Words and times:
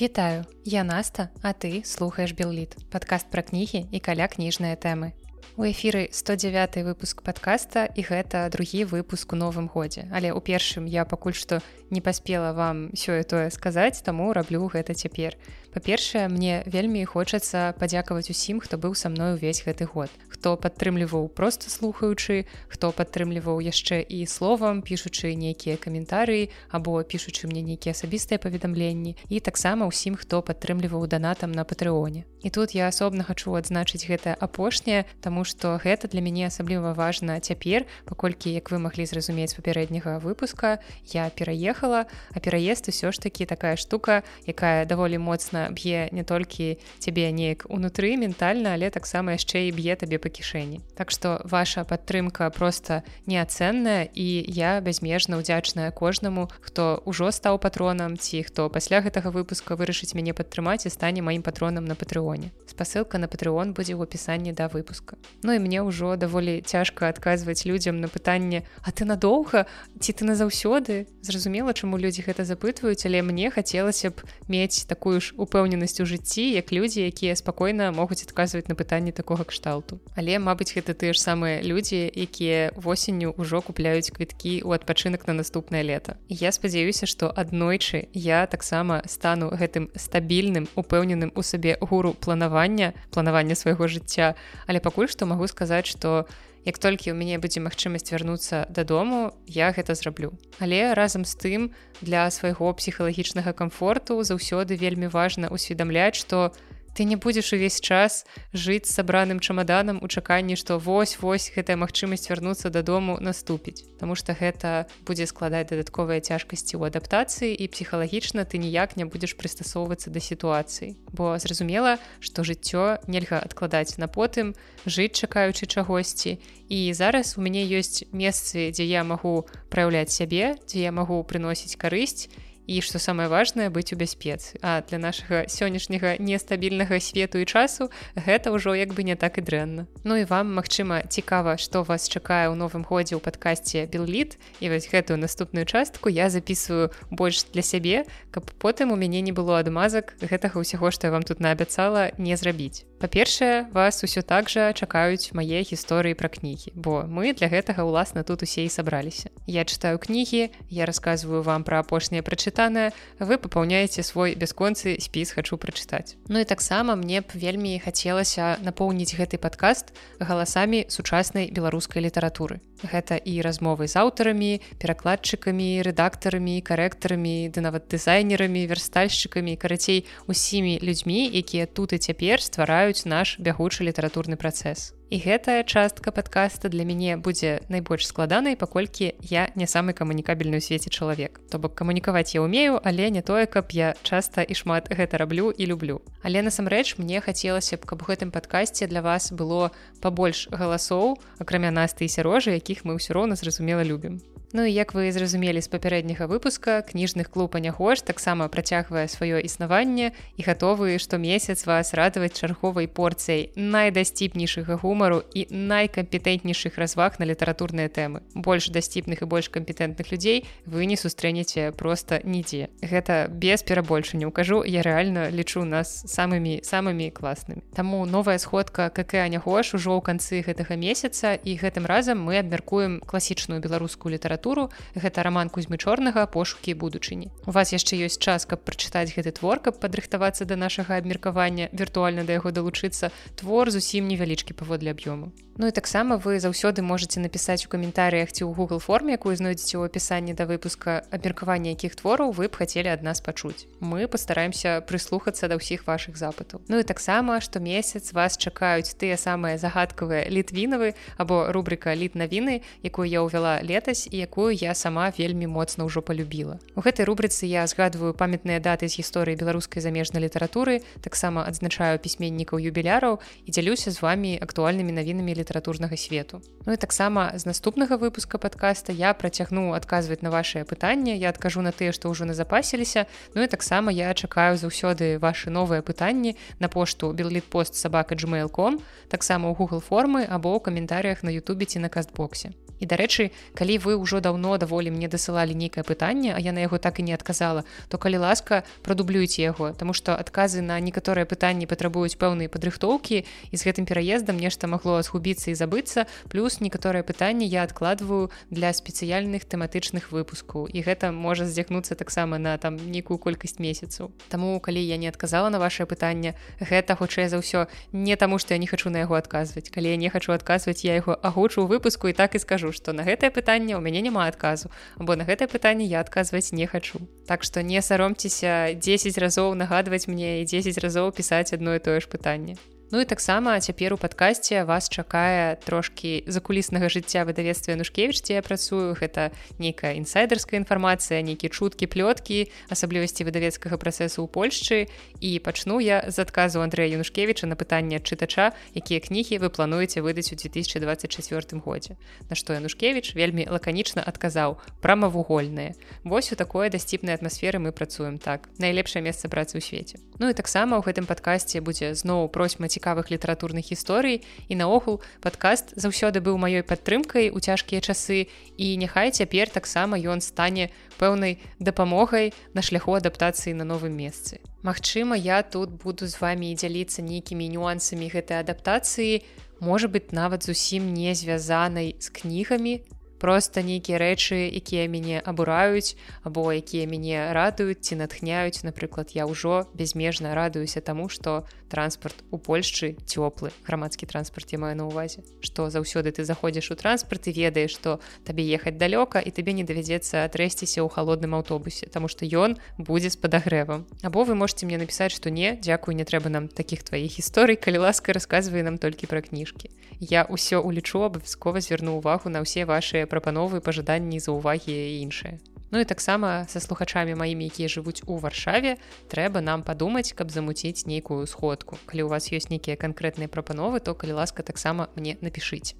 Вітаю, 0.00 0.44
я 0.64 0.82
Наста, 0.82 1.28
а 1.40 1.52
ты 1.52 1.84
слухаеш 1.84 2.32
Белліт, 2.32 2.74
падкаст 2.90 3.30
пра 3.30 3.46
кнігі 3.46 3.86
і 3.94 3.98
каля 4.02 4.26
кніжныя 4.26 4.74
тэмы. 4.74 5.14
У 5.54 5.62
эфіры 5.62 6.10
109 6.10 6.82
выпуск 6.82 7.22
подкаста 7.22 7.86
і 7.86 8.02
гэта 8.02 8.50
другі 8.50 8.90
выпуск 8.90 9.30
у 9.32 9.36
новым 9.38 9.70
годзе. 9.70 10.10
Але 10.10 10.34
ў 10.34 10.42
першым 10.42 10.90
я 10.90 11.06
пакуль 11.06 11.38
што 11.38 11.62
не 11.94 12.02
паспела 12.02 12.50
вам 12.50 12.90
сёе-тое 12.98 13.54
сказаць, 13.54 14.02
таму 14.02 14.34
раблю 14.34 14.66
гэта 14.66 14.98
цяпер. 14.98 15.38
Па-першае, 15.70 16.26
мне 16.26 16.66
вельмі 16.66 17.06
хочацца 17.06 17.70
падзякаваць 17.78 18.34
усім, 18.34 18.58
хто 18.58 18.74
быў 18.74 18.98
са 18.98 19.14
мной 19.14 19.38
увесь 19.38 19.62
гэты 19.62 19.86
год. 19.86 20.10
Хто 20.44 20.60
падтрымліваў 20.60 21.30
проста 21.32 21.72
слухаючы, 21.72 22.44
хто 22.68 22.92
падтрымліваў 22.92 23.64
яшчэ 23.64 24.04
і 24.04 24.28
словам, 24.28 24.84
пішучы 24.84 25.32
нейкія 25.32 25.80
каментарыі 25.80 26.52
або 26.68 27.00
пішучы 27.00 27.48
мне 27.48 27.64
нейкія 27.64 27.96
асабістыя 27.96 28.36
паведамленні 28.36 29.16
і 29.32 29.40
таксама 29.40 29.88
ўсім, 29.88 30.20
хто 30.20 30.44
падтрымліваў 30.44 31.08
данатам 31.08 31.48
на 31.48 31.64
патрыоне. 31.64 32.28
І 32.44 32.52
тут 32.52 32.76
я 32.76 32.92
асобна 32.92 33.24
хачу 33.24 33.56
адзначыць 33.56 34.04
гэта 34.04 34.36
апошняе, 34.36 35.08
таму 35.24 35.48
што 35.48 35.80
гэта 35.80 36.12
для 36.12 36.20
мяне 36.20 36.52
асабліва 36.52 36.92
важна 36.92 37.40
цяпер, 37.40 37.88
паколькі 38.04 38.52
як 38.52 38.68
вы 38.68 38.84
маглі 38.84 39.08
зразумець 39.08 39.56
папярэдняга 39.56 40.20
выпуска, 40.20 40.76
я 41.08 41.32
пераехала, 41.32 42.04
а 42.04 42.36
пераезд 42.36 42.92
усё 42.92 43.16
ж 43.16 43.24
такі 43.24 43.48
такая 43.48 43.80
штука, 43.80 44.20
якая 44.44 44.84
даволі 44.84 45.16
моцна 45.24 45.72
б'е 45.72 46.12
не 46.12 46.20
толькі 46.20 46.76
цябе 47.00 47.32
неяк 47.32 47.64
унутры 47.72 48.12
ментальна 48.20 48.76
але 48.76 48.92
таксама 48.92 49.40
яшчэ 49.40 49.72
і 49.72 49.72
б'е 49.72 49.96
табе 49.96 50.20
па 50.20 50.33
кішэні 50.34 50.82
Так 50.98 51.14
што 51.14 51.38
ваша 51.46 51.86
падтрымка 51.86 52.50
просто 52.50 53.02
неацэнная 53.30 54.10
і 54.10 54.26
я 54.50 54.82
бязмежна 54.82 55.38
ўдзячная 55.38 55.94
кожнаму 55.94 56.50
хто 56.58 57.02
ўжо 57.06 57.30
стаў 57.30 57.62
патронам 57.62 58.18
ці 58.18 58.42
хто 58.42 58.66
пасля 58.66 58.98
гэтага 59.04 59.30
выпуска 59.30 59.78
вырашыць 59.78 60.18
мяне 60.18 60.34
падтрымаць 60.34 60.86
і 60.86 60.94
стане 60.94 61.22
маім 61.22 61.46
патронам 61.46 61.84
на 61.84 61.94
патрыоне 61.94 62.50
спасылка 62.66 63.18
на 63.18 63.28
патрыон 63.28 63.74
будзе 63.76 63.94
ў 63.94 64.02
опісанні 64.02 64.52
да 64.52 64.66
выпуска. 64.66 65.20
Ну 65.42 65.52
і 65.52 65.60
мне 65.60 65.84
ўжо 65.84 66.16
даволі 66.16 66.64
цяжка 66.64 67.08
адказваць 67.12 67.68
людзям 67.68 68.00
на 68.00 68.08
пытанне 68.08 68.64
а 68.80 68.90
ты 68.90 69.04
надоўга 69.04 69.66
ці 70.00 70.10
ты 70.10 70.24
назаўсёды 70.24 71.06
зразумела 71.20 71.76
чаму 71.76 72.00
людзі 72.00 72.24
гэта 72.24 72.48
запытваюць 72.48 73.04
але 73.04 73.20
мне 73.22 73.50
хацелася 73.50 74.10
б 74.10 74.24
мець 74.48 74.88
такую 74.88 75.20
ж 75.20 75.36
упэўненасць 75.36 76.00
у 76.00 76.06
жыцці 76.08 76.44
як 76.56 76.72
людзі 76.72 77.04
якія 77.04 77.36
спакойна 77.36 77.92
могуць 77.92 78.24
адказваць 78.24 78.66
на 78.68 78.74
пытанні 78.74 79.12
такога 79.12 79.44
кшталту. 79.44 80.00
але 80.16 80.23
мабыць 80.40 80.72
гэта 80.72 80.94
тыя 80.96 81.12
ж 81.12 81.20
самыя 81.20 81.60
людзі 81.60 82.08
якія 82.08 82.72
восенню 82.76 83.34
ўжо 83.36 83.60
купляюць 83.60 84.08
квіткі 84.08 84.64
ў 84.64 84.80
адпачынак 84.80 85.28
на 85.28 85.36
наступнае 85.40 85.84
лета. 85.84 86.16
Я 86.28 86.52
спадзяюся 86.56 87.04
што 87.04 87.28
аднойчы 87.28 88.08
я 88.12 88.46
таксама 88.48 89.04
стану 89.04 89.52
гэтым 89.52 89.92
стабільным 89.94 90.66
упэўненым 90.74 91.32
у 91.36 91.42
сабе 91.44 91.76
гуру 91.80 92.16
планавання 92.16 92.96
планавання 93.12 93.54
свайго 93.54 93.88
жыцця. 93.88 94.34
Але 94.66 94.80
пакуль 94.80 95.12
што 95.12 95.28
магу 95.28 95.46
сказаць 95.46 95.86
што 95.86 96.24
я 96.24 96.52
як 96.64 96.80
толькі 96.80 97.12
ў 97.12 97.16
мяне 97.16 97.36
будзе 97.38 97.60
магчымасць 97.60 98.08
вярнуцца 98.08 98.64
дадому 98.72 99.36
я 99.46 99.70
гэта 99.76 99.94
зраблю. 99.94 100.32
Але 100.58 100.96
разам 100.96 101.28
з 101.28 101.36
тым 101.36 101.60
для 102.00 102.28
свайго 102.32 102.72
псіхалагічнага 102.72 103.52
камфорту 103.52 104.24
заўсёды 104.24 104.80
вельмі 104.80 105.12
важна 105.12 105.52
усведамляць 105.52 106.16
што 106.16 106.56
ты 106.94 107.04
не 107.04 107.16
будзеш 107.16 107.52
увесь 107.52 107.80
час 107.80 108.24
жыць 108.54 108.86
сабраным 108.86 109.40
чамаданам 109.40 109.98
у 110.00 110.08
чаканні 110.08 110.56
што 110.56 110.78
вось 110.78 111.18
вось 111.18 111.50
гэтая 111.50 111.76
магчымасць 111.76 112.30
вярнуцца 112.30 112.70
дадому 112.70 113.18
наступіць. 113.20 113.82
Таму 113.98 114.14
што 114.14 114.32
гэта 114.38 114.86
будзе 115.02 115.26
складаць 115.26 115.68
дадатковыя 115.74 116.22
цяжкасці 116.22 116.78
ў 116.78 116.88
адаптацыі 116.88 117.50
і 117.50 117.68
псіхалагічна 117.68 118.46
ты 118.46 118.62
ніяк 118.62 118.94
не 118.96 119.04
будзеш 119.04 119.34
прыстасоўвацца 119.34 120.14
да 120.14 120.22
сітуацыі. 120.22 120.94
Бо 121.10 121.34
зразумела 121.42 121.98
што 122.22 122.46
жыццё 122.46 123.02
нельга 123.10 123.42
адкладаць 123.42 123.98
на 123.98 124.06
потым 124.06 124.54
жыць 124.86 125.18
чакаючы 125.18 125.66
чагосьці. 125.66 126.38
І 126.70 126.94
зараз 126.94 127.34
у 127.36 127.42
мяне 127.42 127.66
ёсць 127.66 128.06
месцы 128.14 128.70
дзе 128.70 128.86
я 128.86 129.02
магу 129.02 129.50
праяўляць 129.68 130.14
сябе 130.14 130.54
дзе 130.62 130.86
я 130.86 130.92
магу 130.94 131.20
прыносіць 131.26 131.74
карысць 131.74 132.30
і 132.66 132.80
што 132.80 132.98
самае 132.98 133.28
важнае 133.28 133.68
быць 133.68 133.92
у 133.92 133.96
бяспецы 134.00 134.56
а 134.62 134.80
для 134.88 134.98
нашага 134.98 135.44
сённяшняга 135.48 136.16
нестабільнага 136.18 137.00
свету 137.00 137.38
і 137.38 137.44
часу 137.44 137.90
гэта 138.16 138.52
ўжо 138.52 138.72
як 138.74 138.96
бы 138.96 139.04
не 139.04 139.16
так 139.16 139.38
і 139.38 139.44
дрэнна. 139.44 139.86
Ну 140.04 140.16
і 140.16 140.24
вам 140.24 140.56
магчыма 140.56 141.04
цікава 141.04 141.56
што 141.60 141.84
вас 141.84 142.08
чакае 142.08 142.48
ў 142.48 142.56
новым 142.56 142.84
годзе 142.88 143.16
ў 143.16 143.20
падкасці 143.20 143.84
белліт 143.92 144.40
і 144.60 144.72
вось 144.72 144.88
гэтую 144.88 145.20
наступную 145.20 145.68
частку 145.68 146.08
я 146.08 146.30
записываю 146.32 146.88
больш 147.10 147.44
для 147.52 147.62
сябе 147.62 148.08
каб 148.32 148.48
потым 148.56 148.92
у 148.92 148.96
мяне 148.96 149.20
не 149.20 149.32
было 149.32 149.60
адмазак 149.60 150.16
гэтага 150.24 150.64
ўсяго 150.64 150.88
што 150.88 151.08
я 151.08 151.12
вам 151.12 151.22
тут 151.22 151.40
наабяцала 151.40 152.16
не 152.16 152.36
зрабіць. 152.36 152.88
Па-першае 153.04 153.68
вас 153.76 154.00
усё 154.00 154.24
так 154.24 154.48
жа 154.48 154.72
чакаюць 154.72 155.36
мае 155.36 155.60
гісторыі 155.60 156.16
пра 156.16 156.32
кнігі 156.32 156.72
бо 156.72 157.04
мы 157.04 157.36
для 157.36 157.52
гэтага 157.52 157.84
ўласна 157.84 158.24
тут 158.24 158.40
усе 158.42 158.64
і 158.64 158.72
сабраліся. 158.72 159.28
Я 159.44 159.68
чытаю 159.68 160.00
кнігі 160.00 160.48
я 160.72 160.88
рассказываю 160.88 161.44
вам 161.44 161.68
пра 161.68 161.84
апошнія 161.84 162.24
прачыты 162.24 162.53
прачытанае 162.54 162.92
вы 163.18 163.38
папаўняеце 163.38 164.02
свой 164.02 164.34
бясконцы 164.34 164.96
спіс 165.00 165.34
хачу 165.34 165.58
прачытаць. 165.58 166.14
Ну 166.28 166.38
і 166.38 166.44
таксама 166.44 166.94
мне 166.94 167.20
б 167.20 167.26
вельмі 167.34 167.78
хацелася 167.82 168.58
напоўніць 168.62 169.16
гэты 169.18 169.38
падкаст 169.38 169.90
галасамі 170.20 170.86
сучаснай 170.88 171.50
беларускай 171.50 172.02
літаратуры 172.02 172.60
гэта 172.84 173.16
і 173.16 173.40
размовы 173.40 173.88
з 173.88 173.96
аўтарамі 174.00 174.60
перакладчыкамі 174.78 175.82
рэдактарамі 175.86 176.60
карэктарамі 176.60 177.36
ды 177.54 177.64
нават 177.64 177.88
дызайнерамі 177.92 178.66
верстальшчыкамі 178.70 179.56
карацей 179.56 180.04
усімі 180.28 180.78
людзьмі 180.82 181.24
якія 181.28 181.66
тут 181.66 181.96
і 181.96 181.98
цяпер 181.98 182.42
ствараюць 182.42 183.08
наш 183.08 183.38
бягучы 183.38 183.88
літаратурны 183.88 184.36
працэс 184.36 184.94
І 185.14 185.18
гэтая 185.22 185.62
частка 185.62 186.10
падкаста 186.10 186.68
для 186.68 186.82
мяне 186.82 187.14
будзе 187.16 187.60
найбольш 187.68 188.02
складанай, 188.08 188.56
паколькі 188.56 189.12
я 189.20 189.46
не 189.54 189.68
самы 189.68 189.92
камунікабельны 189.92 190.58
ў 190.58 190.64
свеце 190.64 190.88
чалавек. 190.90 191.38
То 191.52 191.62
бок 191.62 191.76
камунікаваць 191.78 192.34
я 192.34 192.40
ўмею, 192.40 192.80
але 192.82 193.14
не 193.14 193.22
тое, 193.22 193.44
каб 193.46 193.70
я 193.76 193.94
часта 194.02 194.42
і 194.42 194.56
шмат 194.58 194.88
гэта 194.88 195.20
раблю 195.20 195.52
і 195.52 195.70
люблю. 195.70 196.00
Але 196.26 196.42
насамрэч 196.42 196.98
мне 196.98 197.20
хацелася 197.20 197.76
б, 197.76 197.86
каб 197.86 198.02
у 198.02 198.10
гэтым 198.10 198.32
падкасці 198.34 198.88
для 198.88 199.06
вас 199.06 199.30
было 199.30 199.70
пабольш 200.00 200.48
галасоў, 200.50 201.20
акрамя 201.38 201.70
насты 201.70 202.08
і 202.08 202.10
сярожы, 202.10 202.58
якіх 202.74 202.90
мы 202.90 202.98
ўсё 202.98 203.14
роўна 203.14 203.38
зразумела 203.38 203.86
любім. 203.86 204.18
Ну 204.56 204.64
і 204.64 204.72
як 204.72 204.94
вы 204.94 205.10
зразумелі 205.10 205.58
з 205.58 205.66
папярэдняга 205.66 206.30
выпуска 206.30 206.86
кніжных 206.86 207.26
клуб 207.26 207.58
анягош 207.58 208.06
таксама 208.06 208.46
працягвае 208.46 209.10
сваё 209.10 209.42
існаванне 209.42 210.14
і 210.38 210.42
гатовы 210.46 210.94
штомесяц 211.02 211.66
вас 211.66 211.90
радаваць 211.90 212.38
чарговай 212.38 212.86
порцыяй 212.86 213.50
найдасціпнейшага 213.58 214.78
гумару 214.78 215.26
і 215.34 215.50
найкампетэнтнейшых 215.50 216.78
разваг 216.78 217.18
на 217.18 217.26
літаратурныя 217.26 217.90
тэмы. 217.90 218.22
Больш 218.38 218.70
дасціпных 218.70 219.26
і 219.26 219.26
больш 219.26 219.50
кампетэнтных 219.50 220.14
людзей 220.14 220.46
вы 220.70 220.86
не 220.86 220.94
сустрэнеце 220.94 221.74
проста 221.74 222.22
нідзе. 222.22 222.70
Гэта 222.78 223.26
без 223.26 223.66
перабольшання 223.66 224.30
укажу 224.30 224.62
я 224.62 224.86
рэальна 224.86 225.34
лічу 225.34 225.66
нас 225.66 226.06
самымі 226.06 226.62
самымі 226.62 227.10
класнымі. 227.10 227.66
Таму 227.74 228.06
новая 228.06 228.38
сходка 228.38 228.86
КК 228.94 229.26
анягош 229.26 229.74
ужо 229.74 229.98
ў 229.98 230.00
канцы 230.06 230.46
гэтага 230.46 230.78
месяца 230.78 231.34
і 231.34 231.58
гэтым 231.58 231.90
разам 231.90 232.22
мы 232.22 232.38
абмяркуем 232.38 233.02
класічную 233.02 233.58
беларускую 233.58 234.14
літаратуру 234.14 234.43
літаратуру. 234.44 234.70
Гэта 234.94 235.22
роман 235.22 235.48
кузьмы 235.48 235.78
чорнага 235.78 236.26
пошукі 236.26 236.74
будучыні. 236.74 237.30
У 237.46 237.50
вас 237.50 237.72
яшчэ 237.72 237.96
ёсць 238.04 238.18
час 238.18 238.46
каб 238.46 238.64
прачытаць 238.64 239.14
гэты 239.16 239.32
твор 239.32 239.60
каб 239.60 239.80
падрыхтавацца 239.80 240.44
да 240.44 240.56
нашага 240.56 240.96
абмеркавання 240.96 241.68
віртуальна 241.72 242.24
да 242.24 242.32
яго 242.32 242.52
далучыцца. 242.52 243.10
Твор 243.36 243.70
зусім 243.70 244.08
невялічкі 244.08 244.54
паводле 244.54 244.92
аб'ёму. 244.92 245.32
Ну 245.56 245.66
і 245.66 245.70
таксама 245.70 246.16
вы 246.18 246.42
заўсёды 246.42 246.82
можете 246.82 247.20
напісаць 247.20 247.62
у 247.66 247.70
каментарыях 247.70 248.34
ці 248.34 248.42
ў 248.42 248.50
Google 248.58 248.82
форме 248.82 249.14
якую 249.14 249.38
знойдзеце 249.38 249.78
ў 249.78 249.86
апісанні 249.86 250.34
да 250.34 250.50
выпуска 250.50 251.06
абмеркавання 251.14 251.78
якіх 251.78 251.94
твораў 251.94 252.34
вы 252.34 252.50
б 252.50 252.58
хацелі 252.58 252.90
ад 252.90 253.06
нас 253.06 253.22
пачуць. 253.22 253.70
Мы 253.78 254.10
постараемся 254.10 254.82
прыслухацца 254.82 255.46
да 255.46 255.54
ўсіх 255.54 255.86
ваших 255.86 256.18
запытаў. 256.18 256.58
Ну 256.66 256.82
і 256.82 256.82
таксама 256.82 257.38
што 257.38 257.62
месяц 257.62 258.10
вас 258.10 258.34
чакаюць 258.34 258.98
тыя 258.98 259.14
самыя 259.14 259.54
загадкавыя 259.54 260.26
літвінавы 260.26 260.98
або 261.22 261.46
рубрика 261.54 261.94
літ 261.94 262.18
навіны 262.18 262.66
якую 262.82 263.06
я 263.06 263.22
ўвяла 263.22 263.62
летась 263.62 264.10
і 264.10 264.18
якую 264.18 264.33
я 264.50 264.74
сама 264.74 265.12
вельмі 265.18 265.46
моцна 265.46 265.84
ўжо 265.86 266.02
полюбіла 266.02 266.58
у 266.74 266.82
гэтай 266.82 267.06
рубрыцы 267.06 267.46
я 267.46 267.66
згадваю 267.70 268.14
памятныя 268.14 268.58
даты 268.58 268.88
з 268.90 268.98
гісторыі 268.98 269.38
беларускай 269.38 269.78
замежнай 269.82 270.26
літаратуры 270.26 270.82
таксама 271.00 271.46
адзначаю 271.46 271.98
пісьменнікаў 272.02 272.58
юбіляраў 272.58 273.22
і 273.46 273.50
дзялюся 273.54 273.94
з 273.94 274.02
вами 274.02 274.34
актуальнымі 274.42 274.90
навінамі 274.90 275.34
літаратурнага 275.34 275.96
свету. 275.96 276.42
Ну 276.66 276.72
і 276.72 276.76
таксама 276.76 277.32
з 277.34 277.46
наступнага 277.46 277.96
выпуска 277.96 278.38
подкаста 278.38 278.92
я 278.92 279.14
працягну 279.14 279.72
адказваць 279.72 280.22
на 280.22 280.30
ваши 280.34 280.66
пытанні 280.66 281.14
я 281.14 281.30
адкажу 281.30 281.62
на 281.62 281.70
тыя 281.70 281.92
што 281.92 282.10
ўжо 282.10 282.24
назапасіліся 282.24 283.06
Ну 283.34 283.42
і 283.42 283.46
таксама 283.46 283.92
я 283.92 284.14
чакаю 284.14 284.56
заўсёды 284.58 285.18
ваши 285.18 285.50
новыя 285.50 285.82
пытанні 285.82 286.36
на 286.58 286.68
пошту 286.68 287.12
беллит 287.12 287.44
пост 287.44 287.74
сабака 287.74 288.14
gmail.com 288.14 288.82
таксама 289.08 289.50
ў 289.50 289.54
google 289.54 289.82
формы 289.84 290.26
або 290.26 290.56
ў 290.56 290.60
каментарях 290.60 291.22
на 291.22 291.30
Ютубе 291.30 291.66
ці 291.66 291.78
на 291.78 291.88
кастбоксе 291.88 292.52
і 292.84 292.90
дарэчы 292.90 293.32
калі 293.56 293.80
вы 293.80 293.96
ўжо 293.96 294.20
даўно 294.20 294.60
даволі 294.60 294.92
мне 294.92 295.08
дасылалі 295.08 295.56
нейкае 295.56 295.88
пытанне 295.88 296.36
а 296.36 296.38
я 296.38 296.52
на 296.52 296.60
яго 296.60 296.76
так 296.76 297.00
і 297.00 297.08
не 297.08 297.16
адказала 297.16 297.64
то 297.88 297.96
калі 297.96 298.20
ласка 298.20 298.62
прадублюйте 298.84 299.42
яго 299.48 299.72
тому 299.72 299.96
что 299.96 300.12
адказы 300.12 300.60
на 300.60 300.76
некаторыя 300.80 301.24
пытанні 301.24 301.64
патрабуюць 301.64 302.20
пэўныя 302.20 302.52
падрыхтоўкі 302.52 303.24
і 303.24 303.54
з 303.56 303.62
гэтым 303.64 303.88
пераездам 303.88 304.36
нешта 304.36 304.68
магло 304.68 305.00
згубіцца 305.00 305.50
і 305.50 305.56
забыцца 305.56 306.04
плюс 306.28 306.60
некаторыя 306.60 307.02
пытанні 307.02 307.46
я 307.48 307.62
адкладваю 307.62 308.30
для 308.50 308.72
спецыяльных 308.72 309.46
тэматычных 309.46 310.10
выпускаў. 310.10 310.66
І 310.66 310.82
гэта 310.82 311.12
можа 311.14 311.46
здзякнуцца 311.46 311.94
таксама 311.94 312.38
на 312.38 312.58
там 312.58 312.76
нейкую 312.76 313.18
колькасць 313.18 313.58
месяцаў. 313.62 314.10
Таму 314.28 314.58
калі 314.60 314.82
я 314.82 314.96
не 314.96 315.08
адказала 315.08 315.48
на 315.48 315.58
ваше 315.62 315.86
пытанне 315.86 316.34
гэта 316.58 316.98
хутчэй 316.98 317.30
за 317.30 317.38
ўсё 317.38 317.70
не 317.92 318.16
таму 318.16 318.38
што 318.42 318.54
я 318.54 318.58
не 318.58 318.66
хачу 318.66 318.90
на 318.90 319.06
яго 319.06 319.14
адказваць. 319.14 319.70
Калі 319.70 319.94
я 319.94 319.96
не 319.96 320.10
хачу 320.10 320.34
адказваць 320.34 320.84
я 320.84 320.98
яго 320.98 321.14
агучу 321.14 321.66
выпуску 321.66 322.10
і 322.10 322.12
так 322.12 322.34
і 322.34 322.42
скажу 322.42 322.73
што 322.74 322.92
на 322.92 323.06
гэтае 323.06 323.30
пытанне 323.30 323.78
ў 323.78 323.80
мяне 323.80 324.02
няма 324.02 324.26
адказу 324.26 324.74
або 324.98 325.14
на 325.14 325.24
гэтае 325.24 325.46
пытанне 325.46 325.86
я 325.86 326.02
адказваць 326.02 326.50
не 326.50 326.66
хачу. 326.66 326.98
Так 327.30 327.46
што 327.46 327.62
не 327.62 327.78
саромцеся 327.78 328.74
10 328.74 329.18
разоў 329.22 329.54
нагадваць 329.54 330.10
мне 330.10 330.42
і 330.42 330.44
10 330.44 330.82
разоў 330.82 331.14
пісаць 331.14 331.54
адно 331.54 331.78
і 331.78 331.84
тое 331.84 332.02
ж 332.02 332.10
пытанне. 332.10 332.58
Ну 332.94 333.00
і 333.00 333.04
таксама 333.04 333.60
цяпер 333.60 333.94
у 333.94 333.98
падкасці 333.98 334.62
вас 334.62 334.86
чакае 334.86 335.56
трошкі 335.66 336.30
закуліснага 336.30 336.86
жыцця 336.86 337.24
выдавецтва 337.26 337.74
Нушкевіч 337.74 338.22
дзе 338.22 338.38
я 338.38 338.42
працую. 338.44 338.94
Гэта 338.94 339.32
нейкая 339.58 339.98
інсайдерская 339.98 340.62
інфармацыя 340.62 341.18
нейкі 341.24 341.50
чуткі 341.50 341.90
плёткі 341.90 342.52
асаблівасці 342.70 343.26
выдавецкага 343.26 343.80
працэсу 343.82 344.22
ў 344.22 344.28
Польшчы 344.30 344.78
і 345.24 345.38
пачну 345.38 345.80
я 345.80 346.04
з 346.12 346.20
адказу 346.20 346.60
Андрэя 346.60 347.00
Янушкевіча 347.00 347.48
на 347.48 347.56
пытанне 347.56 347.96
чытача 347.96 348.52
якія 348.76 349.00
кнігі 349.00 349.40
вы 349.40 349.48
плануеце 349.48 350.04
выдаць 350.04 350.28
у 350.28 350.36
2024 350.36 351.64
годзе. 351.64 351.96
На 352.28 352.36
што 352.36 352.52
Янушкевіч 352.52 353.16
вельмі 353.16 353.48
лаканічна 353.48 354.04
адказаў 354.04 354.60
прамавугольныя 354.84 355.72
Вось 356.04 356.28
у 356.32 356.36
такой 356.36 356.68
дасціпнай 356.68 357.16
атмасферы 357.16 357.56
мы 357.56 357.72
працуем 357.72 358.20
так. 358.20 358.52
Найлепшае 358.60 359.00
месца 359.00 359.32
працы 359.32 359.56
ў 359.56 359.64
свеце. 359.64 359.96
Ну 360.20 360.28
і 360.28 360.36
таксама 360.36 360.76
ў 360.76 360.92
гэтым 360.92 361.08
падкасці 361.08 361.64
будзе 361.64 361.96
зноў 361.96 362.28
просьма 362.28 362.68
цікавых 362.68 363.08
літаратурных 363.08 363.64
гісторый 363.64 364.20
і 364.52 364.54
наогул 364.60 365.00
падкаст 365.24 365.72
заўсёды 365.72 366.20
быў 366.20 366.36
маёй 366.36 366.60
падтрымкай 366.60 367.32
у 367.32 367.40
цяжкія 367.40 367.80
часы 367.80 368.28
і 368.60 368.76
няхай 368.76 369.08
цяпер 369.08 369.48
таксама 369.48 369.96
ён 369.96 370.20
стане 370.20 370.68
пэўнай 371.00 371.40
дапамогай 371.56 372.36
на 372.52 372.60
шляху 372.60 372.92
адаптацыі 372.92 373.56
на 373.56 373.64
новым 373.64 373.96
месцы. 373.96 374.44
Магчыма, 374.64 375.14
я 375.14 375.42
тут 375.42 375.70
буду 375.70 376.08
з 376.08 376.16
вами 376.16 376.56
дзяліцца 376.56 377.04
нейкімі 377.04 377.52
нюансамі 377.52 378.08
гэтай 378.08 378.40
адаптацыі, 378.40 379.20
можа 379.60 379.92
быть 379.92 380.16
нават 380.16 380.48
зусім 380.48 380.88
не 380.88 381.12
звязанай 381.12 382.00
з 382.00 382.08
кнігамі, 382.08 382.80
просто 383.20 383.60
нейкія 383.60 384.00
рэчы 384.00 384.48
якія 384.48 384.88
мяне 384.88 385.20
абураюць 385.20 386.00
або 386.24 386.48
якія 386.48 386.88
мяне 386.88 387.36
радуюць 387.36 387.84
ці 387.84 388.00
натхняюць. 388.00 388.64
Напрыклад 388.64 389.12
я 389.12 389.28
ўжо 389.28 389.68
безмежна 389.76 390.32
радуюся 390.32 390.80
таму 390.80 391.12
что 391.12 391.44
транспарт 391.74 392.22
у 392.30 392.38
Польшчы 392.38 392.94
цёплы 393.02 393.50
грамадскі 393.66 394.06
транспарт 394.06 394.54
я 394.54 394.62
маю 394.62 394.78
на 394.78 394.86
увазе 394.86 395.26
што 395.42 395.66
заўсёды 395.74 396.14
ты 396.14 396.22
заходзіш 396.22 396.70
у 396.70 396.78
транспарт 396.78 397.26
і 397.26 397.34
ведаеш 397.34 397.74
што 397.74 397.98
табе 398.22 398.46
ехаць 398.46 398.78
далёка 398.78 399.18
і 399.18 399.34
табе 399.34 399.52
не 399.58 399.66
давядзецца 399.66 400.22
атрэсціся 400.24 400.86
ў 400.86 400.88
холодным 400.88 401.34
аўтобусе 401.34 401.90
тому 401.90 402.06
что 402.06 402.22
ён 402.24 402.56
будзе 402.78 403.10
з 403.10 403.18
падагрэвам. 403.18 403.86
Або 404.02 404.24
вы 404.24 404.34
можете 404.34 404.66
мне 404.66 404.78
напісаць 404.78 405.12
што 405.12 405.30
не 405.30 405.58
дзякую 405.58 405.96
не 405.96 406.04
трэба 406.04 406.30
нам 406.30 406.48
таких 406.48 406.86
тваіх 406.86 407.18
гісторый 407.18 407.56
калі 407.56 407.84
ласка 407.88 408.14
расказвае 408.14 408.62
нам 408.62 408.78
толькі 408.78 409.10
пра 409.10 409.24
кніжкі. 409.24 409.70
Я 409.98 410.26
ўсё 410.30 410.62
улічу 410.62 411.02
абавязкова 411.02 411.60
звярну 411.60 411.98
увагу 411.98 412.30
на 412.30 412.44
ўсе 412.46 412.64
ваши 412.68 413.06
прапановы 413.10 413.60
пажаданні 413.60 414.20
за 414.20 414.32
увагі 414.32 414.74
і 414.74 415.02
іншае 415.02 415.40
Ну 415.74 415.80
і 415.80 415.84
таксама 415.84 416.46
са 416.46 416.60
слухачамі 416.62 417.18
маімі 417.18 417.50
якія 417.50 417.66
жывуць 417.66 418.06
у 418.06 418.14
варшаве 418.22 418.76
трэба 419.10 419.40
нам 419.42 419.66
падумаць 419.66 420.14
каб 420.14 420.30
замуціць 420.30 420.86
нейкую 420.86 421.26
сходку. 421.26 421.82
Калі 421.90 422.06
у 422.06 422.10
вас 422.14 422.30
ёсць 422.30 422.46
нейкія 422.46 422.78
канкрэтныя 422.78 423.26
прапановы 423.26 423.82
то 423.82 423.98
калі 423.98 424.22
ласка 424.22 424.46
таксама 424.46 424.86
мне 424.94 425.18
напішыць. 425.18 425.74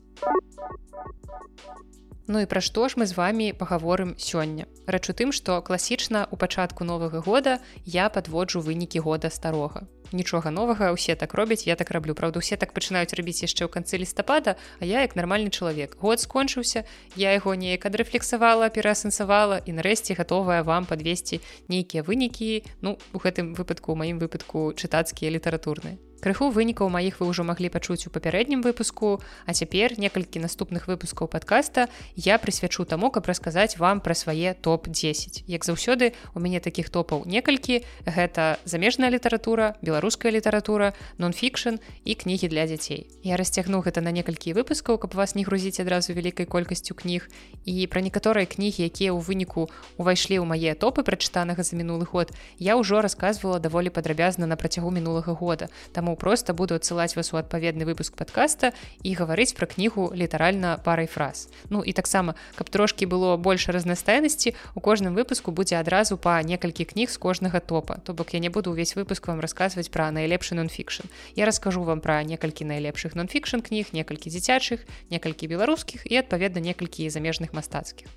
Ну 2.26 2.43
і 2.43 2.50
пра 2.50 2.58
што 2.58 2.91
ж 2.91 2.99
мы 2.99 3.06
з 3.06 3.14
вами 3.14 3.55
пагаворым 3.55 4.19
сёння? 4.19 4.67
Рэч 4.91 5.14
у 5.14 5.14
тым 5.14 5.31
што 5.31 5.62
класічна 5.62 6.26
у 6.26 6.37
пачатку 6.43 6.82
новага 6.82 7.23
года 7.23 7.62
я 7.87 8.11
падводжу 8.11 8.67
вынікі 8.67 8.99
года 8.99 9.31
старога 9.31 9.87
нічога 10.14 10.50
новага 10.55 10.93
усе 10.94 11.19
так 11.19 11.34
робяць 11.34 11.66
я 11.66 11.76
так 11.76 11.90
раблю. 11.90 12.14
Правда 12.14 12.38
усе 12.38 12.56
так 12.56 12.72
пачынаюць 12.72 13.12
рабіць 13.19 13.43
яшчэ 13.43 13.66
ў 13.66 13.70
канцы 13.75 13.99
лістапада 13.99 14.56
а 14.78 14.84
я 14.87 15.02
як 15.02 15.19
нармальны 15.19 15.50
чалавек. 15.50 15.99
Год 15.99 16.22
скончыўся 16.22 16.87
я 17.19 17.34
яго 17.34 17.55
неяк 17.58 17.84
адрэфлексавала 17.90 18.70
пераасэнсавала 18.70 19.58
і 19.66 19.75
нарэшце 19.75 20.14
гатовая 20.14 20.62
вам 20.62 20.87
подвесці 20.87 21.43
нейкія 21.69 22.06
вынікі 22.06 22.62
ну 22.81 22.99
у 23.12 23.19
гэтым 23.19 23.55
выпадку 23.58 23.93
у 23.93 23.99
маім 23.99 24.22
выпадку 24.22 24.70
чытацкія 24.78 25.34
літаратурныя 25.34 25.99
крыху 26.22 26.49
вынікаў 26.50 26.88
маіх 26.88 27.20
вы 27.20 27.28
ўжо 27.28 27.44
маглі 27.44 27.69
пачуць 27.69 28.06
у 28.06 28.11
папярэднім 28.11 28.62
выпуску. 28.64 29.20
А 29.46 29.52
цяпер 29.52 29.99
некалькі 29.99 30.40
наступных 30.40 30.88
выпускаў 30.88 31.28
подкаста 31.28 31.88
я 32.16 32.38
прысвячу 32.38 32.84
таму 32.88 33.11
каб 33.11 33.26
расказаць 33.26 33.76
вам 33.76 34.00
пра 34.00 34.14
свае 34.14 34.55
топ-10 34.55 35.44
як 35.46 35.64
заўсёды 35.64 36.14
у 36.34 36.40
мяне 36.40 36.61
таких 36.61 36.88
топаў 36.90 37.28
некалькі. 37.28 37.84
Гэта 38.08 38.58
замежная 38.64 39.11
літаратура 39.11 39.76
беларуская 39.82 40.32
літаратура 40.32 40.94
нон-фікшн 41.19 41.76
і 42.05 42.12
кнігі 42.14 42.49
для 42.49 42.67
дзяцей. 42.67 43.06
Я 43.22 43.37
расцягну 43.37 43.84
гэта 43.84 44.00
на 44.00 44.10
некалькі 44.10 44.56
выпускаў 44.56 44.99
каб 44.99 45.14
вас 45.14 45.34
не 45.34 45.44
грузіць 45.44 45.81
адразу 45.81 46.17
вялікай 46.17 46.46
колькасцю 46.46 46.94
кніг. 46.94 47.28
І 47.64 47.87
пра 47.87 48.00
некаторыя 48.00 48.49
кнігі 48.49 48.88
якія 48.88 49.12
ў 49.12 49.20
выніку 49.20 49.69
увайшлі 50.00 50.40
ў 50.40 50.49
мае 50.49 50.72
топы 50.75 51.05
прачытанага 51.05 51.60
за 51.60 51.76
мінулы 51.76 52.08
год 52.08 52.32
я 52.58 52.81
ўжо 52.81 53.05
рассказывала 53.05 53.60
даволі 53.60 53.93
падрабязна 53.93 54.46
на 54.46 54.56
працягу 54.56 54.90
мінулага 54.90 55.37
года. 55.37 55.69
Таму 55.93 56.13
просто 56.16 56.55
буду 56.55 56.75
адсылаць 56.75 57.16
вас 57.16 57.32
у 57.32 57.37
адпаведны 57.37 57.84
выпуск 57.84 58.16
подкаста 58.16 58.72
і 59.02 59.14
гаварыць 59.14 59.55
пра 59.55 59.66
кнігу 59.66 60.12
літаральна 60.14 60.78
парай 60.84 61.06
фраз. 61.06 61.49
Ну 61.70 61.82
і 61.82 61.93
таксама 61.93 62.34
каб 62.55 62.70
трошки 62.70 63.05
было 63.05 63.37
больше 63.37 63.72
разнастайнасці 63.72 64.55
у 64.75 64.81
кожным 64.81 65.14
выпуску 65.14 65.50
будзе 65.50 65.76
адразу 65.76 66.16
па 66.16 66.43
некалькі 66.43 66.84
кніг 66.84 67.11
з 67.11 67.16
кожнага 67.16 67.61
топа. 67.61 67.99
То 68.05 68.14
бок 68.14 68.34
я 68.34 68.40
не 68.40 68.49
буду 68.49 68.70
увесь 68.70 68.96
выпуск 68.96 69.28
вам 69.28 69.40
расказваць 69.40 69.88
пра 69.88 70.11
найлепшы 70.11 70.55
нон-фікшн 70.55 71.08
я 71.37 71.46
раскажу 71.46 71.82
вам 71.82 72.00
пра 72.00 72.22
некалькі 72.22 72.64
найлепшых 72.64 73.14
нон-фікшн 73.14 73.60
кніг 73.60 73.93
некалькі 73.93 74.31
дзіцячых 74.31 74.87
некалькі 75.10 75.49
беларускіх 75.49 76.06
і 76.06 76.22
адпаведна 76.22 76.60
некалькі 76.60 77.10
замежных 77.10 77.52
мастацкіх 77.52 78.08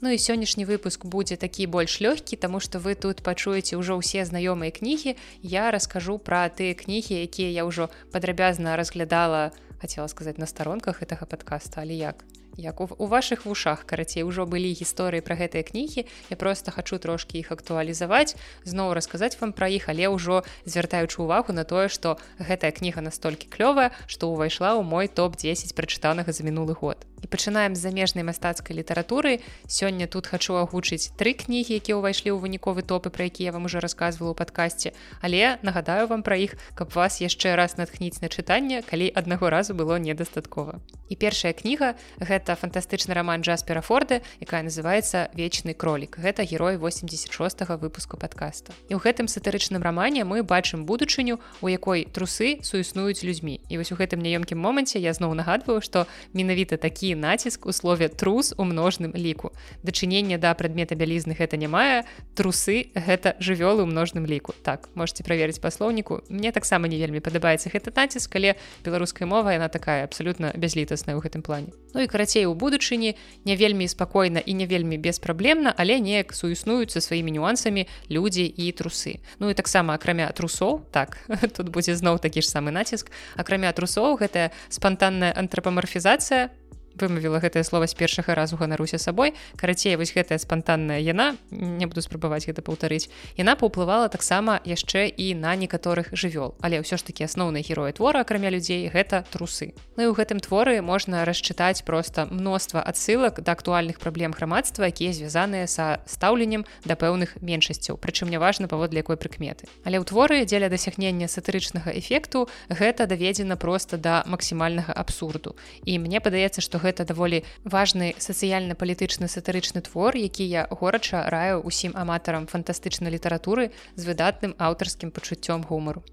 Ну 0.00 0.12
і 0.12 0.18
сённяшні 0.20 0.68
выпуск 0.68 1.08
будзе 1.08 1.40
такі 1.40 1.66
больш 1.72 2.04
лёгкі, 2.04 2.36
таму 2.36 2.60
што 2.60 2.76
вы 2.76 2.92
тут 2.94 3.24
пачуеце 3.24 3.80
ўжо 3.80 3.96
ўсе 3.96 4.28
знаёмыя 4.28 4.68
кнігі. 4.68 5.16
Я 5.40 5.72
раскажу 5.72 6.20
пра 6.20 6.52
тыя 6.52 6.76
кнігі, 6.76 7.16
якія 7.24 7.48
я 7.48 7.64
ўжо 7.64 7.88
падрабязна 8.12 8.76
разглядала, 8.76 9.56
хацела 9.80 10.08
сказаць 10.12 10.36
на 10.36 10.44
старонках 10.44 11.00
гэтага 11.00 11.24
падкаста, 11.24 11.80
але 11.80 11.96
як 11.96 12.28
як 12.56 12.80
у, 12.80 12.88
у 12.98 13.06
ваших 13.06 13.46
вушах 13.46 13.84
карацей 13.84 14.22
ужо 14.22 14.46
былі 14.46 14.72
гісторыі 14.72 15.20
пра 15.20 15.36
гэтыя 15.36 15.62
кнігі 15.62 16.06
я 16.30 16.36
просто 16.36 16.70
хачу 16.72 16.98
трошки 16.98 17.38
іх 17.38 17.52
актуалізаваць 17.52 18.36
зноў 18.64 18.92
расказаць 18.96 19.36
вам 19.40 19.52
пра 19.52 19.68
іх 19.68 19.88
але 19.92 20.08
ўжо 20.08 20.42
звяртаючы 20.64 21.22
увагу 21.22 21.52
на 21.52 21.64
тое 21.64 21.88
што 21.88 22.16
гэтая 22.38 22.72
кніга 22.72 23.04
настолькі 23.04 23.50
клёвая 23.50 23.90
што 24.06 24.30
ўвайшла 24.32 24.78
ў 24.78 24.82
мой 24.86 25.06
топ-10 25.10 25.74
прачытанага 25.74 26.32
за 26.32 26.46
мінулы 26.46 26.78
год. 26.78 27.02
І 27.24 27.26
пачынаем 27.26 27.74
з 27.74 27.82
замежнай 27.82 28.22
мастацкай 28.22 28.76
літаратуры. 28.76 29.40
Сёння 29.66 30.06
тут 30.06 30.28
хачу 30.30 30.54
агучыць 30.60 31.10
тры 31.16 31.32
кнігі 31.34 31.74
якія 31.80 31.96
ўвайшлі 31.98 32.30
ў 32.30 32.38
выніковы 32.38 32.86
топы 32.86 33.10
пра 33.10 33.26
які 33.26 33.48
я 33.48 33.52
вам 33.56 33.66
уже 33.66 33.82
рассказывала 33.82 34.30
у 34.30 34.38
падкасці. 34.38 34.92
Але 35.24 35.58
нагадаю 35.66 36.06
вам 36.06 36.22
пра 36.22 36.36
іх 36.36 36.54
каб 36.78 36.94
вас 36.94 37.18
яшчэ 37.24 37.56
раз 37.56 37.80
натхніць 37.80 38.22
на 38.22 38.30
чытанне 38.30 38.84
калі 38.86 39.10
аднаго 39.10 39.50
разу 39.50 39.74
было 39.74 39.98
недастаткова. 39.98 40.78
І 41.08 41.16
першая 41.16 41.50
кніга 41.56 41.98
гэта 42.22 42.45
гэта 42.46 42.54
фантастычны 42.54 43.12
роман 43.12 43.40
Джаспера 43.40 43.80
Форда, 43.80 44.22
якая 44.40 44.62
называется 44.62 45.30
вечны 45.34 45.74
кролік. 45.74 46.18
Гэта 46.18 46.46
герой 46.46 46.76
86 46.76 47.62
-го 47.62 47.76
выпуску 47.76 48.16
подкаста. 48.16 48.72
І 48.88 48.94
ў 48.94 49.02
гэтым 49.02 49.26
сатырычным 49.26 49.82
рамане 49.82 50.24
мы 50.24 50.44
бачым 50.44 50.86
будучыню, 50.86 51.40
у 51.60 51.68
якой 51.68 52.06
трусы 52.06 52.62
суіснуюць 52.62 53.24
людзьмі. 53.24 53.60
І 53.68 53.78
вось 53.78 53.90
у 53.90 53.96
гэтым 53.96 54.22
няёмкім 54.22 54.58
моманце 54.58 54.98
я 54.98 55.12
зноў 55.12 55.34
нагадваю, 55.34 55.80
што 55.80 56.06
менавіта 56.32 56.76
такі 56.76 57.16
націск 57.16 57.66
у 57.66 57.72
слове 57.72 58.08
трус 58.08 58.54
у 58.56 58.64
множным 58.64 59.12
ліку. 59.16 59.50
Дачынення 59.82 60.38
да 60.38 60.54
прадмета 60.54 60.94
бялізны 60.94 61.34
гэта 61.34 61.56
не 61.56 61.66
мае. 61.66 62.04
Трусы 62.36 62.94
гэта 62.94 63.34
жывёлы 63.40 63.82
ў 63.82 63.86
множным 63.86 64.26
ліку. 64.26 64.54
Так 64.62 64.88
можете 64.94 65.24
праверыць 65.24 65.58
па 65.58 65.70
слоўніку. 65.70 66.22
Мне 66.28 66.52
таксама 66.52 66.86
не 66.86 66.96
вельмі 66.96 67.18
падабаецца 67.18 67.70
гэта 67.74 67.90
націск, 67.96 68.36
але 68.36 68.54
беларуская 68.84 69.26
мова 69.26 69.50
яна 69.50 69.68
такая 69.68 70.04
абсалютна 70.04 70.52
бязлітасная 70.54 71.16
ў 71.18 71.26
гэтым 71.26 71.42
плане. 71.42 71.74
Ну 71.96 72.02
і 72.02 72.06
карацей 72.06 72.44
у 72.44 72.52
будучыні 72.52 73.16
не 73.48 73.56
вельмі 73.56 73.88
спакойна 73.88 74.40
і 74.44 74.54
не 74.54 74.66
вельмі 74.66 74.98
беспраблемна 75.00 75.72
але 75.76 75.96
неяк 75.96 76.36
суіснуюцца 76.36 77.00
сваімі 77.00 77.32
нюансамі 77.40 77.88
людзі 78.12 78.44
і 78.44 78.68
трусы. 78.76 79.24
Ну 79.40 79.48
і 79.48 79.56
таксама 79.56 79.96
акрамя 79.96 80.28
трусоў 80.36 80.84
так 80.92 81.16
тут 81.56 81.72
будзе 81.72 81.96
зноў 81.96 82.20
такі 82.20 82.44
ж 82.44 82.52
самы 82.52 82.68
націск 82.68 83.08
акрамя 83.40 83.72
трусоў 83.72 84.20
гэтая 84.20 84.52
спантанная 84.68 85.32
антрапамарфізацыя 85.32 86.52
вымавіла 87.00 87.40
гэтае 87.40 87.64
слово 87.64 87.86
з 87.86 87.94
першага 87.94 88.34
разу 88.34 88.56
ганаруся 88.56 88.98
сабой. 88.98 89.34
Карацей 89.56 89.96
вось 89.96 90.12
гэтая 90.16 90.38
спантанная 90.38 91.00
яна 91.00 91.36
не 91.50 91.86
буду 91.86 92.02
спрабаваць 92.02 92.46
гэта 92.46 92.62
паўтарыць 92.62 93.08
яна 93.36 93.56
паўплывала 93.56 94.08
таксама 94.08 94.60
яшчэ 94.64 95.08
і 95.08 95.34
на 95.34 95.54
некаторых 95.56 96.12
жывёл. 96.12 96.56
Але 96.60 96.80
ўсё 96.80 96.96
ж 96.96 97.04
таки 97.04 97.24
асноўныя 97.24 97.62
героі 97.62 97.92
твора 97.92 98.24
акрамя 98.24 98.50
людзей 98.50 98.88
гэта 98.88 99.24
трусы. 99.30 99.76
Ну 99.96 100.04
і 100.04 100.08
ў 100.10 100.14
гэтым 100.16 100.40
творы 100.40 100.80
можна 100.80 101.24
расчытаць 101.24 101.84
просто 101.84 102.26
мноства 102.30 102.80
адсылак 102.80 103.40
да 103.44 103.52
актуальных 103.52 103.98
праблем 104.00 104.32
грамадства 104.32 104.88
якія 104.88 105.12
звязаныя 105.12 105.66
са 105.66 106.00
стаўленнем 106.06 106.64
да 106.84 106.96
пэўных 106.96 107.36
меншасцяў 107.42 108.00
прычым 108.00 108.28
няважна 108.32 108.68
паводле 108.68 109.04
якой 109.04 109.16
прыкметы. 109.16 109.68
Але 109.84 110.00
ў 110.00 110.04
творы 110.08 110.44
дзеля 110.44 110.68
дасягнення 110.72 111.28
сатырычнага 111.28 111.92
эфекту 111.92 112.48
гэта 112.68 113.06
даведзена 113.06 113.56
просто 113.56 113.96
да 113.96 114.24
максімальнага 114.26 114.92
абсурду. 114.92 115.56
І 115.84 115.98
мне 115.98 116.20
падаецца 116.20 116.60
што 116.60 116.78
гэта 116.86 117.04
даволі 117.10 117.42
важны 117.66 118.14
сацыяльна-палітычны 118.22 119.26
сатырычны 119.26 119.82
твор 119.90 120.16
які 120.16 120.46
я 120.46 120.66
горача 120.70 121.26
раю 121.26 121.60
усім 121.60 121.98
аматарам 121.98 122.46
фантастычнай 122.46 123.10
літаратуры 123.10 123.72
з 123.98 124.02
выдатным 124.06 124.54
аўтарскім 124.56 125.10
пачуццём 125.10 125.66
гумару 125.66 126.06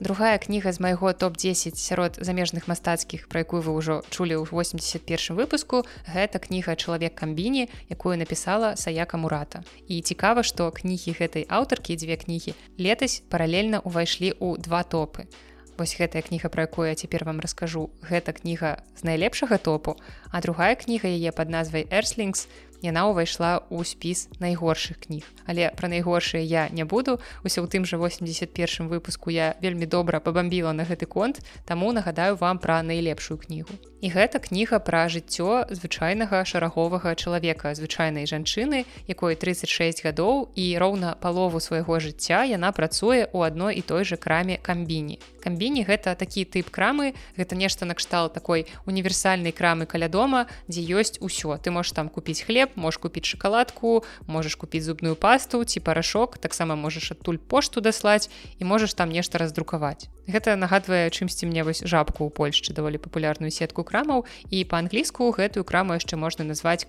Другая 0.00 0.38
кніга 0.38 0.72
з 0.72 0.80
майго 0.80 1.12
топ-10 1.12 1.78
сярод 1.78 2.18
замежных 2.20 2.66
мастацкіх, 2.66 3.28
пра 3.30 3.46
якую 3.46 3.62
вы 3.62 3.72
ўжо 3.78 3.94
чулі 4.10 4.42
ў 4.42 4.44
81 4.50 5.38
выпуску, 5.38 5.86
гэта 6.10 6.42
кніга 6.42 6.74
чалавек 6.74 7.14
камбіні, 7.14 7.70
якую 7.88 8.18
напісала 8.18 8.74
Саяка 8.76 9.16
Мурата. 9.16 9.62
І 9.86 10.02
цікава, 10.02 10.42
што 10.42 10.68
кнігі 10.74 11.14
гэтай 11.14 11.46
аўтаркі 11.46 11.94
дзве 11.94 12.18
кнігі 12.18 12.58
летась 12.74 13.22
паралельна 13.30 13.86
ўвайшлі 13.86 14.34
ў 14.34 14.58
два 14.58 14.82
топы. 14.82 15.30
Вось 15.76 15.96
гэтая 15.98 16.22
кніга, 16.22 16.46
пра 16.54 16.70
якую 16.70 16.86
я 16.86 16.94
цяпер 16.94 17.24
вам 17.26 17.42
раскажу, 17.42 17.90
гэта 17.98 18.30
кніга 18.30 18.78
з 18.94 19.02
найлепшага 19.02 19.58
топу, 19.58 19.98
а 20.30 20.38
другая 20.40 20.78
кніга 20.78 21.10
яе 21.10 21.34
пад 21.34 21.50
назвай 21.50 21.88
Эрслінгс, 21.90 22.46
яна 22.78 23.08
ўвайшла 23.10 23.64
ў 23.72 23.82
спіс 23.82 24.30
найгоршых 24.38 25.02
кніг. 25.08 25.26
Але 25.50 25.72
пра 25.74 25.90
найгоршыя 25.90 26.44
я 26.44 26.68
не 26.70 26.84
буду 26.84 27.18
усё 27.42 27.64
ў 27.64 27.68
тым 27.72 27.82
жа 27.88 27.98
81 27.98 28.86
выпуску 28.86 29.34
я 29.34 29.56
вельмі 29.58 29.90
добра 29.90 30.20
пабамбіла 30.20 30.70
на 30.76 30.86
гэты 30.86 31.10
конт 31.10 31.40
таму 31.64 31.90
нагадаю 31.90 32.36
вам 32.36 32.62
пра 32.62 32.82
найлепшую 32.86 33.40
кнігу 33.40 33.74
і 34.04 34.08
гэта 34.12 34.36
кніга 34.36 34.84
пра 34.84 35.08
жыццё 35.08 35.64
звычайнага 35.72 36.44
шараговага 36.44 37.16
чалавека 37.16 37.72
звычайнай 37.72 38.28
жанчыны 38.28 38.84
якой 39.08 39.32
36 39.32 40.04
гадоў 40.04 40.52
і 40.52 40.76
роўна 40.76 41.16
палову 41.24 41.56
свайго 41.56 41.96
жыцця 42.04 42.44
яна 42.44 42.68
працуе 42.76 43.24
ў 43.24 43.48
адной 43.48 43.80
і 43.80 43.82
той 43.82 44.04
же 44.04 44.20
краме 44.20 44.60
камбіні. 44.60 45.16
Камбіні 45.40 45.88
гэта 45.88 46.12
такі 46.20 46.44
тып 46.44 46.68
крамы 46.68 47.16
гэта 47.40 47.56
нешта 47.56 47.88
накштал 47.88 48.28
такой 48.28 48.68
універсальнай 48.84 49.56
крамы 49.56 49.88
каля 49.88 50.12
дома 50.12 50.52
дзе 50.68 50.84
ёсць 50.84 51.16
усё. 51.24 51.56
Ты 51.56 51.72
можешь 51.72 51.96
там 51.96 52.12
купіць 52.12 52.44
хлеб 52.44 52.76
можешь 52.76 53.00
купіць 53.00 53.24
шоколадку 53.24 54.04
можешь 54.28 54.60
купіць 54.60 54.84
зубную 54.84 55.16
пасту 55.16 55.64
ці 55.64 55.80
парашок 55.80 56.36
таксама 56.36 56.76
можешь 56.76 57.08
адтуль 57.08 57.40
пошту 57.40 57.80
даслаць 57.80 58.28
і 58.60 58.68
можешь 58.68 58.92
там 58.92 59.08
нешта 59.08 59.40
раздрукаваць. 59.40 60.12
Гэта 60.28 60.56
нагадвае 60.56 61.08
чымсьці 61.12 61.44
мне 61.48 61.64
вось 61.64 61.84
жабку 61.84 62.24
ў 62.24 62.32
польшчы 62.32 62.72
даволі 62.72 62.96
папулярную 62.96 63.52
сетку 63.52 63.84
крамаў 63.94 64.26
і 64.50 64.66
па-англійску 64.66 65.30
гэтую 65.38 65.62
краму 65.62 65.94
яшчэ 65.94 66.18
можна 66.18 66.42
назваць 66.50 66.82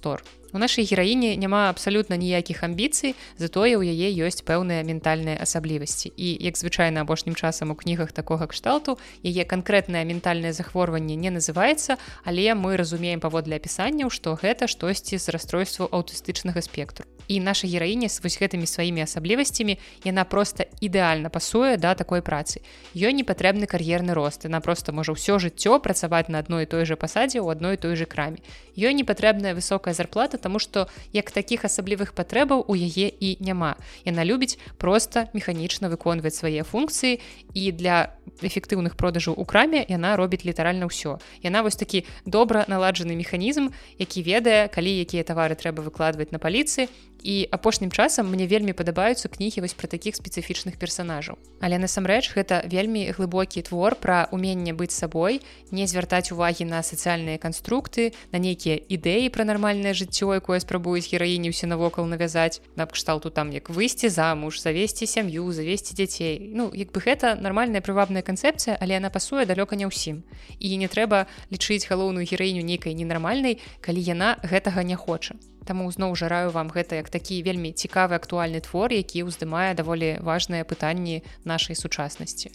store 0.00 0.24
У 0.52 0.58
нашай 0.58 0.84
гераіне 0.84 1.36
няма 1.36 1.70
абсалютна 1.70 2.16
ніякіх 2.18 2.66
амбіцый, 2.66 3.14
затое 3.38 3.78
ў 3.78 3.86
яе 3.86 4.10
ёсць 4.26 4.42
пэўныя 4.42 4.82
ментальныя 4.82 5.38
асаблівасці. 5.38 6.10
І 6.16 6.42
як 6.42 6.58
звычайна 6.58 7.06
апошнім 7.06 7.38
часам 7.38 7.70
у 7.70 7.78
кнігах 7.78 8.10
такога 8.10 8.50
кшталту 8.50 8.98
яе 9.22 9.46
канкрэтнае 9.46 10.02
ментальнае 10.02 10.50
захворванне 10.50 11.14
не 11.14 11.30
называецца, 11.30 12.02
але 12.26 12.50
мы 12.58 12.74
разумеем 12.74 13.22
паводле 13.22 13.62
апісанняў, 13.62 14.10
што 14.10 14.34
гэта 14.34 14.66
штосьці 14.66 15.22
з 15.22 15.30
расстройству 15.30 15.86
аўтыстычнага 15.86 16.58
спектру. 16.66 17.06
І 17.30 17.38
наша 17.38 17.70
гераіня 17.70 18.10
з 18.10 18.18
вось 18.18 18.34
гэтымі 18.42 18.66
сваімі 18.66 19.06
асаблівасцямі 19.06 19.78
яна 20.02 20.26
проста 20.26 20.66
ідэальна 20.82 21.30
пасуе 21.30 21.78
да 21.78 21.94
такой 21.94 22.26
працы. 22.26 22.58
Ёй 22.90 23.14
не 23.14 23.22
патрэбны 23.22 23.70
кар'ерны 23.70 24.18
рост. 24.18 24.50
Яна 24.50 24.58
проста 24.58 24.90
можа 24.90 25.14
ўсё 25.14 25.38
жыццё 25.38 25.78
працаваць 25.78 26.26
на 26.26 26.42
адной 26.42 26.66
той 26.66 26.82
жа 26.90 26.98
пасадзе 26.98 27.38
ў 27.38 27.54
адной 27.54 27.78
той 27.78 27.94
же 27.94 28.10
краме. 28.10 28.42
Ёй 28.74 28.98
не 28.98 29.06
патрэбная 29.06 29.54
высокая 29.54 29.94
зарплата 29.94 30.39
Таму 30.40 30.58
што 30.58 30.88
як 31.12 31.30
такіх 31.30 31.64
асаблівых 31.68 32.16
патрэбаў 32.16 32.64
у 32.66 32.74
яе 32.74 33.12
і 33.12 33.36
няма. 33.40 33.76
Яна 34.04 34.24
любіць 34.24 34.58
проста 34.80 35.28
механічна 35.36 35.92
выконваць 35.92 36.34
свае 36.34 36.64
функцыі 36.64 37.20
і 37.54 37.72
для 37.72 38.16
эфектыўных 38.40 38.96
продажаў 38.96 39.36
у 39.36 39.44
краме 39.44 39.84
яна 39.88 40.16
робіць 40.16 40.44
літаральна 40.44 40.88
ўсё. 40.88 41.20
Яна 41.44 41.62
вось 41.62 41.76
такі 41.76 42.04
добра 42.24 42.64
наладжаны 42.68 43.14
механізм, 43.14 43.70
які 44.00 44.22
ведае, 44.24 44.68
калі 44.72 44.90
якія 45.04 45.22
тавары 45.22 45.54
трэба 45.54 45.84
выкладваць 45.84 46.32
на 46.32 46.40
паліцыі 46.40 46.88
і 47.22 47.48
апошнім 47.50 47.90
часам 47.90 48.30
мне 48.30 48.46
вельмі 48.46 48.72
падабаюцца 48.72 49.28
кнігі 49.28 49.60
вось 49.60 49.74
пра 49.74 49.88
такіх 49.88 50.16
спецыфічных 50.16 50.76
персонажаў 50.76 51.38
але 51.60 51.78
насамрэч 51.78 52.32
гэта 52.34 52.62
вельмі 52.66 53.08
глыбокі 53.16 53.62
твор 53.62 53.94
пра 53.94 54.28
уменне 54.32 54.72
быць 54.72 54.94
сабой 54.94 55.40
не 55.70 55.86
звяртаць 55.86 56.32
увагі 56.32 56.64
на 56.64 56.82
сацыяльныя 56.82 57.38
канструкты 57.38 58.12
на 58.32 58.38
нейкія 58.38 58.80
ідэі 58.80 59.28
пра 59.34 59.44
нармальнае 59.44 59.94
жыццё 59.94 60.32
якое 60.40 60.60
спрабуюць 60.60 61.08
гераіні 61.10 61.52
ўсе 61.52 61.66
навокал 61.66 62.06
навязаць 62.06 62.60
на 62.76 62.86
кшталту 62.86 63.30
там 63.30 63.52
як 63.52 63.70
выйсці 63.70 64.08
замуж 64.08 64.60
завесці 64.62 65.06
сям'ю 65.06 65.52
завесці 65.52 65.94
дзяцей. 65.94 66.50
Ну 66.54 66.70
як 66.74 66.92
бы 66.92 67.00
гэта 67.04 67.34
нармальная 67.34 67.80
прывабная 67.80 68.22
канцэпцыя 68.22 68.76
але 68.80 68.98
яна 69.00 69.10
пасуе 69.10 69.44
далёка 69.44 69.76
не 69.76 69.86
ўсім. 69.86 70.22
І 70.58 70.76
не 70.76 70.88
трэба 70.88 71.26
лічыць 71.50 71.88
галоўную 71.90 72.26
гераіню 72.26 72.62
нейкай 72.64 72.94
ненармальнай 72.94 73.60
калі 73.80 74.00
яна 74.00 74.36
гэтага 74.42 74.82
не 74.82 74.96
хоча 74.96 75.36
Таму 75.70 75.86
зноў 75.94 76.16
жараю 76.18 76.50
вам 76.50 76.74
гэта 76.74 76.98
як 76.98 77.08
такі 77.14 77.36
вельмі 77.46 77.70
цікавы 77.70 78.18
актуальны 78.18 78.58
твор, 78.58 78.90
які 78.90 79.22
ўздымае 79.30 79.70
даволі 79.78 80.18
важныя 80.18 80.66
пытанні 80.66 81.22
нашай 81.46 81.78
сучаснасці. 81.78 82.50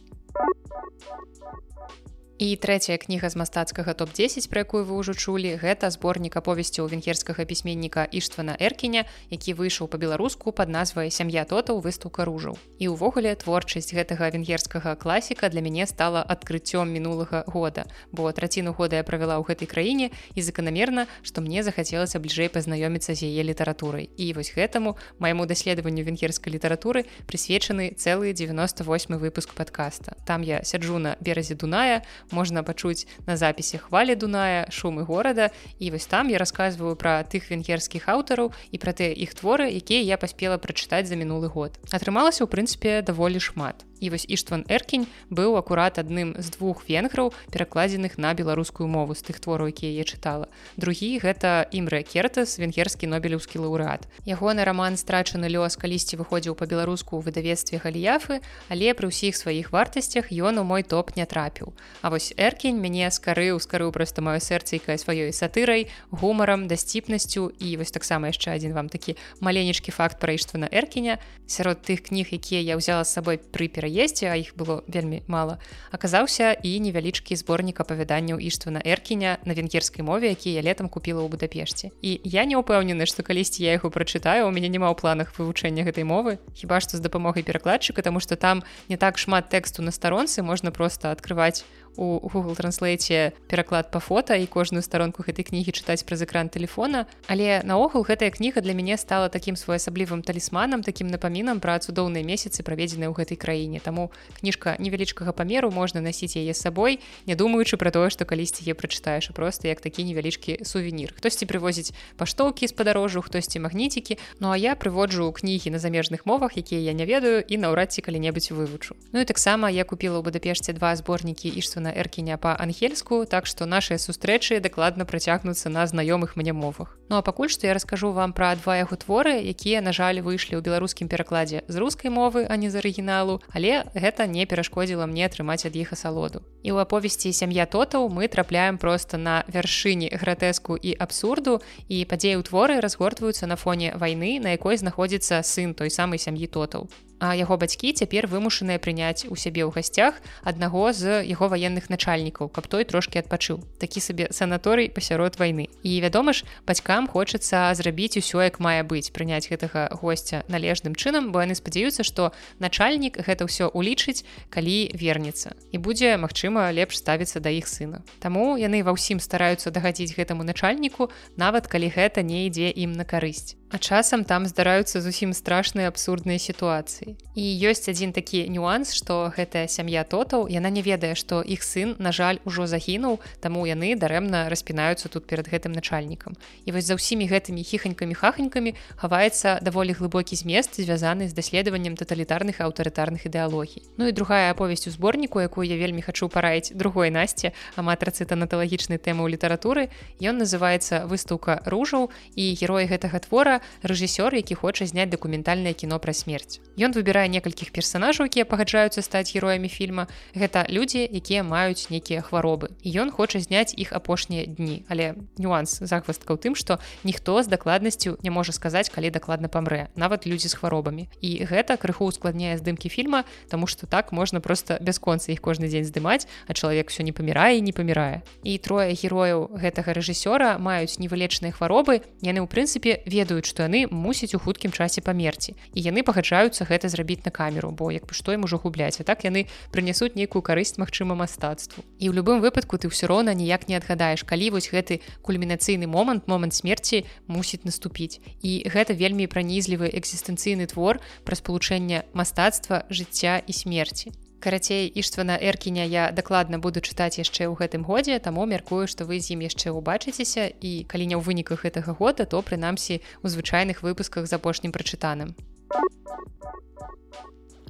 І 2.35 2.51
трэцяя 2.59 2.99
кніга 2.99 3.31
з 3.31 3.39
мастацкага 3.39 3.95
топ-10, 3.95 4.51
пра 4.51 4.67
якую 4.67 4.83
вы 4.83 4.99
ўжо 4.99 5.15
чулі, 5.15 5.55
гэта 5.55 5.87
зборнік 5.87 6.35
аповесцяў 6.35 6.91
венгерскага 6.91 7.47
пісьменніка 7.47 8.03
Іштвана 8.11 8.59
Эркіня, 8.59 9.07
які 9.31 9.55
выйшаў 9.55 9.87
па-беларуску 9.87 10.51
пад 10.51 10.67
назвай 10.67 11.15
сям'я 11.15 11.47
тотаў 11.47 11.79
выстаўка 11.79 12.27
ружаў. 12.27 12.59
І 12.75 12.91
ўвогуле 12.91 13.31
творчасць 13.39 13.95
гэтага 13.95 14.35
венгерскага 14.35 14.99
класіка 14.99 15.47
для 15.47 15.63
мяне 15.63 15.87
стала 15.87 16.27
адкрыццём 16.27 16.91
мінулага 16.91 17.47
года, 17.47 17.87
бо 18.11 18.27
траціну 18.35 18.75
года 18.75 18.99
я 18.99 19.07
правяла 19.07 19.39
ў 19.39 19.47
гэтай 19.47 19.71
краіне 19.71 20.11
і 20.35 20.43
заканамерна, 20.43 21.07
што 21.23 21.39
мне 21.39 21.63
захацелася 21.63 22.19
бліжэй 22.19 22.51
пазнаёміцца 22.51 23.15
з 23.15 23.31
яе 23.31 23.47
літаратурай. 23.47 24.11
І 24.19 24.35
вось 24.35 24.51
гэтаму 24.51 24.99
майму 25.23 25.47
даследаванню 25.47 26.03
венгерскай 26.03 26.51
літаратуры 26.51 27.07
прысвечаны 27.31 27.95
цэлы 27.95 28.35
98 28.35 28.83
выпуск 29.23 29.55
падкаста. 29.55 30.19
Там 30.27 30.43
я 30.43 30.67
сяджу 30.67 30.99
на 30.99 31.15
беразе 31.23 31.55
Дуная, 31.55 32.03
можна 32.31 32.63
пачуць 32.63 33.07
на 33.25 33.37
запісе 33.37 33.77
хвалі 33.77 34.15
дуная 34.15 34.67
шумы 34.69 35.03
горада. 35.03 35.51
І 35.79 35.91
вось 35.91 36.05
там 36.05 36.29
я 36.29 36.37
рассказываю 36.37 36.95
пра 36.95 37.23
тых 37.23 37.49
венгерскіх 37.49 38.09
аўтараў 38.09 38.53
і 38.71 38.77
пра 38.77 38.93
тыя 38.93 39.11
іх 39.13 39.35
творы 39.35 39.69
якія 39.69 40.01
я 40.01 40.17
паспела 40.17 40.57
прачытаць 40.57 41.07
за 41.07 41.15
мінулы 41.15 41.47
год. 41.47 41.77
Атрымалася 41.91 42.45
ў 42.45 42.49
прынцыпе 42.49 43.01
даволі 43.01 43.39
шмат 43.39 43.85
і 43.99 44.09
вось 44.09 44.25
іштван 44.27 44.65
эркень 44.67 45.07
быў 45.29 45.55
акурат 45.57 45.97
адным 45.99 46.35
з 46.37 46.51
двух 46.51 46.83
венграў 46.89 47.33
перакладзеных 47.51 48.17
на 48.17 48.33
беларускую 48.33 48.87
мову 48.87 49.15
з 49.15 49.23
тых 49.23 49.39
твораў 49.39 49.71
якія 49.71 49.91
я 49.95 50.03
чытала. 50.03 50.51
Другі 50.77 51.19
гэта 51.23 51.65
імрэ 51.71 52.03
кертас 52.03 52.59
венгерскі 52.59 53.07
нобелеўскі 53.07 53.63
лаўрэат. 53.63 54.05
Ягоны 54.27 54.67
роман 54.67 54.97
страчаны 54.99 55.47
лёс 55.47 55.79
калісьці 55.79 56.19
выходзіў 56.19 56.59
па-беларуску 56.59 57.17
ў 57.17 57.25
выдавецтве 57.25 57.79
галіяфы 57.79 58.41
але 58.69 58.93
пры 58.93 59.09
ўсіх 59.09 59.39
сваіх 59.39 59.71
вартасцях 59.71 60.29
ён 60.31 60.59
у 60.59 60.67
мой 60.67 60.83
топ 60.83 61.15
не 61.15 61.25
трапіў. 61.25 61.73
А 62.01 62.11
вось 62.11 62.33
эркень 62.37 62.77
мяне 62.77 63.07
скарыў 63.11 63.59
скарыў 63.63 63.95
проста 63.95 64.21
маё 64.21 64.43
сэрцайкае 64.43 64.99
сваёй 64.99 65.31
сатырай 65.31 65.87
гумарам 66.11 66.67
дасціпнасцю. 66.67 67.51
І 67.59 67.77
вось 67.77 67.95
таксама 67.95 68.29
яшчэ 68.29 68.59
адзін 68.59 68.75
вам 68.75 68.89
такі 68.89 69.15
маленечкі 69.39 69.95
факт 69.95 70.19
пра 70.19 70.35
іштвана 70.35 70.67
эркеня 70.71 71.17
сярод 71.47 71.81
тых 71.85 72.11
кніг 72.11 72.35
якія 72.35 72.61
я 72.61 72.75
ўзяла 72.75 73.07
з 73.07 73.15
сабой 73.15 73.37
пры 73.39 73.71
пераезд 73.71 73.84
пераездзе 73.85 74.33
а 74.33 74.35
іх 74.35 74.57
было 74.57 74.81
вельмі 74.89 75.21
мала 75.29 75.61
аказаўся 75.93 76.57
і 76.57 76.73
невялічкі 76.81 77.37
зборнік 77.37 77.77
апавяданняў 77.85 78.41
іштвана 78.41 78.81
эркіня 78.81 79.37
на 79.45 79.53
венгерскай 79.53 80.01
мове 80.01 80.33
які 80.33 80.49
я 80.49 80.65
летом 80.65 80.89
купила 80.89 81.21
ў 81.21 81.29
будапешце 81.29 81.93
і 82.01 82.17
я 82.25 82.49
не 82.49 82.57
ўпэўнены 82.57 83.05
што 83.05 83.21
калісьці 83.21 83.61
я 83.61 83.77
яго 83.77 83.93
прачытаю 83.93 84.49
у 84.49 84.51
мяне 84.51 84.73
няма 84.73 84.89
ў 84.89 84.97
планах 84.97 85.37
вывучэння 85.37 85.85
гэтай 85.85 86.01
мовы 86.01 86.41
хіба 86.57 86.81
што 86.81 86.97
з 86.97 87.05
дапамогай 87.05 87.45
перакладчыка 87.45 88.01
тому 88.01 88.17
что 88.17 88.33
там 88.33 88.65
не 88.89 88.97
так 88.97 89.21
шмат 89.21 89.53
тэксту 89.53 89.85
на 89.85 89.93
старонцы 89.93 90.41
можна 90.41 90.73
просто 90.73 91.13
открываць 91.13 91.61
у 91.97 92.19
Google 92.29 92.55
транслейце 92.55 93.33
пераклад 93.47 93.91
па 93.91 93.99
фота 93.99 94.35
і 94.35 94.45
кожную 94.47 94.83
старонку 94.83 95.23
гэтай 95.23 95.45
кнігі 95.47 95.71
чытаць 95.71 96.03
праз 96.03 96.21
экран 96.23 96.49
телефона 96.49 97.05
але 97.27 97.61
наогул 97.63 98.03
гэтая 98.03 98.31
кніга 98.31 98.61
для 98.61 98.73
мяне 98.73 98.97
стала 98.97 99.29
такім 99.29 99.55
своеасаблівым 99.55 100.21
талісманам 100.21 100.83
таким 100.83 101.07
напамінам 101.07 101.59
пра 101.59 101.79
цудоўныя 101.79 102.23
месяцы 102.23 102.63
праведзеныя 102.63 103.09
ў 103.09 103.15
гэтай 103.15 103.37
краіне. 103.37 103.79
Таму 103.79 104.11
кніжка 104.39 104.75
невялічкага 104.79 105.31
памеру 105.31 105.71
можна 105.71 106.01
насіць 106.01 106.37
яе 106.37 106.53
сабой 106.53 106.99
не 107.25 107.35
думаючы 107.35 107.77
пра 107.77 107.91
тое 107.91 108.09
што 108.09 108.25
калісьці 108.25 108.67
е 108.67 108.73
прачытаеш 108.73 109.31
просто 109.33 109.67
як 109.67 109.81
такі 109.81 110.03
невялічкі 110.03 110.63
сувенір. 110.63 111.13
Хтосьці 111.17 111.45
прывозіць 111.45 111.93
паштоўкі 112.17 112.67
з 112.67 112.73
падарожжу 112.73 113.21
хтосьці 113.21 113.59
магніцікі. 113.59 114.17
Ну 114.39 114.51
а 114.51 114.57
я 114.57 114.75
прыводжу 114.75 115.31
кнігі 115.31 115.71
на 115.71 115.79
замежных 115.79 116.25
мовах 116.25 116.57
якія 116.57 116.81
я 116.81 116.93
не 116.93 117.05
ведаю 117.05 117.41
і 117.41 117.57
наўрад 117.57 117.91
ці 117.91 118.01
калі-небудзь 118.01 118.51
вывучу. 118.51 118.95
Ну 119.11 119.19
і 119.21 119.25
таксама 119.25 119.69
я 119.69 119.83
купила 119.83 120.19
ў 120.19 120.23
бадапешце 120.25 120.73
два 120.73 120.95
зборнікі 120.95 121.49
іштвана 121.85 121.93
эркіня 121.93 122.37
па-ангельску 122.37 123.25
так 123.25 123.45
што 123.45 123.65
нашыя 123.65 123.97
сустрэчы 123.97 124.59
дакладна 124.59 125.05
працягнуцца 125.05 125.69
на 125.69 125.85
знаёмых 125.85 126.35
мне 126.35 126.53
мовах. 126.53 126.97
Ну 127.09 127.17
а 127.17 127.21
пакуль 127.21 127.49
што 127.49 127.67
я 127.67 127.73
раскажу 127.73 128.11
вам 128.11 128.33
пра 128.33 128.55
два 128.55 128.77
яго 128.77 128.95
творы 128.95 129.37
якія 129.41 129.81
на 129.81 129.93
жаль 129.93 130.21
выйшлі 130.21 130.57
ў 130.57 130.61
беларускім 130.65 131.07
перакладзе 131.07 131.61
з 131.67 131.75
рускай 131.77 132.09
мовы 132.09 132.45
а 132.49 132.57
не 132.57 132.69
з 132.69 132.81
арыгіналу 132.81 133.41
але 133.53 133.85
гэта 133.93 134.25
не 134.25 134.45
перашкодзіла 134.45 135.05
мне 135.05 135.25
атрымаць 135.25 135.65
ад 135.65 135.75
іх 135.75 135.93
асалоду. 135.93 136.41
І 136.63 136.73
ў 136.73 136.81
аповесці 136.81 137.33
сям'я 137.33 137.65
тотаў 137.65 138.09
мы 138.09 138.27
трапляем 138.27 138.77
просто 138.77 139.17
на 139.17 139.45
вяршыні 139.47 140.09
гратэску 140.09 140.77
і 140.77 140.97
абсурду 140.97 141.61
і 141.87 142.05
падзеі 142.05 142.41
ў 142.41 142.43
творы 142.43 142.81
разгортваюцца 142.81 143.45
на 143.45 143.55
фоне 143.55 143.93
вайны 143.95 144.39
на 144.41 144.57
якой 144.57 144.77
знаходзіцца 144.77 145.43
сын 145.43 145.73
той 145.73 145.89
самай 145.89 146.17
сям'і 146.17 146.47
тотаў. 146.47 146.89
а 147.14 147.14
яго 147.21 147.57
бацькі 147.57 147.93
цяпер 147.95 148.27
вымушаныя 148.27 148.79
прыняць 148.79 149.25
у 149.31 149.35
сябе 149.35 149.63
ў 149.63 149.71
гасцях 149.71 150.19
аднаго 150.43 150.91
з 150.91 151.23
яго 151.23 151.47
ваенных 151.47 151.89
начальнікаў 151.89 152.51
каб 152.51 152.67
той 152.67 152.83
трошки 152.83 153.19
адпачыў. 153.19 153.63
Такі 153.79 153.99
сабе 153.99 154.27
санаторый 154.31 154.89
пасярод 154.89 155.39
вайны. 155.39 155.71
І 155.83 156.01
вядома 156.03 156.33
ж 156.33 156.43
бацькам 156.67 157.07
хочацца 157.07 157.71
зрабіць 157.73 158.19
усё 158.19 158.43
як 158.43 158.59
мае 158.59 158.83
быць 158.83 159.11
прыняць 159.15 159.47
гэтага 159.47 159.95
госця 159.95 160.43
належным 160.51 160.95
чынам 160.95 161.31
бо 161.31 161.41
яны 161.41 161.55
спадзяюцца 161.55 162.03
што 162.03 162.31
начальнік 162.59 163.23
гэта 163.23 163.47
ўсё 163.47 163.71
улічыць 163.71 164.27
калі 164.49 164.91
вернецца. 164.93 165.55
І 165.71 165.77
будзе 165.79 166.17
магчыма 166.19 166.71
лепш 166.75 166.99
ставіцца 166.99 167.39
да 167.39 167.49
іх 167.49 167.67
сына. 167.67 168.03
Таму 168.19 168.59
яны 168.59 168.83
ва 168.83 168.91
ўсім 168.91 169.23
стараюцца 169.23 169.71
дагадзіць 169.71 170.15
гэтаму 170.15 170.43
начальніку 170.43 171.09
нават 171.37 171.67
калі 171.67 171.89
гэта 171.95 172.21
не 172.21 172.47
ідзе 172.51 172.69
ім 172.75 172.93
на 172.93 173.07
карысць 173.07 173.55
А 173.71 173.77
часам 173.77 174.23
там 174.23 174.45
здараюцца 174.45 175.01
зусім 175.01 175.33
страшныя 175.33 175.89
абсурдныя 175.89 176.37
сітуацыі. 176.37 177.17
І 177.35 177.45
ёсць 177.65 177.89
адзін 177.89 178.13
такі 178.13 178.45
нюанс, 178.47 178.93
што 178.93 179.33
гэтая 179.33 179.65
сям'я 179.67 180.05
тотаў 180.05 180.45
яна 180.47 180.69
не 180.69 180.85
ведае, 180.85 181.17
што 181.17 181.41
іх 181.41 181.65
сын, 181.65 181.97
на 181.99 182.13
жаль, 182.13 182.37
ужо 182.45 182.69
загінуў, 182.69 183.19
таму 183.41 183.65
яны 183.65 183.97
дарэмна 183.97 184.47
распінаюцца 184.53 185.09
тут 185.09 185.25
перад 185.25 185.49
гэтым 185.49 185.73
начальнікам. 185.73 186.37
І 186.63 186.71
вось 186.71 186.85
за 186.85 186.95
ўсімі 186.95 187.25
гэтымі 187.25 187.65
хіханькамі 187.65 188.13
хаханькамі 188.13 188.77
хаваецца 189.01 189.59
даволі 189.65 189.97
глыбокі 189.97 190.37
змест, 190.37 190.77
звязаны 190.77 191.27
з 191.27 191.33
даследаваннем 191.33 191.97
таталітарных 191.97 192.61
аўтарытарных 192.61 193.25
ідэалогій. 193.25 193.83
Ну 193.97 194.07
і 194.07 194.15
другая 194.15 194.53
аповесць 194.53 194.87
у 194.87 194.93
зборніку, 194.93 195.41
якую 195.41 195.65
я 195.65 195.75
вельмі 195.75 196.05
хачу 196.05 196.29
параіць 196.29 196.71
другой 196.71 197.09
насці 197.09 197.51
аматрацы 197.75 198.29
танаталагічнай 198.29 199.01
тэмы 199.01 199.25
ў 199.25 199.35
літаратуры. 199.35 199.89
Ён 200.21 200.37
называецца 200.39 201.09
выстаўка 201.09 201.65
ружаў 201.65 202.13
і 202.37 202.53
герой 202.55 202.85
гэтага 202.85 203.19
твора 203.19 203.54
рэжысёр 203.83 204.33
які 204.35 204.55
хоча 204.55 204.85
зняць 204.85 205.09
дакументальнае 205.09 205.73
кіно 205.73 205.99
пра 205.99 206.13
смерць. 206.13 206.59
Ён 206.79 206.95
выбірае 206.95 207.27
некалькіх 207.29 207.71
персонажаў 207.75 208.25
якія 208.31 208.45
пагаджаюцца 208.45 209.01
стаць 209.01 209.35
героямі 209.35 209.69
фільма. 209.69 210.07
Гэта 210.33 210.65
людзі 210.69 211.03
якія 211.05 211.43
маюць 211.43 211.91
нейкія 211.91 212.21
хваробы. 212.21 212.73
І 212.81 212.89
ён 213.03 213.11
хоча 213.11 213.39
зняць 213.39 213.75
іх 213.75 213.93
апошнія 213.93 214.45
дні. 214.45 214.85
Але 214.89 215.15
нюанс 215.37 215.83
захвастка 215.83 216.33
ў 216.33 216.39
тым 216.39 216.53
што 216.55 216.79
ніхто 217.03 217.43
з 217.43 217.47
дакладнасцю 217.51 218.17
не 218.23 218.31
можа 218.31 218.55
сказаць 218.55 218.89
калі 218.89 219.11
дакладна 219.11 219.47
памрэ. 219.51 219.91
Нават 219.95 220.25
людзі 220.25 220.49
з 220.49 220.57
хваробамі. 220.57 221.09
І 221.21 221.45
гэта 221.45 221.77
крыху 221.77 222.07
ускладняе 222.07 222.57
здымкі 222.57 222.89
фільма 222.89 223.23
тому 223.49 223.67
что 223.67 223.87
так 223.87 224.11
можна 224.11 224.41
просто 224.41 224.77
бясконца 224.81 225.31
іх 225.31 225.41
кожны 225.41 225.67
дзень 225.67 225.85
здымаць 225.85 226.27
а 226.47 226.53
чалавек 226.53 226.89
все 226.89 227.03
не 227.03 227.11
памірае 227.11 227.61
не 227.61 227.71
памірае. 227.71 228.21
І 228.43 228.57
трое 228.57 228.93
герояў 228.93 229.49
гэтага 229.53 229.93
рэжысёра 229.93 230.57
маюць 230.57 230.97
невылечныя 230.97 231.51
хваробы. 231.51 232.01
Яны 232.21 232.41
ў 232.41 232.47
прынцыпе 232.47 233.01
ведаюць 233.05 233.44
ведаюць 233.45 233.53
што 233.53 233.63
яны 233.63 233.87
мусяць 233.91 234.33
у 234.35 234.39
хуткім 234.39 234.71
часе 234.71 235.01
памерці. 235.01 235.55
І 235.73 235.81
яны 235.81 236.03
пагаджаюцца 236.03 236.65
гэта 236.65 236.89
зрабіць 236.89 237.25
на 237.25 237.31
камеру 237.31 237.71
бо 237.71 237.91
як 237.91 238.05
бы 238.05 238.13
што 238.13 238.33
ім 238.33 238.43
ужо 238.43 238.57
губляць. 238.57 238.99
А 238.99 239.03
так 239.03 239.23
яны 239.23 239.47
прынясуць 239.71 240.15
нейкую 240.15 240.41
карысць 240.41 240.77
магчыма 240.77 241.15
мастацтву. 241.15 241.83
І 241.99 242.09
ў 242.09 242.13
любым 242.17 242.41
выпадку 242.41 242.77
ты 242.77 242.89
ўсё 242.89 243.07
роўна 243.07 243.33
ніяк 243.33 243.69
не 243.69 243.77
адгадаеш 243.77 244.25
калі 244.25 244.57
вось 244.57 244.69
гэты 244.69 245.01
кульмінацыйны 245.21 245.87
момант 245.87 246.27
момант 246.27 246.53
смерці 246.53 247.05
мусіць 247.27 247.65
наступіць. 247.65 248.19
І 248.41 248.65
гэта 248.65 248.93
вельмі 248.93 249.27
пранізлівы 249.27 249.89
экзістэнцыйны 249.93 250.65
твор 250.67 251.01
пра 251.23 251.35
спалучэнне 251.35 252.09
мастацтва 252.13 252.85
жыцця 252.89 253.41
і 253.45 253.53
смерці 253.53 254.11
карацей 254.39 254.87
іштвана 254.87 255.37
эркіня 255.41 255.83
я 255.83 256.11
дакладна 256.11 256.59
буду 256.59 256.79
чытаць 256.79 257.17
яшчэ 257.19 257.47
ў 257.47 257.55
гэтым 257.59 257.83
годзе 257.87 258.19
таму 258.19 258.45
мяркую 258.45 258.85
што 258.91 259.05
вы 259.09 259.19
з 259.19 259.35
ім 259.35 259.45
яшчэ 259.47 259.73
ўбачыцеся 259.75 260.51
і 260.59 260.85
калі 260.89 261.05
не 261.11 261.17
ў 261.17 261.21
выніках 261.25 261.65
гэтага 261.65 261.95
года 261.97 262.25
то 262.25 262.41
прынамсі 262.41 263.01
у 263.23 263.27
звычайных 263.27 263.81
выпусках 263.81 264.27
з 264.27 264.33
апошнім 264.37 264.75
прачытаным 264.75 265.35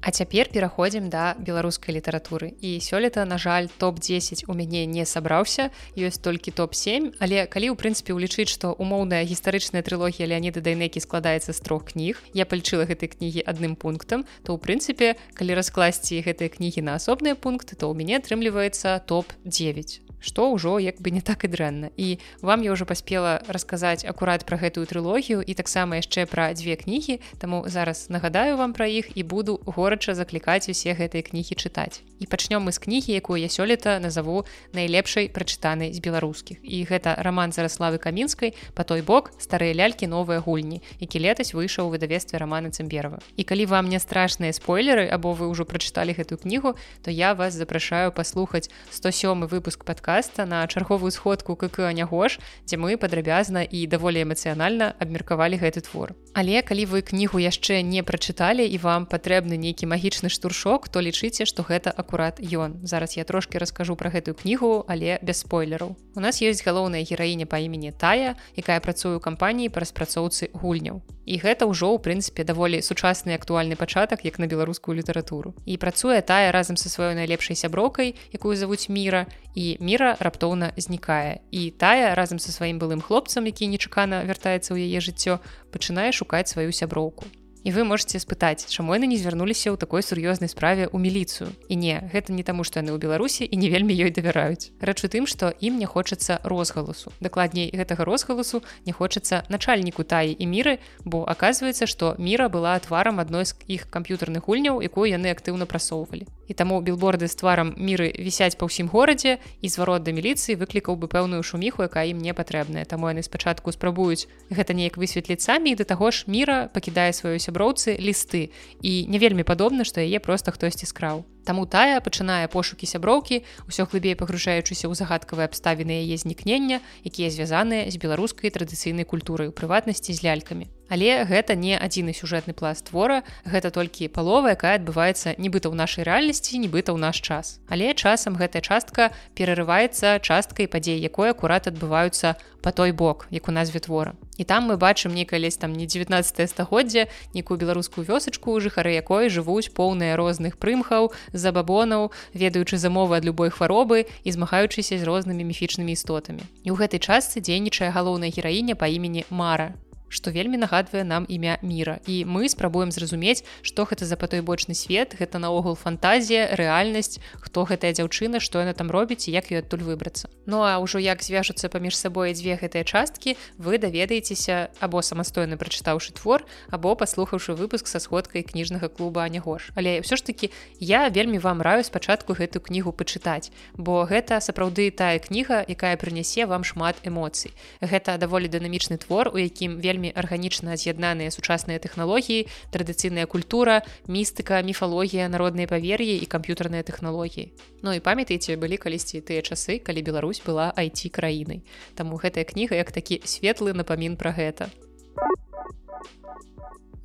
А 0.01 0.11
цяпер 0.11 0.49
пераходзім 0.53 1.09
да 1.09 1.35
беларускай 1.39 1.95
літаратуры 1.95 2.53
і 2.61 2.77
сёлета 2.79 3.25
на 3.25 3.37
жаль 3.37 3.67
топ-10 3.79 4.45
у 4.47 4.53
мяне 4.53 4.85
не 4.85 5.05
сабраўся 5.05 5.71
ёсць 5.95 6.21
толькі 6.21 6.51
топ-7 6.51 7.17
але 7.19 7.45
калі 7.47 7.73
ў 7.73 7.75
прынцыпе 7.79 8.13
ўлічыць 8.13 8.51
што 8.51 8.73
умоўная 8.75 9.23
гістарычная 9.25 9.81
трылогія 9.81 10.29
леоніда 10.29 10.61
дайнекі 10.61 11.01
складаецца 11.01 11.55
з 11.55 11.59
трох 11.59 11.91
кніг 11.95 12.21
я 12.37 12.45
пальчыла 12.45 12.85
гэтай 12.85 13.09
кнігі 13.15 13.45
адным 13.45 13.75
пунктам 13.75 14.27
то 14.45 14.53
ў 14.53 14.61
прынцыпе 14.61 15.15
калі 15.33 15.57
раскласці 15.57 16.21
гэтыя 16.21 16.53
кнігі 16.53 16.85
на 16.85 16.99
асобныя 17.01 17.33
пункты 17.33 17.73
то 17.73 17.89
ў 17.89 17.97
мяне 17.97 18.21
атрымліваецца 18.21 19.01
топ-9 19.09 20.05
што 20.25 20.49
ўжо 20.49 20.81
як 20.81 20.97
бы 21.01 21.13
не 21.13 21.21
так 21.21 21.45
і 21.45 21.47
дрэнна. 21.53 21.93
І 21.97 22.17
вам 22.41 22.65
я 22.65 22.73
ўжо 22.73 22.89
паспела 22.89 23.45
расказаць 23.45 24.01
акурат 24.09 24.45
пра 24.49 24.57
гэтую 24.57 24.89
трылогію 24.89 25.45
і 25.45 25.53
таксама 25.53 26.01
яшчэ 26.01 26.25
пра 26.25 26.49
дзве 26.57 26.75
кнігі 26.81 27.21
таму 27.37 27.69
зараз 27.69 28.09
нагадаю 28.09 28.57
вам 28.57 28.73
пра 28.73 28.89
іх 28.89 29.13
і 29.13 29.21
буду 29.21 29.61
горача 29.95 30.15
заклікаць 30.15 30.69
усе 30.69 30.95
гэтыя 30.95 31.23
кнігі 31.23 31.55
чытаць. 31.55 32.03
І 32.19 32.27
пачнём 32.31 32.63
мы 32.63 32.71
з 32.71 32.79
кнігі 32.79 33.11
якую 33.11 33.39
я 33.39 33.47
сёлета 33.51 33.99
назову 33.99 34.45
найлепшай 34.71 35.27
прачытанай 35.27 35.91
з 35.91 35.99
беларускіх. 35.99 36.63
І 36.63 36.87
гэта 36.87 37.15
роман 37.19 37.51
зараславы 37.51 37.99
камінскай 37.99 38.55
по 38.75 38.83
той 38.83 39.01
бок 39.01 39.31
старыя 39.39 39.75
лялькі 39.75 40.07
новыя 40.07 40.39
гульні 40.39 40.81
які 40.99 41.19
летась 41.19 41.53
выйшаў 41.53 41.87
у 41.87 41.91
выдавестве 41.91 42.39
романа 42.39 42.71
цымберова 42.71 43.19
і 43.35 43.43
калі 43.43 43.65
вам 43.65 43.89
не 43.89 43.99
страшныя 43.99 44.55
спойлеры 44.55 45.07
або 45.07 45.35
вы 45.35 45.51
ўжо 45.51 45.67
прачыталі 45.67 46.15
гэтую 46.15 46.39
кнігу 46.39 46.75
то 47.03 47.11
я 47.11 47.35
вас 47.35 47.53
запрашаю 47.53 48.11
паслухаць 48.11 48.71
107 48.91 49.47
выпуск 49.47 49.83
падка 49.83 50.05
подкаста 50.05 50.45
на 50.45 50.67
чарговую 50.67 51.11
сходку 51.11 51.55
как 51.55 51.79
нягош 51.79 52.39
дзе 52.65 52.77
мы 52.77 52.97
падрабязна 52.97 53.65
і 53.65 53.87
даволі 53.87 54.21
эмацыянальна 54.21 54.93
абмеркавалі 54.99 55.57
гэты 55.57 55.81
твор. 55.81 56.13
Але 56.37 56.61
калі 56.61 56.85
вы 56.85 57.01
кнігу 57.01 57.41
яшчэ 57.41 57.81
не 57.81 58.03
прачыталі 58.03 58.61
і 58.61 58.77
вам 58.77 59.09
патрэбны 59.09 59.57
нейкі 59.57 59.74
магічны 59.83 60.31
штуршок 60.31 60.87
то 60.87 61.03
лічыце 61.03 61.43
што 61.43 61.67
гэта 61.67 61.91
акурат 61.91 62.39
ён. 62.39 62.79
Зараз 62.87 63.19
я 63.19 63.27
трошки 63.27 63.59
раскажу 63.59 63.99
про 63.99 64.07
гэтую 64.07 64.39
кнігу 64.39 64.87
але 64.87 65.19
без 65.19 65.43
спойлераў. 65.43 65.99
У 66.15 66.21
нас 66.23 66.39
есть 66.39 66.63
галоўная 66.63 67.03
гераіня 67.03 67.43
па 67.43 67.59
імені 67.59 67.91
тая 67.91 68.39
якая 68.55 68.79
працуе 68.79 69.19
у 69.19 69.19
кампаніі 69.19 69.67
па 69.67 69.83
распрацоўцы 69.83 70.55
гульняў. 70.55 71.03
І 71.27 71.35
гэта 71.43 71.67
ўжо 71.67 71.91
ў 71.91 71.99
прынцыпе 71.99 72.47
даволі 72.47 72.79
сучасны 72.79 73.35
актуальны 73.35 73.75
пачатак 73.75 74.23
як 74.23 74.39
на 74.39 74.47
беларускую 74.47 74.95
літаратуру. 74.95 75.51
І 75.67 75.75
працуе 75.75 76.23
тая 76.23 76.55
разам 76.55 76.79
са 76.79 76.87
сваёй 76.87 77.19
найлепшай 77.19 77.59
сяброкай 77.59 78.15
якую 78.31 78.55
завуць 78.55 78.87
міра 78.87 79.27
і 79.55 79.75
міра 79.83 80.15
раптоўна 80.19 80.71
знікае. 80.77 81.43
І 81.51 81.75
тая 81.75 82.15
разам 82.15 82.39
са 82.39 82.55
сваім 82.55 82.79
былым 82.79 83.01
хлопцам 83.01 83.43
які 83.49 83.67
нечакана 83.67 84.23
вяртаецца 84.23 84.71
ў 84.71 84.87
яе 84.87 85.03
жыццё 85.03 85.43
пачынае 85.75 86.13
шукаць 86.13 86.47
сваю 86.53 86.71
сяброўку 86.71 87.25
і 87.65 87.73
вы 87.73 87.83
можете 87.83 88.21
спытаць 88.21 88.69
чаму 88.69 88.93
яны 88.93 89.09
не 89.09 89.17
звярнуліся 89.17 89.73
ў 89.73 89.81
такой 89.81 90.05
сур'ёзнай 90.05 90.47
справе 90.53 90.85
ў 90.85 90.97
міліцыю 91.01 91.49
і 91.67 91.75
не 91.81 91.97
гэта 92.13 92.29
не 92.37 92.45
таму 92.45 92.61
што 92.61 92.79
яны 92.79 92.93
ў 92.93 93.01
беларусі 93.01 93.49
і 93.49 93.55
не 93.57 93.73
вельмі 93.73 93.97
ёй 93.97 94.13
давяраюць 94.13 94.69
рэч 94.85 94.99
у 95.01 95.09
тым 95.09 95.25
што 95.25 95.49
ім 95.57 95.81
не 95.81 95.89
хочацца 95.89 96.37
розгаласу. 96.45 97.09
Дакладней 97.19 97.73
гэтага 97.73 98.05
розгаласу 98.05 98.61
не 98.85 98.93
хочацца 98.93 99.43
начальніку 99.49 100.05
таі 100.05 100.37
і 100.37 100.45
міры 100.45 100.77
бо 101.03 101.25
аказваецца 101.25 101.89
што 101.89 102.13
міра 102.21 102.47
была 102.53 102.77
тварам 102.79 103.17
адной 103.19 103.49
з 103.49 103.57
іх 103.65 103.89
камп'ютарных 103.89 104.45
гульняў 104.45 104.85
якую 104.85 105.09
яны 105.09 105.33
актыўна 105.33 105.65
прасоўвалі 105.65 106.29
і 106.47 106.53
таму 106.53 106.81
білборды 106.81 107.27
з 107.27 107.35
тварам 107.35 107.75
міры 107.77 108.13
вісяць 108.15 108.55
па 108.55 108.69
ўсім 108.69 108.87
горадзе 108.89 109.37
і 109.61 109.67
зварот 109.69 110.07
да 110.07 110.15
міліцыі 110.15 110.57
выклікаў 110.61 110.95
бы 110.95 111.11
пэўную 111.11 111.43
шуміху 111.43 111.83
якая 111.83 112.07
ім 112.13 112.23
не 112.23 112.33
патрэбная. 112.33 112.85
Таму 112.85 113.11
яны 113.11 113.23
спачатку 113.23 113.71
спрабуюць 113.75 114.27
гэта 114.49 114.73
неяк 114.73 114.97
высветліць 114.97 115.43
самі 115.43 115.75
да 115.75 115.83
таго 115.83 116.11
ж 116.11 116.25
міра 116.27 116.71
пакідае 116.73 117.11
сваю 117.13 117.37
сяброўцы 117.37 117.97
лісты. 117.99 118.49
І 118.81 119.05
не 119.09 119.19
вельмі 119.19 119.43
падобна 119.43 119.83
што 119.83 120.01
яе 120.01 120.19
проста 120.19 120.51
хтосьці 120.55 120.85
скраў 120.85 121.25
Таму 121.45 121.69
тая 121.69 122.01
пачынае 122.01 122.49
пошукі 122.49 122.89
сяброўкі 122.89 123.41
ўсё 123.69 123.85
глыбей 123.85 124.17
пагружаючыся 124.17 124.89
ў 124.89 124.93
загадкавыя 124.97 125.45
абставіны 125.45 126.01
яе 126.01 126.17
знікнення 126.17 126.81
якія 127.05 127.29
звязаныя 127.29 127.85
з 127.93 128.01
беларускай 128.01 128.49
традыцыйнай 128.49 129.05
культурай 129.05 129.53
у 129.53 129.53
прыватнасці 129.53 130.17
з 130.17 130.25
лялькамі 130.25 130.65
Але 130.89 131.25
гэта 131.25 131.55
не 131.57 131.73
адзіны 131.73 132.13
сюжэтны 132.13 132.53
пласт 132.53 132.85
твора, 132.89 133.23
гэта 133.45 133.71
толькі 133.73 134.09
палова, 134.13 134.53
якая 134.53 134.77
адбываецца 134.77 135.33
нібыта 135.41 135.73
ў 135.73 135.75
нашай 135.81 136.05
рэальнасці, 136.05 136.61
нібыта 136.61 136.93
ў 136.93 137.01
наш 137.01 137.21
час. 137.25 137.57
Але 137.65 137.93
часам 137.97 138.37
гэтая 138.37 138.61
частка 138.61 139.09
перарываецца 139.33 140.21
часткай 140.21 140.69
падзей, 140.69 141.01
якой 141.01 141.33
акурат 141.33 141.65
адбываюцца 141.73 142.37
па 142.65 142.71
той 142.71 142.91
бок, 142.91 143.27
як 143.29 143.47
у 143.47 143.51
назве 143.51 143.79
твора. 143.79 144.17
І 144.37 144.43
там 144.43 144.65
мы 144.65 144.75
бачым 144.81 145.13
некалісь 145.13 145.61
там 145.61 145.73
не 145.77 145.85
19 145.85 146.49
стагоддзя, 146.49 147.05
некую 147.37 147.61
беларускую 147.61 148.01
вёсачку, 148.01 148.57
жыхары 148.57 148.97
якой 148.97 149.29
жывуць 149.29 149.69
поўныя 149.69 150.17
розных 150.17 150.57
прымхаў, 150.57 151.13
забабонаў, 151.29 152.09
ведаючы 152.33 152.81
замовы 152.81 153.21
ад 153.21 153.23
любой 153.23 153.53
хваробы 153.53 154.09
і 154.25 154.29
змагаючыся 154.33 154.97
з 154.97 155.05
рознымі 155.05 155.45
міфічнымі 155.45 155.93
істотамі. 155.93 156.41
І 156.65 156.73
ў 156.73 156.75
гэтай 156.81 156.97
частцы 156.97 157.37
дзейнічае 157.37 157.93
галоўная 157.93 158.33
гераіня 158.33 158.73
па 158.73 158.89
імені 158.89 159.29
Мара 159.29 159.77
што 160.09 160.31
вельмі 160.31 160.57
нагадвае 160.57 161.03
нам 161.03 161.25
імя 161.27 161.57
міра. 161.61 161.99
І 162.07 162.25
мы 162.25 162.49
спрабуем 162.49 162.91
зразумець 162.91 163.43
што 163.61 163.83
гэта 163.83 164.05
за 164.05 164.15
па 164.15 164.27
той 164.31 164.41
бочны 164.41 164.73
свет 164.73 165.15
гэта 165.19 165.39
наогул 165.43 165.75
фантазія 165.75 166.55
рэальнасць 166.55 167.19
хто 167.43 167.65
гэтая 167.67 167.91
дзяўчына 167.91 168.39
што 168.39 168.63
яна 168.63 168.73
там 168.73 168.91
робіць 168.91 169.27
як 169.27 169.51
ёй 169.51 169.59
адтуль 169.59 169.83
выбрацца. 169.83 170.31
Ну 170.45 170.63
а 170.63 170.79
ўжо 170.79 171.03
як 171.03 171.21
звяжуцца 171.21 171.67
паміж 171.69 171.97
сабой 171.97 172.31
дзве 172.33 172.55
гэтыя 172.55 172.87
часткі 172.87 173.35
вы 173.57 173.77
даведаецеся 173.77 174.71
або 174.79 175.01
самастойна 175.01 175.57
прачытаўшы 175.59 176.15
твор 176.15 176.47
або 176.71 176.95
паслухаўшы 176.95 177.57
выпуск 177.57 177.87
са 177.91 177.99
сходкай 177.99 178.47
кніжнага 178.47 178.87
клуба 178.87 179.27
анягош 179.27 179.75
але 179.75 179.99
ўсё 179.99 180.15
ж 180.15 180.23
таки 180.23 180.51
я 180.79 181.09
вельмі 181.09 181.43
вам 181.43 181.59
раю 181.61 181.83
спачатку 181.83 182.33
гэтую 182.33 182.63
кнігу 182.63 182.95
пачытаць 182.95 183.51
бо 183.75 184.05
гэта 184.07 184.39
сапраўды 184.39 184.91
тая 184.91 185.19
кніга 185.19 185.65
якая 185.67 185.97
прынясе 185.97 186.45
вам 186.45 186.63
шмат 186.63 186.95
эмоцый. 187.03 187.51
Гэта 187.81 188.17
даволі 188.21 188.47
дынамічны 188.47 188.97
твор 189.01 189.33
у 189.33 189.37
якім 189.41 189.81
вельмі 189.81 189.94
вельмі 189.95 190.11
арганічна 190.11 190.75
з'яднаныя 190.75 191.31
сучасныя 191.31 191.79
тэхналогіі 191.79 192.51
традыцыйная 192.75 193.23
культура 193.31 193.79
містыка 194.11 194.59
міфалогія 194.59 195.31
народныя 195.31 195.71
павер'і 195.71 196.19
і 196.19 196.27
камп'ютарныя 196.27 196.83
тэхналогіі. 196.83 197.55
Ну 197.79 197.95
і 197.95 198.03
памятаеце 198.03 198.59
былі 198.59 198.75
калісьці 198.75 199.23
тыя 199.23 199.39
часы 199.39 199.79
калі 199.79 200.03
Беларусь 200.03 200.43
была 200.43 200.75
айти 200.75 201.07
краінай 201.07 201.63
Таму 201.95 202.19
гэтая 202.19 202.43
кніга 202.43 202.75
як 202.75 202.91
такі 202.91 203.23
светлы 203.23 203.71
напамін 203.71 204.19
пра 204.19 204.35
гэта 204.35 204.67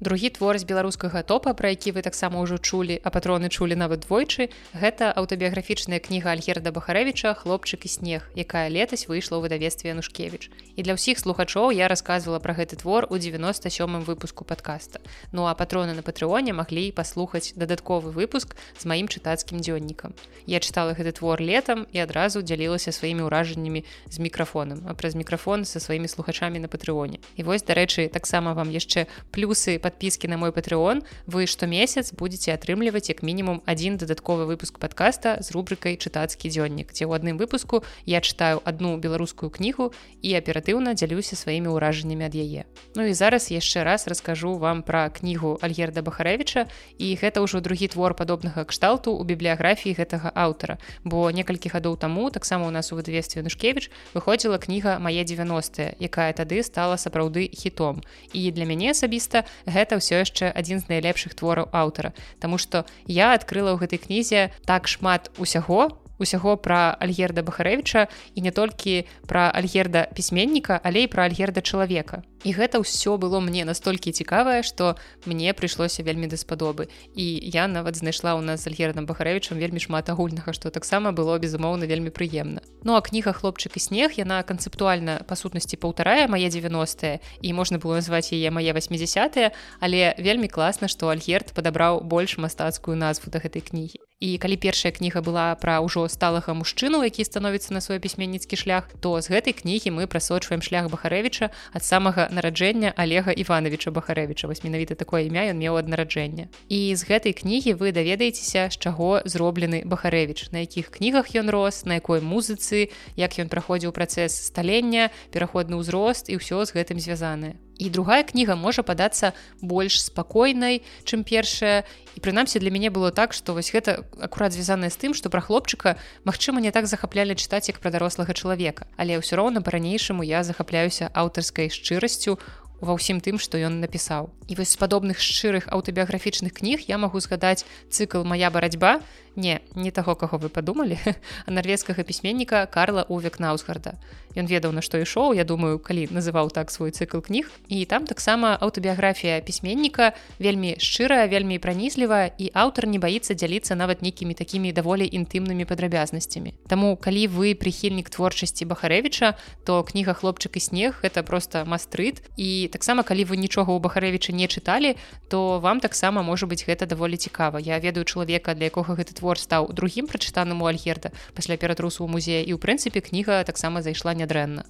другі 0.01 0.31
твор 0.31 0.59
з 0.59 0.65
беларускага 0.65 1.23
топа 1.23 1.53
пра 1.53 1.77
які 1.77 1.93
вы 1.93 2.01
таксама 2.01 2.41
ўжо 2.41 2.57
чулі 2.57 2.97
а 3.05 3.13
патроны 3.13 3.53
чулі 3.53 3.77
нават 3.77 4.09
двойчы 4.09 4.49
гэта 4.73 5.13
аўтабіяграфічная 5.13 6.01
кніга 6.01 6.33
альгерда 6.33 6.73
бахарэвича 6.73 7.37
хлопчык 7.37 7.85
і 7.85 7.91
снег 7.93 8.25
якая 8.33 8.73
летась 8.73 9.05
выйшла 9.13 9.37
ў 9.37 9.45
выдавестве 9.45 9.93
янушкевич 9.93 10.49
і 10.77 10.81
для 10.81 10.97
ўсіх 10.97 11.21
слухачоў 11.21 11.69
я 11.77 11.85
рассказывала 11.93 12.41
про 12.41 12.57
гэты 12.57 12.81
твор 12.81 13.05
у 13.13 13.21
97 13.21 14.01
выпуску 14.09 14.49
подкаста 14.49 15.05
ну 15.37 15.45
а 15.45 15.53
патроны 15.53 15.93
на 15.93 16.01
патрыоне 16.01 16.57
маглі 16.57 16.89
паслухаць 16.97 17.53
дадатковы 17.53 18.09
выпуск 18.09 18.57
з 18.81 18.89
маім 18.89 19.05
чытацкім 19.05 19.61
дзённікам. 19.61 20.17
Я 20.49 20.65
чытала 20.65 20.97
гэты 20.97 21.13
твор 21.13 21.45
летом 21.45 21.85
і 21.93 22.01
адразу 22.01 22.41
дзялілася 22.41 22.89
сваімі 22.89 23.29
ўражаннямі 23.29 23.85
з 24.09 24.17
мікрафонам 24.17 24.89
а 24.89 24.97
праз 24.97 25.13
мікрафон 25.13 25.69
са 25.69 25.77
сваімі 25.77 26.09
слухачамі 26.09 26.57
на 26.57 26.73
патрыоне 26.73 27.21
і 27.37 27.45
вось 27.45 27.69
дарэчы 27.69 28.09
таксама 28.09 28.57
вам 28.57 28.73
яшчэ 28.73 29.05
плюсы 29.29 29.77
по 29.77 29.90
подпіски 29.91 30.29
на 30.29 30.37
мой 30.37 30.53
патreон 30.53 31.03
вы 31.27 31.47
штомесяц 31.51 32.13
будете 32.15 32.55
атрымліваць 32.55 33.11
як 33.11 33.23
мінімум 33.23 33.63
один 33.67 33.99
дадатковы 33.99 34.47
выпуск 34.47 34.79
подкаста 34.79 35.43
з 35.43 35.51
рубрикой 35.51 35.99
чытацкі 35.99 36.47
дзённік 36.47 36.95
дзе 36.95 37.11
ў 37.11 37.19
адным 37.19 37.35
выпуску 37.43 37.83
я 38.07 38.21
читаю 38.23 38.63
одну 38.65 38.97
беларускую 38.97 39.51
кнігу 39.51 39.91
і 40.23 40.31
аператыўна 40.39 40.95
дзялюся 40.95 41.35
сваімі 41.35 41.75
ўражаннямі 41.75 42.31
ад 42.31 42.35
яе 42.39 42.63
Ну 42.95 43.03
і 43.03 43.15
зараз 43.15 43.51
яшчэ 43.51 43.83
раз 43.83 44.07
раскажу 44.07 44.55
вам 44.55 44.83
пра 44.87 45.11
кнігу 45.11 45.59
альгерда 45.59 46.07
бахарэвича 46.07 46.71
і 46.99 47.07
гэта 47.19 47.43
ўжо 47.43 47.59
другі 47.59 47.91
твор 47.91 48.15
падобнага 48.15 48.63
кшталту 48.63 49.19
у 49.19 49.27
бібліяграфіі 49.27 49.99
гэтага 49.99 50.31
аўтара. 50.35 50.79
Бо 51.03 51.31
некалькі 51.35 51.75
гадоў 51.75 51.99
таму 51.99 52.31
таксама 52.31 52.67
у 52.67 52.71
нас 52.71 52.93
у 52.93 52.97
выдавестве 52.97 53.43
нушкевич 53.43 53.91
выходзіла 54.15 54.63
кніга 54.63 55.03
мае 55.03 55.27
90 55.27 55.99
якая 55.99 56.31
тады 56.33 56.63
стала 56.63 56.95
сапраўды 56.95 57.51
хітом. 57.51 58.03
І 58.33 58.51
для 58.55 58.67
асабіста 58.91 59.45
гэта 59.65 59.80
гэта 59.81 59.97
ўсё 59.97 60.21
яшчэ 60.21 60.53
адзін 60.53 60.85
з 60.85 60.93
найлепшых 60.93 61.33
твораў 61.33 61.73
аўтара. 61.73 62.13
Таму 62.39 62.61
што 62.61 62.85
я 63.09 63.33
адкрыла 63.33 63.73
ў 63.73 63.81
гэтай 63.81 64.01
кнізе 64.05 64.43
так 64.69 64.85
шмат 64.85 65.33
усяго 65.41 65.97
усяго 66.21 66.55
пра 66.61 66.93
альгерда 67.01 67.41
бахарэвича 67.43 68.07
і 68.37 68.45
не 68.45 68.53
толькі 68.53 69.09
пра 69.25 69.49
альгерда 69.49 70.07
пісьменніка 70.13 70.77
але 70.85 71.09
і 71.09 71.11
пра 71.11 71.25
альгерда 71.25 71.65
чалавека 71.65 72.21
і 72.45 72.51
гэта 72.57 72.81
ўсё 72.81 73.21
было 73.21 73.41
мне 73.41 73.65
настолькі 73.69 74.13
цікавае 74.13 74.63
што 74.65 74.97
мне 75.29 75.53
прыйшлося 75.53 76.03
вельмі 76.03 76.27
даспадобы 76.27 76.89
і 77.15 77.27
я 77.45 77.69
нават 77.69 78.01
знайшла 78.01 78.37
ў 78.37 78.41
нас 78.41 78.65
з 78.65 78.73
альгердам 78.73 79.05
бахарэвичам 79.05 79.61
вельмі 79.61 79.81
шмат 79.81 80.09
агульнага 80.09 80.57
што 80.57 80.73
таксама 80.73 81.13
было 81.13 81.37
безумоўна 81.37 81.85
вельмі 81.85 82.09
прыемна. 82.09 82.65
Ну 82.85 82.97
а 82.97 83.05
кніга 83.05 83.37
хлопчык 83.37 83.77
і 83.77 83.81
снег 83.81 84.17
яна 84.17 84.41
канцэптуальна 84.43 85.21
па 85.29 85.37
сутнасці 85.37 85.77
паўтарае 85.77 86.29
мае 86.33 86.49
90 86.49 87.21
і 87.21 87.49
можна 87.53 87.77
было 87.77 88.01
назваць 88.01 88.33
яе 88.33 88.49
мае 88.49 88.73
80 88.73 89.53
але 89.81 90.15
вельмі 90.17 90.49
класна 90.49 90.89
што 90.89 91.13
альгерд 91.13 91.53
падабраў 91.53 92.01
больш 92.01 92.39
мастацкую 92.41 92.97
назву 92.97 93.29
да 93.29 93.45
гэтай 93.45 93.61
кнігі. 93.61 94.01
І 94.21 94.37
калі 94.37 94.57
першая 94.61 94.93
кніга 94.93 95.25
была 95.25 95.57
пра 95.57 95.81
ўжо 95.81 96.09
сталага 96.09 96.53
мужчыну 96.57 97.05
які 97.05 97.25
становіцца 97.25 97.73
на 97.77 97.81
свой 97.81 98.01
пісьменніцкі 98.01 98.57
шлях 98.57 98.89
то 99.01 99.17
з 99.21 99.29
гэтай 99.29 99.53
кнігі 99.57 99.93
мы 99.97 100.09
прасочваем 100.09 100.65
шлях 100.65 100.89
бахарэвича 100.93 101.53
ад 101.73 101.85
самага 101.85 102.30
нараджэння 102.31 102.93
олега 102.97 103.31
ивановича 103.31 103.91
бахарэвича 103.91 104.47
вось 104.47 104.63
менавіта 104.65 104.95
такое 104.95 105.27
імя 105.29 105.47
ён 105.53 105.59
меў 105.63 105.79
ад 105.81 105.89
нараджэння 105.91 106.49
і 106.69 106.81
з 106.95 107.03
гэтай 107.07 107.35
кнігі 107.37 107.75
вы 107.79 107.93
даведаецеся 107.93 108.69
з 108.71 108.77
чаго 108.79 109.23
зроблены 109.25 109.83
бахарэвич 109.85 110.51
на 110.53 110.67
якіх 110.67 110.91
кнігах 110.91 111.35
ён 111.35 111.51
рос 111.51 111.85
на 111.85 112.03
якой 112.03 112.21
музыцы 112.21 112.91
як 113.17 113.39
ён 113.39 113.49
праходзіў 113.49 113.95
працэс 113.95 114.35
сталення 114.51 115.11
пераходны 115.31 115.79
ўзрост 115.79 116.31
і 116.31 116.39
ўсё 116.43 116.65
з 116.67 116.75
гэтым 116.75 116.99
звязанае 116.99 117.59
і 117.81 117.89
другая 117.89 118.23
кніга 118.23 118.55
можа 118.61 118.85
падацца 118.85 119.33
больш 119.65 120.05
спакойнай 120.05 120.85
чым 121.09 121.25
першая 121.25 121.89
і 122.15 122.21
прынамсі 122.21 122.61
для 122.61 122.69
мяне 122.69 122.93
было 122.93 123.09
так 123.09 123.33
што 123.33 123.57
вось 123.57 123.73
гэта 123.73 124.05
акурат 124.21 124.53
звязаная 124.53 124.93
з 124.93 125.01
тым 125.01 125.17
што 125.17 125.33
пра 125.33 125.41
хлопчыка 125.41 125.97
Мачыма 126.29 126.61
не 126.61 126.71
так 126.71 126.85
захаплялі 126.87 127.33
чытаць 127.35 127.73
як 127.73 127.81
пра 127.81 127.91
дарослага 127.91 128.37
чалавека 128.37 128.85
але 129.01 129.17
ўсё 129.17 129.41
роўна 129.41 129.65
па-ранейшаму 129.65 130.21
я 130.21 130.45
захапляюся 130.45 131.09
аўтарскай 131.17 131.73
шчырасцю 131.73 132.37
ва 132.81 132.97
ўсім 132.97 133.21
тым 133.21 133.37
што 133.37 133.61
ён 133.61 133.81
напісаў 133.81 134.33
і 134.49 134.57
вось 134.57 134.73
з 134.73 134.81
падобных 134.81 135.21
шчырых 135.21 135.69
аўтабіяграфічных 135.69 136.57
кніг 136.57 136.89
я 136.89 136.97
магу 136.97 137.21
згадаць 137.21 137.65
цыкл 137.93 138.25
моя 138.25 138.49
барацьба 138.53 139.01
не 139.41 139.61
не 139.75 139.91
таго 139.91 140.15
каго 140.15 140.37
вы 140.37 140.53
падумалі 140.53 141.01
а 141.47 141.51
нарвежскага 141.51 142.05
пісьменніка 142.05 142.67
Карла 142.69 143.09
увек 143.09 143.41
наусгарда 143.41 143.97
Ён 144.37 144.47
ведаў 144.47 144.71
на 144.71 144.83
што 144.83 144.99
ішоў 145.03 145.35
я 145.35 145.45
думаю 145.45 145.79
калі 145.83 146.07
называў 146.15 146.55
так 146.55 146.71
свой 146.71 146.95
цыкл 146.95 147.19
кніг. 147.19 147.51
І 147.67 147.85
там 147.85 148.07
таксама 148.07 148.55
аўтабіяграфія 148.55 149.41
пісьменніка 149.43 150.15
вельмі 150.39 150.79
шчырая 150.79 151.27
вельмі 151.27 151.59
пранізлівая 151.59 152.31
і 152.39 152.51
аўтар 152.55 152.87
не 152.87 153.03
баіцца 153.03 153.35
дзяліцца 153.35 153.75
нават 153.75 154.03
нейкімі 154.07 154.35
такімі 154.39 154.71
даволі 154.73 155.03
інтымнымі 155.03 155.67
падрабязнасцямі. 155.67 156.55
Таму 156.71 156.95
калі 156.95 157.27
вы 157.27 157.59
прыхільнік 157.59 158.11
творчасці 158.11 158.71
бахарэвича 158.71 159.35
то 159.67 159.83
кніга 159.83 160.15
хлопчык 160.15 160.55
і 160.55 160.61
снег 160.63 161.03
это 161.03 161.23
просто 161.27 161.67
мастрыт. 161.67 162.23
І 162.37 162.71
таксама 162.71 163.03
калі 163.03 163.27
вы 163.27 163.37
нічога 163.37 163.75
ў 163.75 163.83
бахарэвича 163.83 164.31
не 164.31 164.47
чыталі 164.47 164.95
то 165.27 165.59
вам 165.59 165.81
таксама 165.81 166.23
можа 166.23 166.47
быть 166.47 166.63
гэта 166.63 166.87
даволі 166.87 167.19
цікава. 167.19 167.59
Я 167.59 167.83
ведаю 167.83 168.07
чалавека 168.07 168.55
для 168.55 168.71
якога 168.71 168.95
гэты 168.95 169.19
твор 169.19 169.30
стаў 169.39 169.71
другім 169.71 170.11
прачытаным 170.11 170.65
у 170.65 170.67
альгерда. 170.67 171.15
Пасля 171.37 171.61
ператрусу 171.61 172.03
ў 172.03 172.09
музея. 172.11 172.43
І 172.43 172.57
ў 172.57 172.59
прынцыпе 172.59 173.05
кніга 173.05 173.45
таксама 173.47 173.85
зайшла 173.85 174.17
нядрэнна 174.17 174.67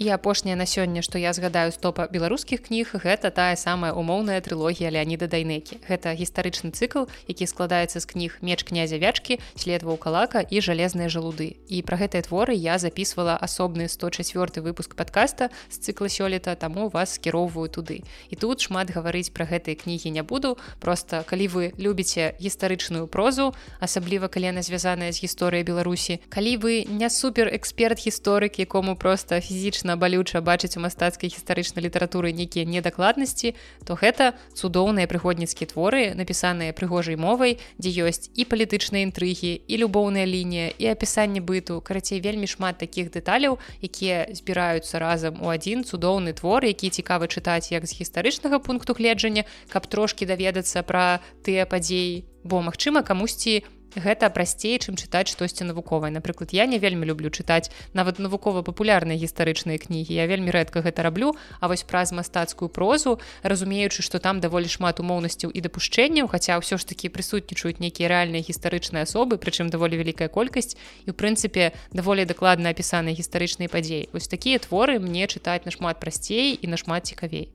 і 0.00 0.08
апошняе 0.08 0.56
на 0.56 0.64
сёння 0.64 1.04
што 1.04 1.20
я 1.20 1.36
згадаю 1.36 1.72
стопа 1.76 2.08
беларускіх 2.08 2.64
кніг 2.64 2.96
гэта 3.04 3.28
тая 3.28 3.52
самая 3.60 3.92
умоўная 3.92 4.40
трылогія 4.40 4.88
леаніда 4.88 5.28
дайнекі. 5.28 5.76
Гэта 5.84 6.16
гістарычны 6.16 6.72
цыкл 6.72 7.04
які 7.28 7.44
складаецца 7.44 8.00
з 8.00 8.08
кніг 8.08 8.40
меч 8.40 8.64
князя 8.64 8.96
вячкі 8.96 9.36
следваў 9.60 10.00
калака 10.00 10.40
і 10.40 10.64
жалезныя 10.64 11.12
жалуды 11.12 11.60
і 11.68 11.84
пра 11.84 12.00
гэтыя 12.00 12.24
творы 12.24 12.56
я 12.56 12.80
записывала 12.80 13.36
асобны 13.36 13.92
104 13.92 14.64
выпуск 14.64 14.96
подкаста 14.96 15.52
з 15.68 15.76
цыкла 15.84 16.08
сёлета 16.08 16.56
таму 16.56 16.88
вас 16.88 17.20
скіроўваю 17.20 17.68
туды. 17.68 18.00
І 18.32 18.40
тут 18.40 18.64
шмат 18.64 18.88
гаварыць 18.88 19.28
пра 19.36 19.44
гэтыя 19.44 19.76
кнігі 19.76 20.16
не 20.16 20.24
буду. 20.24 20.56
Просто 20.80 21.28
калі 21.28 21.48
вы 21.52 21.64
любіце 21.76 22.40
гістарычную 22.40 23.04
прозу 23.04 23.52
асабліва 23.84 24.32
калі 24.32 24.56
яна 24.56 24.64
звязаная 24.64 25.12
з 25.12 25.20
гісторыяй 25.28 25.60
беларусі 25.68 26.24
калі 26.32 26.56
вы 26.56 26.88
не 26.88 27.12
супер 27.12 27.52
эксперт 27.52 28.00
гісторык 28.00 28.56
якому 28.56 28.96
просто 28.96 29.44
фізічна 29.44 29.89
моцна 29.90 29.96
балюча 29.96 30.40
бачыць 30.40 30.78
у 30.78 30.80
мастацкай 30.80 31.30
гістарычнай 31.30 31.82
літаратуры 31.82 32.30
нейкія 32.32 32.64
недакладнасці 32.64 33.54
то 33.84 33.98
гэта 33.98 34.38
цудоўныя 34.54 35.10
прыгодніцкія 35.10 35.66
творы 35.66 36.14
напісаныя 36.14 36.70
прыгожай 36.72 37.18
мовай 37.18 37.58
дзе 37.78 37.90
ёсць 38.06 38.30
і 38.38 38.46
палітычныя 38.46 39.02
інтрыгі 39.02 39.58
і 39.66 39.74
любоўная 39.82 40.26
лінія 40.26 40.70
і 40.78 40.94
апісанне 40.94 41.42
быту 41.42 41.82
карацей 41.82 42.22
вельмі 42.22 42.46
шмат 42.46 42.78
такіх 42.78 43.10
дэталяў 43.10 43.58
якія 43.82 44.30
збіраюцца 44.30 45.02
разам 45.02 45.42
у 45.42 45.50
адзін 45.50 45.82
цудоўны 45.82 46.38
твор 46.38 46.62
які 46.62 46.94
цікавы 46.94 47.26
чытаць 47.26 47.74
як 47.74 47.86
з 47.86 47.98
гістарычнага 47.98 48.62
пункту 48.62 48.94
гледжання 48.94 49.42
каб 49.74 49.90
трошки 49.90 50.22
даведацца 50.22 50.86
пра 50.86 51.18
тыя 51.42 51.66
падзеі 51.66 52.22
бо 52.46 52.62
магчыма 52.62 53.02
камусьці 53.02 53.66
гэта 53.96 54.30
прасцей 54.30 54.78
чым 54.78 54.94
чытаць 54.94 55.28
штосьці 55.32 55.64
навуковае. 55.64 56.10
Напрыклад 56.10 56.52
я 56.52 56.66
не 56.66 56.78
вельмі 56.78 57.06
люблю 57.06 57.30
чытаць 57.30 57.70
нават 57.94 58.18
навукова-папулярныя 58.18 59.18
гістарычныя 59.18 59.78
кнігі. 59.78 60.14
Я 60.14 60.26
вельмі 60.26 60.50
рэдка 60.50 60.82
гэта 60.82 61.02
раблю 61.02 61.34
А 61.60 61.68
вось 61.68 61.82
праз 61.82 62.12
мастацкую 62.12 62.68
прозу 62.68 63.18
разумеючы 63.42 64.02
што 64.02 64.18
там 64.18 64.40
даволі 64.40 64.68
шмат 64.68 65.00
умоўнасцяў 65.00 65.50
і 65.50 65.60
дапушчэнняў 65.60 66.30
хаця 66.30 66.58
ўсё 66.60 66.78
ж 66.80 66.86
такі 66.86 67.12
прысутнічаюць 67.12 67.80
нейкія 67.80 68.08
рэальныя 68.08 68.44
гістарычныя 68.44 69.04
асобы 69.04 69.36
прычым 69.36 69.70
даволі 69.70 70.00
вялікая 70.00 70.28
колькасць 70.28 70.76
і 71.04 71.10
ў 71.10 71.14
прынцыпе 71.14 71.72
даволі 71.92 72.24
дакладна 72.24 72.70
апісаныя 72.70 73.16
гістарычныя 73.16 73.68
падзеі. 73.68 74.08
Вось 74.12 74.28
такія 74.28 74.58
творы 74.58 74.98
мне 74.98 75.26
чытаць 75.26 75.66
нашмат 75.66 76.00
прасцей 76.00 76.54
і 76.54 76.66
нашмат 76.66 77.06
цікавей 77.06 77.52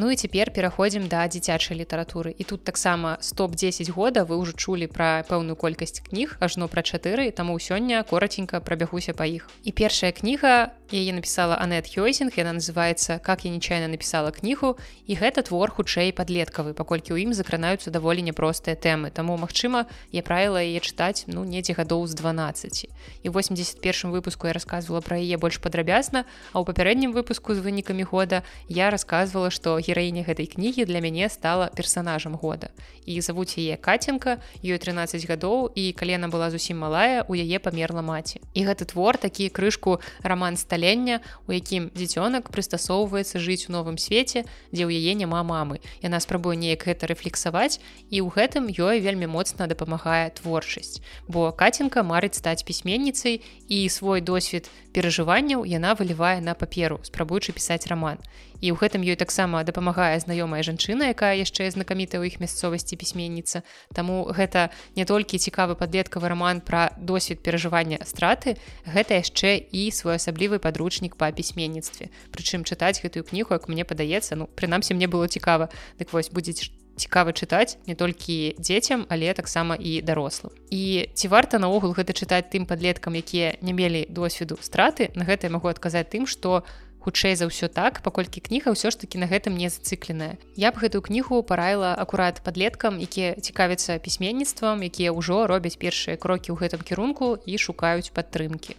Ну 0.00 0.10
і 0.10 0.16
цяпер 0.16 0.54
пераходзім 0.54 1.08
да 1.10 1.26
дзіцячай 1.26 1.74
літаратуры 1.74 2.30
і 2.30 2.44
тут 2.46 2.62
таксама 2.62 3.18
стоп-10 3.18 3.90
года 3.90 4.22
вы 4.22 4.38
ўжо 4.38 4.54
чулі 4.54 4.86
пра 4.86 5.26
пэўную 5.26 5.58
колькасць 5.58 5.98
кніг 6.06 6.38
ажно 6.38 6.70
пра 6.70 6.86
чатыры 6.86 7.26
таму 7.34 7.58
сёння 7.58 8.06
кораценька 8.06 8.62
прабягуся 8.62 9.10
па 9.10 9.26
іх 9.26 9.50
і 9.66 9.74
першая 9.74 10.14
кніга 10.14 10.70
яе 10.94 11.10
напісала 11.12 11.58
анет 11.58 11.90
хёйсинг 11.90 12.30
яна 12.38 12.62
называется 12.62 13.18
как 13.18 13.42
я 13.42 13.50
нечаянно 13.50 13.90
напісала 13.90 14.30
кнігу 14.30 14.78
і 15.10 15.18
гэта 15.18 15.42
твор 15.42 15.74
хутчэй 15.74 16.14
падлеткавы 16.14 16.78
паколькі 16.78 17.18
ў 17.18 17.26
ім 17.26 17.34
закранаюцца 17.34 17.90
даволі 17.90 18.22
няпростыя 18.22 18.78
тэмы 18.78 19.10
таму 19.10 19.34
магчыма 19.34 19.90
я 20.14 20.22
правіла 20.22 20.62
яе 20.62 20.78
чытаць 20.78 21.26
ну 21.26 21.42
недзе 21.42 21.74
гадоў 21.74 22.06
з 22.06 22.14
12 22.14 22.86
і 22.86 23.28
81 23.34 24.14
выпуску 24.14 24.46
я 24.46 24.54
рассказывала 24.54 25.02
пра 25.02 25.18
яе 25.18 25.42
больш 25.42 25.58
падрабязна 25.58 26.22
а 26.54 26.62
ў 26.62 26.64
папярэднім 26.64 27.10
выпуску 27.10 27.58
з 27.58 27.66
вынікамі 27.66 28.06
года 28.06 28.46
я 28.70 28.94
рассказывала 28.94 29.50
што 29.50 29.76
гераіня 29.88 30.22
гэтай 30.28 30.44
кнігі 30.44 30.84
для 30.84 31.00
мяне 31.00 31.32
стала 31.32 31.72
персонажам 31.72 32.36
года. 32.36 32.68
І 33.08 33.20
завуць 33.24 33.56
яе 33.56 33.80
каценка 33.80 34.36
ёй 34.60 34.76
13 34.76 35.24
гадоў 35.24 35.72
і 35.72 35.96
калена 35.96 36.28
была 36.28 36.52
зусім 36.52 36.84
малая 36.84 37.24
у 37.24 37.32
яе 37.32 37.56
памерла 37.56 38.04
маці. 38.04 38.44
І 38.52 38.68
гэты 38.68 38.84
твор 38.84 39.16
такі 39.16 39.48
крышку 39.48 40.04
роман 40.20 40.60
сталення 40.60 41.24
у 41.48 41.56
якім 41.56 41.88
дзіцёнак 41.96 42.52
прыстасоўваецца 42.52 43.40
жыць 43.40 43.72
у 43.72 43.72
новым 43.72 43.96
свеце 43.96 44.44
дзе 44.68 44.84
ў 44.84 44.92
яе 44.92 45.16
няма 45.16 45.40
мамы. 45.40 45.80
Яна 46.04 46.20
спрабуе 46.20 46.60
неяк 46.60 46.84
гэта 46.84 47.08
рэфлексаваць 47.08 47.80
і 48.12 48.20
ў 48.20 48.28
гэтым 48.28 48.68
ёй 48.68 49.00
вельмі 49.00 49.32
моцна 49.32 49.64
дапамагае 49.64 50.28
творчасць. 50.36 51.00
Бо 51.24 51.48
каценка 51.56 52.04
марыць 52.04 52.36
стаць 52.36 52.62
пісьменніцай 52.68 53.40
і 53.72 53.88
свой 53.88 54.20
досвед 54.20 54.68
перажыванняў 54.92 55.64
яна 55.64 55.94
вылівае 55.94 56.40
на 56.44 56.52
паперу 56.52 57.00
спрабуючы 57.02 57.56
пісаць 57.56 57.86
роман 57.86 58.18
і 58.60 58.72
ў 58.72 58.76
гэтым 58.78 59.02
ёй 59.06 59.16
таксама 59.16 59.62
дапамагае 59.62 60.18
знаёмая 60.18 60.62
жанчына 60.66 61.14
якая 61.14 61.38
яшчэ 61.38 61.70
знакамітая 61.70 62.18
ў 62.22 62.32
іх 62.32 62.40
мясцовасці 62.42 62.98
пісьменніца. 62.98 63.62
Таму 63.94 64.26
гэта 64.34 64.70
не 64.98 65.04
толькі 65.04 65.38
цікавы 65.38 65.78
падлеткавы 65.78 66.28
роман 66.28 66.60
пра 66.60 66.90
досвед 66.98 67.42
перажывання 67.42 68.02
страты 68.02 68.58
гэта 68.86 69.22
яшчэ 69.22 69.62
і 69.70 69.90
своеасаблівы 69.94 70.58
падручнік 70.58 71.14
па 71.14 71.30
пісьменніцтве. 71.30 72.10
Прычым 72.34 72.66
чытаць 72.66 72.98
гэтую 72.98 73.22
кнігу 73.22 73.54
як 73.54 73.68
мне 73.70 73.86
падаецца 73.86 74.34
ну 74.34 74.50
прынамсі 74.50 74.94
мне 74.98 75.06
было 75.06 75.28
цікава. 75.28 75.70
Дык 75.98 76.12
вось 76.12 76.30
будзе 76.34 76.54
цікава 76.98 77.32
чытаць 77.32 77.78
не 77.86 77.94
толькі 77.94 78.58
дзецям 78.58 79.06
але 79.08 79.32
таксама 79.32 79.78
і 79.78 80.02
дарослым. 80.02 80.52
І 80.70 81.08
ці 81.14 81.30
варта 81.30 81.62
наогул 81.62 81.94
гэта 81.94 82.12
чытаць 82.12 82.50
тым 82.50 82.66
падлеткам 82.66 83.14
якія 83.14 83.54
не 83.62 83.72
мелі 83.72 84.04
досведу 84.10 84.58
страты 84.60 85.14
на 85.14 85.24
гэта 85.24 85.46
я 85.46 85.54
магу 85.54 85.70
адказаць 85.70 86.10
тым 86.10 86.26
што 86.26 86.66
у 86.66 86.87
хутчэй 87.08 87.40
за 87.40 87.48
ўсё 87.48 87.72
так 87.72 88.04
паколькі 88.04 88.44
кніга 88.44 88.76
ўсё 88.76 88.92
ж 88.92 89.00
таки 89.00 89.16
на 89.16 89.24
гэтым 89.32 89.56
не 89.56 89.72
зацыкленая. 89.72 90.36
Я 90.60 90.68
б 90.76 90.84
гэтую 90.84 91.00
кнігу 91.00 91.40
параіла 91.40 91.96
акурат 91.96 92.44
подлеткам 92.44 93.00
якія 93.00 93.32
цікавяцца 93.40 93.96
пісьменніцтвам 93.96 94.84
якія 94.84 95.16
ўжо 95.16 95.48
робяць 95.48 95.80
першыя 95.80 96.20
крокі 96.20 96.52
ў 96.52 96.60
гэтым 96.60 96.84
кірунку 96.84 97.40
і 97.48 97.56
шукаюць 97.56 98.12
падтрымки 98.12 98.76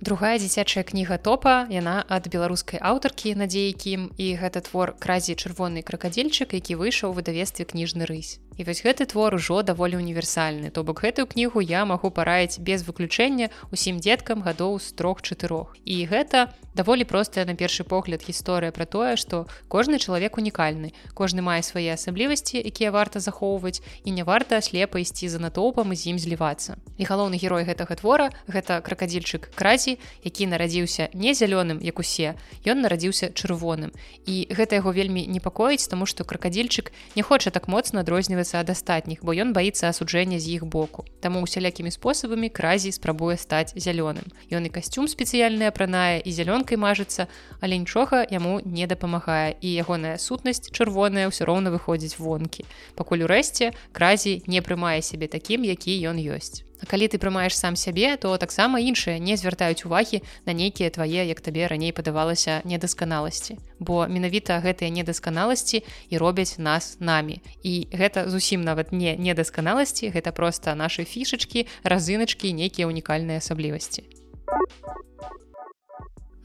другая 0.00 0.38
дзіцячая 0.38 0.86
кніга 0.86 1.18
топа 1.18 1.66
яна 1.74 2.06
ад 2.06 2.30
беларускай 2.30 2.78
аўтаркі 2.78 3.34
надзеі 3.34 3.74
кім 3.74 4.08
і 4.14 4.26
гэта 4.38 4.62
твор 4.62 4.94
кразі 5.02 5.34
чырвоны 5.34 5.82
кракадзельчык 5.82 6.54
які 6.54 6.78
выйшаў 6.78 7.18
выдавестве 7.18 7.66
кніжны 7.66 8.06
рысь 8.06 8.38
І 8.58 8.64
вось 8.66 8.82
гэты 8.82 9.06
твор 9.06 9.38
ужо 9.38 9.62
даволі 9.62 10.02
універсальны. 10.02 10.74
То 10.74 10.82
бок 10.82 11.06
гэтую 11.06 11.30
кнігу 11.30 11.62
я 11.62 11.86
магу 11.86 12.10
параіць 12.10 12.58
без 12.58 12.82
выключэння 12.82 13.54
усім 13.70 14.02
дзеткам 14.02 14.42
гадоў 14.42 14.82
з 14.82 14.98
трох-чатырох. 14.98 15.78
І 15.86 16.02
гэта 16.10 16.50
даволі 16.74 17.06
простая 17.06 17.46
на 17.46 17.54
першы 17.54 17.86
погляд 17.86 18.26
гісторыя 18.26 18.74
пра 18.74 18.82
тое 18.82 19.14
што 19.14 19.46
кожны 19.70 20.02
чалавек 20.02 20.42
унікальны. 20.42 20.90
Кожны 21.14 21.38
мае 21.38 21.62
свае 21.62 21.94
асаблівасці 21.94 22.58
якія 22.58 22.90
варта 22.90 23.22
захоўваць 23.22 23.78
і 24.02 24.10
не 24.10 24.26
варта 24.26 24.58
слепа 24.58 24.98
ісці 24.98 25.30
за 25.30 25.38
натоўпам 25.38 25.94
з 25.94 26.10
ім 26.10 26.18
злівацца. 26.18 26.82
І 26.98 27.06
галоўны 27.06 27.38
герой 27.38 27.62
гэтага 27.62 27.94
твора 27.94 28.34
гэта 28.50 28.82
кракадзільчык 28.82 29.54
кразі 29.54 30.02
які 30.26 30.50
нарадзіўся 30.50 31.14
не 31.14 31.30
зялёным 31.30 31.78
як 31.78 32.02
усе. 32.02 32.34
Ён 32.66 32.82
нарадзіўся 32.82 33.30
чырвоным. 33.38 33.94
І 34.26 34.50
гэта 34.50 34.82
яго 34.82 34.90
вельмі 34.90 35.30
непакоіць 35.30 35.86
таму 35.86 36.10
што 36.10 36.26
кракадзільчык 36.26 36.90
не 37.14 37.22
хоча 37.22 37.54
так 37.54 37.70
моцна 37.70 38.02
адрозніваць 38.02 38.47
адмовіцца 38.48 38.60
ад 38.60 38.70
астатніх 38.70 39.24
бо 39.24 39.32
ён 39.32 39.52
баіцца 39.52 39.88
асуджэння 39.92 40.38
з 40.40 40.56
іх 40.56 40.64
боку. 40.64 41.04
Таму 41.20 41.42
усялякімі 41.42 41.90
спосабамі 41.90 42.48
кразі 42.48 42.92
спрабуе 42.92 43.36
стаць 43.36 43.74
зялёным. 43.76 44.24
Ён 44.50 44.66
і 44.66 44.70
касцюм 44.72 45.08
спецыяльны 45.08 45.68
апранае 45.68 46.20
і 46.24 46.30
зялёнкай 46.32 46.78
мажацца 46.78 47.28
але 47.60 47.78
нічога 47.78 48.24
яму 48.30 48.60
не 48.64 48.86
дапамагае 48.86 49.56
і 49.60 49.68
ягоная 49.68 50.16
сутнасць 50.18 50.70
чырвоная 50.72 51.28
ўсё 51.28 51.44
роўна 51.44 51.70
выходзіць 51.70 52.18
вонкі. 52.18 52.64
Пакуль 52.96 53.28
урэшце 53.28 53.72
кразі 53.92 54.42
не 54.46 54.60
прымае 54.62 55.02
сябе 55.02 55.28
такім 55.28 55.64
які 55.64 55.92
ён 56.08 56.16
ёсць 56.16 56.67
А 56.80 56.86
калі 56.86 57.08
ты 57.10 57.18
прымаеш 57.18 57.56
сам 57.58 57.76
сябе, 57.76 58.16
то 58.16 58.36
таксама 58.38 58.78
іншыя 58.78 59.18
не 59.18 59.36
звяртаюць 59.36 59.84
увагі 59.84 60.22
на 60.46 60.52
нейкія 60.52 60.90
твае, 60.90 61.26
як 61.26 61.40
табе 61.40 61.66
раней 61.66 61.92
падавалася 61.92 62.62
недасканаласці. 62.64 63.58
Бо 63.78 64.06
менавіта 64.06 64.62
гэтыя 64.62 64.90
недасканаласці 64.90 65.82
і 66.10 66.14
робяць 66.18 66.58
нас 66.58 66.96
намі. 67.00 67.42
І 67.62 67.90
гэта 67.90 68.30
зусім 68.30 68.62
нават 68.62 68.92
не 68.92 69.16
недасканаласці, 69.18 70.14
гэта 70.14 70.30
проста 70.32 70.74
нашы 70.78 71.04
фішачкі, 71.04 71.66
разыначкі, 71.82 72.52
нейкія 72.54 72.86
унікальныя 72.86 73.42
асаблівасці. 73.42 74.06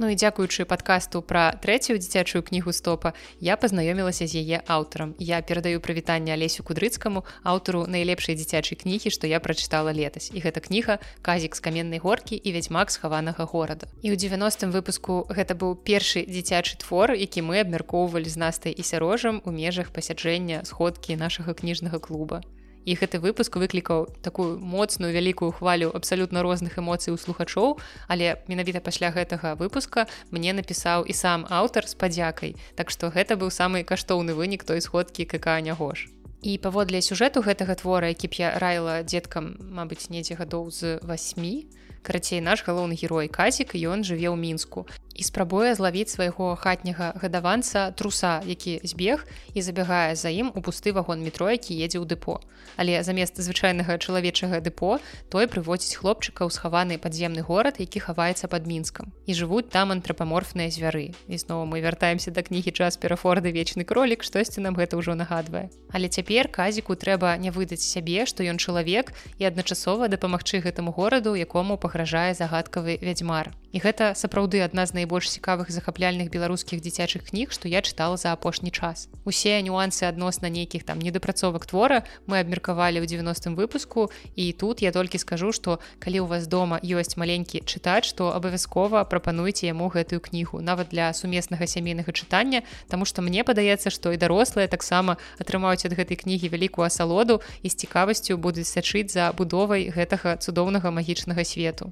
Ну 0.03 0.09
і 0.11 0.19
дзякуючы 0.19 0.65
падкасту 0.67 1.23
пра 1.23 1.55
трэцюю 1.63 1.95
дзіцячую 1.95 2.43
кнігу 2.43 2.75
стопа 2.75 3.13
я 3.39 3.55
пазнаёмілася 3.55 4.27
з 4.27 4.43
яе 4.43 4.59
аўтарам. 4.67 5.15
Я 5.15 5.39
перадаю 5.39 5.79
прывітанне 5.79 6.35
алесю 6.35 6.67
кудрыцкаму 6.67 7.23
аўтару 7.47 7.87
найлепшай 7.87 8.35
дзіцячай 8.35 8.75
кнігі, 8.75 9.07
што 9.15 9.31
я 9.31 9.39
прачытала 9.39 9.95
летась. 9.95 10.27
І 10.35 10.43
гэта 10.43 10.59
кніга 10.59 10.99
казік 11.23 11.55
з 11.55 11.63
каменнай 11.63 12.03
горкі 12.03 12.35
і 12.35 12.51
вядзьмак 12.51 12.91
схаванага 12.91 13.47
горада. 13.47 13.87
І 14.03 14.11
ў 14.11 14.19
90 14.19 14.75
выпуску 14.75 15.23
гэта 15.31 15.55
быў 15.55 15.79
першы 15.79 16.27
дзіцячы 16.27 16.75
твор, 16.83 17.15
які 17.15 17.47
мы 17.47 17.63
абмяркоўвалі 17.63 18.27
з 18.27 18.35
настай 18.35 18.75
і 18.75 18.83
сярожам 18.83 19.39
у 19.47 19.55
межах 19.55 19.95
пасяджэння 19.95 20.67
сходкі 20.67 21.15
нашага 21.15 21.55
кніжнага 21.55 22.03
клуба 22.03 22.43
і 22.85 22.95
гэты 22.95 23.19
выпуск 23.19 23.55
выклікаў 23.55 24.07
такую 24.21 24.59
моцную 24.59 25.13
вялікую 25.13 25.51
хвалю 25.51 25.91
абсалютна 25.93 26.43
розных 26.43 26.79
эмоцый 26.79 27.13
у 27.13 27.17
слухачоў 27.17 27.79
але 28.07 28.37
менавіта 28.47 28.79
пасля 28.79 29.11
гэтага 29.11 29.55
выпуска 29.55 30.07
мне 30.31 30.53
напісаў 30.53 31.07
і 31.07 31.13
сам 31.13 31.45
аўтар 31.49 31.87
з 31.87 31.95
падзякай. 31.95 32.55
Так 32.75 32.91
што 32.91 33.09
гэта 33.09 33.35
быў 33.39 33.51
самы 33.51 33.83
каштоўны 33.83 34.33
вынік 34.33 34.63
той 34.63 34.81
сходкі 34.81 35.25
какая 35.25 35.61
нягош. 35.61 36.09
І 36.43 36.59
паводле 36.59 36.99
сюжэту 36.99 37.39
гэтага 37.39 37.79
твора 37.79 38.11
які 38.11 38.27
б 38.27 38.33
я 38.35 38.49
раіла 38.59 38.99
дзеткам 39.07 39.55
мабыць 39.63 40.11
недзе 40.11 40.35
гадоў 40.35 40.67
з 40.75 40.99
8 40.99 42.03
карацей 42.03 42.43
наш 42.43 42.67
галоўны 42.67 42.99
герой 42.99 43.31
казік 43.31 43.79
ён 43.79 44.03
жыве 44.03 44.27
ў 44.27 44.35
мінску 44.35 44.83
і 45.15 45.23
спрабуе 45.23 45.75
злавіць 45.75 46.09
свайго 46.09 46.55
хатняга 46.55 47.13
гадаванца 47.21 47.91
труса 47.91 48.41
які 48.45 48.79
збег 48.83 49.25
і 49.53 49.61
забягае 49.61 50.15
за 50.15 50.29
ім 50.29 50.51
у 50.55 50.61
пусты 50.61 50.93
вагон 50.93 51.23
метро 51.23 51.49
які 51.49 51.77
едзе 51.77 52.01
ў 52.01 52.05
дэпо. 52.09 52.41
Але 52.77 53.03
замест 53.03 53.37
звычайнага 53.37 53.97
чалавечага 53.97 54.59
дэпо 54.59 54.97
той 55.29 55.45
прыводзіць 55.47 55.97
хлопчыка 56.01 56.45
ў 56.45 56.49
схаваны 56.49 56.97
падземны 56.97 57.45
горад 57.45 57.79
які 57.79 57.99
хаваецца 57.99 58.49
под 58.49 58.67
мінскам. 58.67 59.13
І 59.29 59.37
жывуць 59.37 59.69
там 59.69 59.93
антрапаморфныя 59.93 60.73
звяры. 60.73 61.13
І 61.29 61.35
зноў 61.37 61.65
мы 61.69 61.81
вяртаемся 61.85 62.31
да 62.31 62.41
кнігі 62.41 62.73
час 62.73 62.97
перафорды 62.97 63.53
вечны 63.53 63.85
кролік 63.85 64.23
штосьці 64.25 64.65
нам 64.65 64.73
гэта 64.73 64.97
ўжо 64.97 65.13
нагадвае. 65.13 65.69
Але 65.93 66.09
цяпер 66.09 66.49
казіку 66.49 66.97
трэба 66.97 67.37
не 67.37 67.53
выдаць 67.53 67.85
сябе 67.85 68.25
што 68.25 68.43
ён 68.43 68.57
чалавек 68.57 69.13
і 69.37 69.45
адначасова 69.45 70.09
дапамагчы 70.09 70.59
гэтаму 70.65 70.93
гораду 70.93 71.35
якому 71.37 71.77
пагражае 71.77 72.33
загадкавы 72.33 72.97
вядзьмар 73.01 73.53
і 73.73 73.81
гэта 73.81 74.13
сапраўды 74.13 74.61
адна 74.61 74.85
з 74.85 74.93
найбольш 74.93 75.33
цікавых 75.33 75.73
захапляльных 75.73 76.29
беларускіх 76.29 76.79
дзіцячых 76.79 77.25
кніг 77.33 77.51
што 77.51 77.67
я 77.67 77.81
чытала 77.81 78.15
за 78.21 78.31
апошні 78.31 78.69
час 78.69 79.09
усе 79.25 79.57
нюансы 79.65 80.05
адносна 80.05 80.47
нейкіх 80.53 80.85
там 80.85 81.01
недапрацовак 81.01 81.65
твора 81.65 82.05
мы 82.29 82.39
абмеркавалі 82.39 83.01
ў 83.01 83.09
90 83.09 83.57
выпуску 83.57 84.13
і 84.37 84.53
тут 84.53 84.85
я 84.85 84.93
толькі 84.93 85.17
скажу 85.17 85.51
што 85.51 85.81
калі 85.99 86.23
у 86.23 86.29
вас 86.29 86.47
дома 86.47 86.77
ёсць 86.79 87.17
маленькі 87.17 87.65
чытач 87.65 88.13
то 88.13 88.29
абавязкова 88.31 89.03
прапануйце 89.09 89.65
яму 89.67 89.89
гэтую 89.89 90.21
кнігу 90.21 90.61
нават 90.61 90.93
для 90.93 91.09
сумеснага 91.13 91.67
сямейнага 91.67 92.13
чытання 92.13 92.61
Таму 92.87 93.05
што 93.09 93.25
мне 93.25 93.43
падаецца 93.43 93.89
што 93.89 94.13
і 94.13 94.21
дарослыя 94.21 94.69
таксама 94.69 95.17
атрымаюць 95.41 95.85
ад 95.89 95.97
гэтай 95.97 96.19
кнігі 96.19 96.53
вялікую 96.53 96.85
асалоду 96.85 97.41
і 97.65 97.73
з 97.73 97.75
цікавасцю 97.75 98.37
будуць 98.37 98.69
сачыць 98.69 99.09
за 99.17 99.31
будовай 99.33 99.89
гэтага 99.89 100.37
цудоўнага 100.37 100.93
магічнага 100.93 101.41
свету. 101.41 101.89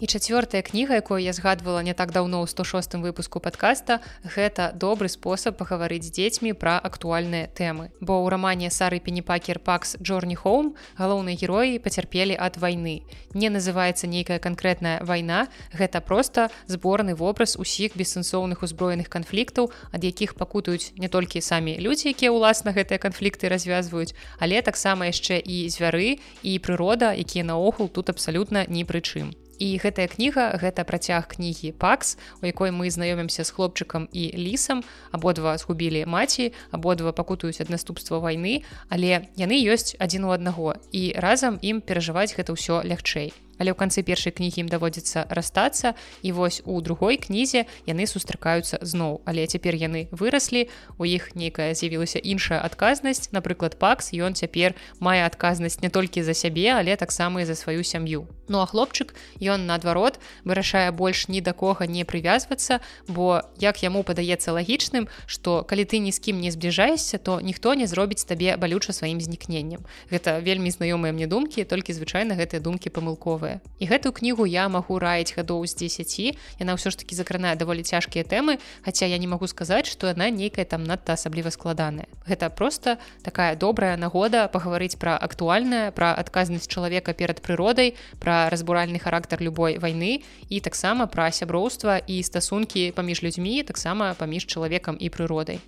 І 0.00 0.10
чацвёртая 0.10 0.62
кніга, 0.66 0.98
якую 0.98 1.22
я 1.22 1.32
згадвала 1.32 1.78
не 1.78 1.94
так 1.94 2.10
даўно 2.10 2.42
ў 2.42 2.50
106 2.50 2.98
выпуску 2.98 3.38
подкаста, 3.38 4.02
гэта 4.26 4.74
добры 4.74 5.06
спосаб 5.06 5.54
пагаварыць 5.54 6.02
з 6.02 6.10
дзецьмі 6.10 6.50
пра 6.58 6.82
актуальныя 6.82 7.46
тэмы. 7.46 7.94
Бо 8.02 8.18
ў 8.18 8.34
рамане 8.34 8.74
Сары 8.74 8.98
Пенепакер 8.98 9.62
Пакс 9.62 9.94
Джорні 10.02 10.34
Хоум 10.34 10.74
галоўныя 10.98 11.38
героі 11.38 11.78
пацярпелі 11.78 12.34
ад 12.34 12.58
вайны. 12.58 13.06
Не 13.38 13.54
называецца 13.54 14.10
нейкая 14.10 14.42
канкрэтная 14.42 14.98
вайна, 15.06 15.46
гэта 15.70 16.02
проста 16.02 16.50
зборны 16.66 17.14
вобраз 17.14 17.54
усіх 17.54 17.94
бессэнсоўных 17.94 18.66
узброеных 18.66 19.06
канфліктаў, 19.06 19.70
ад 19.94 20.02
якіх 20.02 20.34
пакутаюць 20.34 20.90
не 20.98 21.06
толькі 21.06 21.38
самі 21.38 21.78
людзі, 21.78 22.10
якія 22.10 22.34
ўласна 22.34 22.74
гэтыя 22.74 22.98
канфлікты 22.98 23.46
развязваюць, 23.46 24.18
але 24.42 24.58
таксама 24.58 25.06
яшчэ 25.06 25.38
і 25.38 25.70
звяры 25.70 26.18
і 26.42 26.58
прырода, 26.58 27.14
якія 27.14 27.46
наогул 27.46 27.86
тут 27.86 28.10
абсалютна 28.10 28.66
ні 28.66 28.82
пры 28.82 28.98
чым 28.98 29.30
і 29.64 29.80
гэтая 29.80 30.04
кніга 30.12 30.60
гэта 30.60 30.84
працяг 30.84 31.32
кнігі 31.32 31.72
пакс 31.80 32.20
у 32.42 32.44
якой 32.44 32.68
мы 32.68 32.92
знаёмімся 32.92 33.48
з 33.48 33.50
хлопчыкам 33.56 34.12
і 34.12 34.24
лісам. 34.36 34.84
Абодва 35.08 35.56
згубілі 35.56 36.04
маці 36.04 36.52
абодва 36.68 37.16
пакутаюць 37.16 37.64
ад 37.64 37.72
наступства 37.72 38.20
вайны 38.20 38.60
але 38.92 39.24
яны 39.40 39.56
ёсць 39.64 39.96
адзін 39.96 40.28
у 40.28 40.36
аднаго. 40.36 40.76
І 40.92 41.16
разам 41.16 41.56
ім 41.64 41.80
перажываць 41.80 42.36
гэта 42.36 42.52
ўсё 42.52 42.84
лягчэй 42.84 43.32
але 43.58 43.70
ў 43.70 43.76
канцы 43.78 44.02
першай 44.02 44.32
кнігі 44.34 44.66
ім 44.66 44.68
даводзіцца 44.68 45.26
расстацца 45.30 45.94
і 46.22 46.32
вось 46.32 46.62
у 46.64 46.80
другой 46.80 47.16
кнізе 47.16 47.66
яны 47.86 48.06
сустракаюцца 48.06 48.78
зноў. 48.82 49.22
Але 49.24 49.46
цяпер 49.46 49.74
яны 49.78 50.08
выраслі 50.10 50.68
у 50.98 51.04
іх 51.04 51.34
нейкая 51.38 51.74
з'явілася 51.74 52.18
іншая 52.18 52.60
адказнасць. 52.60 53.30
Напрыклад 53.32 53.78
пакс 53.78 54.12
ён 54.12 54.34
цяпер 54.34 54.74
мае 55.00 55.26
адказнасць 55.26 55.80
не 55.82 55.90
толькі 55.90 56.22
за 56.22 56.34
сябе 56.34 56.74
але 56.74 56.96
таксама 56.96 57.42
і 57.42 57.48
за 57.48 57.54
сваю 57.54 57.84
сям'ю. 57.84 58.26
Ну 58.48 58.60
а 58.60 58.66
хлопчык 58.66 59.14
ён 59.40 59.66
наадварот 59.66 60.20
вырашае 60.44 60.90
больш 60.92 61.28
ні 61.28 61.40
да 61.40 61.52
кога 61.52 61.86
не 61.86 62.04
прывязвацца 62.04 62.80
бо 63.08 63.40
як 63.60 63.82
яму 63.82 64.02
падаецца 64.02 64.52
лагічным 64.52 65.08
што 65.26 65.62
калі 65.64 65.84
ты 65.88 65.98
ні 65.98 66.12
з 66.12 66.20
кім 66.20 66.40
не 66.40 66.50
збліжаешся 66.50 67.18
то 67.18 67.40
ніхто 67.40 67.74
не 67.74 67.86
зробіць 67.86 68.24
табе 68.24 68.56
балюча 68.56 68.92
сваім 68.92 69.20
знікненнем. 69.20 69.86
Гэта 70.10 70.40
вельмі 70.44 70.68
знаёмыя 70.68 71.12
мне 71.12 71.26
думкі 71.26 71.64
толькі 71.64 71.96
звычайна 71.96 72.36
гэтыя 72.36 72.60
думкі 72.60 72.90
памылковыя 72.90 73.43
цікавыя 73.44 73.60
і 73.78 73.84
гэтую 73.86 74.12
кнігу 74.16 74.46
я 74.46 74.68
магу 74.68 74.98
раіць 74.98 75.36
гадоў 75.36 75.66
з 75.68 75.76
10 75.76 76.36
яна 76.60 76.72
ўсё 76.74 76.88
ж 76.88 76.96
таки 76.96 77.14
закранае 77.14 77.56
даволі 77.56 77.84
цяжкія 77.84 78.24
тэмы 78.24 78.58
Хаця 78.84 79.06
я 79.06 79.18
не 79.18 79.28
магу 79.28 79.46
сказаць 79.46 79.86
што 79.90 80.08
яна 80.08 80.30
нейкая 80.30 80.64
там 80.64 80.84
надта 80.84 81.12
асабліва 81.12 81.50
складаная. 81.50 82.08
Гэта 82.26 82.48
просто 82.48 82.98
такая 83.22 83.56
добрая 83.56 83.96
нагода 83.96 84.48
пагаварыць 84.48 84.96
пра 84.96 85.16
актуальная 85.16 85.92
пра 85.92 86.14
адказнасць 86.14 86.68
чалавека 86.68 87.12
перад 87.12 87.42
прыродай 87.44 87.94
пра 88.20 88.48
разбуральны 88.48 88.98
характар 88.98 89.42
любой 89.42 89.78
вайны 89.78 90.24
і 90.48 90.60
таксама 90.60 91.06
пра 91.06 91.30
сяброўства 91.30 91.98
і 91.98 92.22
стасункі 92.22 92.92
паміж 92.96 93.22
людзьмі 93.22 93.62
таксама 93.62 94.14
паміж 94.14 94.46
чалавекам 94.46 94.96
і 94.96 95.10
прыродай 95.10 95.60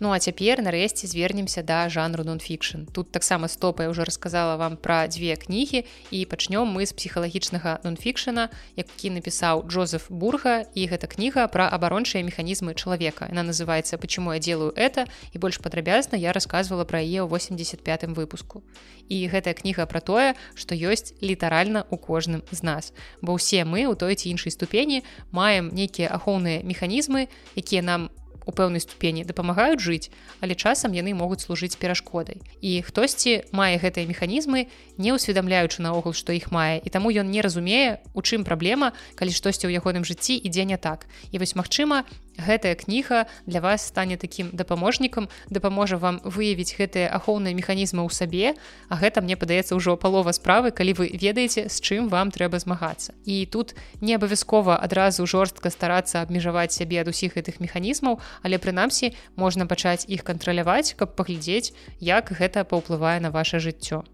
Ну 0.00 0.12
а 0.14 0.18
цяпер 0.22 0.62
нарэшце 0.62 1.10
звернемся 1.10 1.62
да 1.66 1.88
жанру 1.90 2.22
нон-фікшн. 2.22 2.86
Тут 2.94 3.10
таксама 3.10 3.50
стопа 3.50 3.82
я 3.82 3.90
ўжо 3.90 4.06
расказала 4.06 4.54
вам 4.54 4.78
пра 4.78 5.02
дзве 5.10 5.34
кнігі 5.34 5.82
і 6.14 6.18
пачнём 6.30 6.70
мы 6.70 6.86
з 6.86 6.94
псіхалагічнага 6.94 7.82
нон-фікшана, 7.82 8.54
які 8.78 9.10
напісаў 9.10 9.66
Джозеф 9.66 10.06
Бурга 10.06 10.70
і 10.70 10.86
гэта 10.86 11.10
кніга 11.10 11.50
пра 11.50 11.66
абарончыя 11.66 12.22
механізмы 12.22 12.78
чалавека. 12.78 13.26
Яна 13.26 13.50
называется 13.50 13.98
почему 13.98 14.32
я 14.32 14.38
делаю 14.38 14.70
это 14.78 15.10
і 15.34 15.38
больш 15.38 15.58
падрабязна 15.58 16.14
я 16.14 16.30
рассказывала 16.30 16.86
пра 16.86 17.02
яе 17.02 17.26
ў 17.26 17.26
85 17.26 18.14
выпуску. 18.14 18.62
І 19.10 19.26
гэтая 19.26 19.58
кніга 19.58 19.90
пра 19.90 19.98
тое, 19.98 20.38
што 20.54 20.78
ёсць 20.78 21.18
літаральна 21.18 21.82
ў 21.90 21.98
кожным 21.98 22.46
з 22.54 22.62
нас. 22.62 22.94
Бо 23.18 23.34
ўсе 23.34 23.66
мы 23.66 23.82
ў 23.82 23.98
той 23.98 24.14
ці 24.14 24.30
іншай 24.30 24.54
ступені 24.54 25.02
маем 25.34 25.74
нейкія 25.74 26.14
ахоўныя 26.14 26.62
механізмы, 26.62 27.26
якія 27.58 27.82
нам 27.82 28.14
у 28.48 28.52
пэўнай 28.56 28.80
ступені 28.80 29.28
дапамагаюць 29.28 29.84
жыць 29.84 30.08
але 30.40 30.56
часам 30.56 30.96
яны 30.96 31.12
могуць 31.12 31.44
служыць 31.44 31.76
перашкодай. 31.76 32.40
І 32.64 32.80
хтосьці 32.80 33.44
мае 33.52 33.76
гэтыя 33.76 34.08
механізмы 34.08 34.72
не 34.96 35.12
ўсведамляючы 35.12 35.84
наогул 35.84 36.16
што 36.16 36.32
іх 36.32 36.48
мае 36.48 36.80
і 36.80 36.88
таму 36.88 37.12
ён 37.12 37.28
не 37.28 37.44
разумее 37.44 38.00
у 38.16 38.24
чым 38.24 38.48
праблема 38.48 38.96
калі 39.20 39.36
штосьці 39.36 39.68
ў 39.68 39.76
ягоным 39.76 40.08
жыцці 40.08 40.40
ідзе 40.40 40.64
не 40.64 40.80
так. 40.80 41.04
І 41.30 41.38
вось 41.38 41.52
магчыма 41.52 42.08
гэтая 42.38 42.74
кніга 42.74 43.26
для 43.46 43.60
вас 43.60 43.86
стане 43.86 44.16
такім 44.16 44.50
дапаможнікам 44.52 45.28
дапаможа 45.50 45.98
вам 45.98 46.20
выявіць 46.24 46.78
гэтыя 46.78 47.10
ахоўныя 47.12 47.54
механізмы 47.54 48.06
ў 48.06 48.10
сабе 48.14 48.46
а 48.88 48.96
гэта 48.96 49.20
мне 49.20 49.36
падаецца 49.36 49.74
ўжо 49.74 49.98
палова 49.98 50.32
справы 50.32 50.70
калі 50.70 50.94
вы 50.94 51.10
ведаеце 51.12 51.68
з 51.68 51.76
чым 51.82 52.08
вам 52.08 52.30
трэба 52.30 52.58
змагацца. 52.58 53.12
І 53.26 53.46
тут 53.46 53.74
не 54.00 54.14
абавязкова 54.14 54.78
адразу 54.78 55.26
жорстка 55.26 55.70
старацца 55.70 56.22
абмежаваць 56.22 56.72
сябе 56.72 57.02
ад 57.02 57.10
усіх 57.10 57.36
гэтых 57.36 57.60
механізмаў 57.60 58.22
але 58.42 58.62
прынамсі 58.62 59.12
можна 59.36 59.66
пачаць 59.66 60.06
іх 60.06 60.22
кантраляваць 60.22 60.94
каб 60.94 61.18
паглядзець 61.18 61.74
як 62.00 62.30
гэта 62.32 62.64
паўплывае 62.64 63.18
на 63.20 63.34
ваше 63.34 63.58
жыццё 63.58 64.06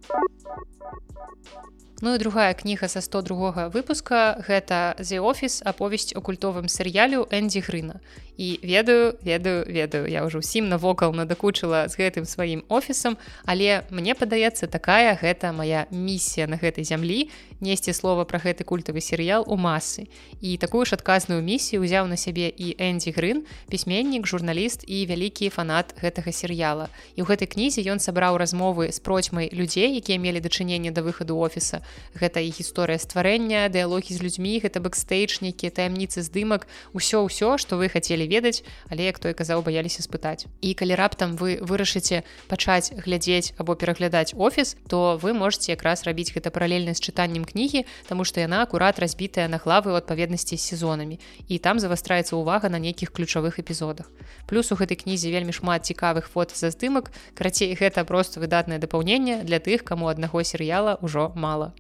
Ну 2.03 2.15
і 2.15 2.19
другая 2.19 2.55
кніга 2.55 2.89
са 2.89 3.01
102 3.01 3.71
выпуска 3.71 4.35
гэта 4.49 4.99
the 4.99 5.23
офіс 5.23 5.63
аповесць 5.65 6.17
у 6.17 6.21
культовым 6.21 6.67
серыялю 6.69 7.27
Эндзі 7.31 7.63
Грына 7.63 8.01
і 8.37 8.61
ведаю 8.63 9.15
ведаю 9.23 9.65
ведаю. 9.69 10.07
Я 10.11 10.25
ўжо 10.27 10.43
ўсім 10.43 10.69
навокал 10.69 11.15
надакучыла 11.15 11.87
з 11.89 11.95
гэтым 11.95 12.27
сваім 12.27 12.67
офісам 12.69 13.17
але 13.45 13.87
мне 13.91 14.15
падаецца 14.15 14.67
такая 14.67 15.15
гэта 15.15 15.53
моя 15.53 15.87
місія 15.91 16.47
на 16.47 16.57
гэтай 16.59 16.85
зямлі 16.85 17.31
несці 17.65 17.93
слова 17.97 18.25
пра 18.29 18.39
гэты 18.43 18.65
культавы 18.65 19.01
серыял 19.01 19.45
у 19.47 19.57
масы. 19.57 20.07
І 20.41 20.57
такую 20.59 20.85
ж 20.85 20.99
адказную 20.99 21.41
місію 21.41 21.81
ўзяў 21.81 22.07
на 22.11 22.17
сябе 22.21 22.51
і 22.51 22.77
Эндзі 22.77 23.15
Грын 23.17 23.47
пісьменнік 23.71 24.27
журналіст 24.27 24.85
і 24.85 25.07
вялікі 25.07 25.49
фанат 25.49 25.95
гэтага 25.97 26.29
серыяла. 26.35 26.91
І 27.17 27.23
ў 27.23 27.27
гэтай 27.31 27.49
кнізе 27.49 27.81
ён 27.89 28.03
сабраў 28.03 28.37
размовы 28.37 28.93
з 28.93 29.01
процьмай 29.01 29.49
людзей 29.49 29.97
якія 29.97 30.19
мелі 30.19 30.45
дачыненне 30.45 30.91
да 30.91 31.01
выхаду 31.01 31.39
офіса. 31.39 31.81
Гэта 32.13 32.45
і 32.45 32.53
гісторыя 32.53 33.01
стварэння 33.01 33.71
дыалогі 33.73 34.13
з 34.13 34.21
людзьмі 34.21 34.61
гэта 34.61 34.85
бэкстейдж 34.85 35.41
нейкія 35.41 35.73
таямніцы 35.73 36.21
здымак 36.21 36.69
усё 36.93 37.25
ўсё 37.25 37.57
што 37.57 37.81
вы 37.81 37.89
хацелі 37.89 38.24
хацелі 38.25 38.29
ведаць 38.29 38.65
але 38.91 39.05
як 39.05 39.19
той 39.19 39.35
казаў 39.35 39.63
баяліся 39.63 40.03
спытаць. 40.03 40.47
І 40.61 40.75
калі 40.75 40.95
раптам 40.95 41.37
вы 41.37 41.61
вырашыце 41.61 42.25
пачаць 42.49 42.93
глядзець 42.93 43.55
або 43.59 43.75
пераглядаць 43.75 44.35
офіс 44.37 44.77
то 44.89 45.19
вы 45.21 45.33
можете 45.33 45.73
якраз 45.73 46.05
рабіць 46.05 46.33
гэта 46.33 46.51
паралельна 46.51 46.95
з 46.95 47.01
чытаннем 47.01 47.45
кнігі 47.45 47.85
тому 48.09 48.25
что 48.25 48.41
яна 48.41 48.63
акурат 48.63 48.99
разбітая 48.99 49.49
на 49.49 49.59
главы 49.59 49.93
ў 49.93 49.97
адпаведнасці 49.99 50.57
з 50.57 50.63
сезонамі 50.63 51.21
і 51.49 51.59
там 51.59 51.79
завастраецца 51.79 52.37
увага 52.37 52.69
на 52.69 52.79
нейкіх 52.79 53.13
ключавых 53.13 53.59
эпізодах. 53.59 54.11
Плюс 54.47 54.73
у 54.73 54.77
гэтай 54.77 54.97
кнізе 54.97 55.31
вельмі 55.31 55.53
шмат 55.53 55.87
цікавых 55.87 56.29
фото 56.29 56.55
за 56.57 56.71
здымак 56.71 57.13
карацей 57.35 57.75
гэта 57.75 58.05
просто 58.05 58.41
выдатнае 58.41 58.79
дапаўненне 58.79 59.45
для 59.45 59.59
тых 59.59 59.85
каму 59.85 60.09
аднаго 60.09 60.43
серыяла 60.43 60.99
ўжо 61.01 61.33
мала 61.35 61.75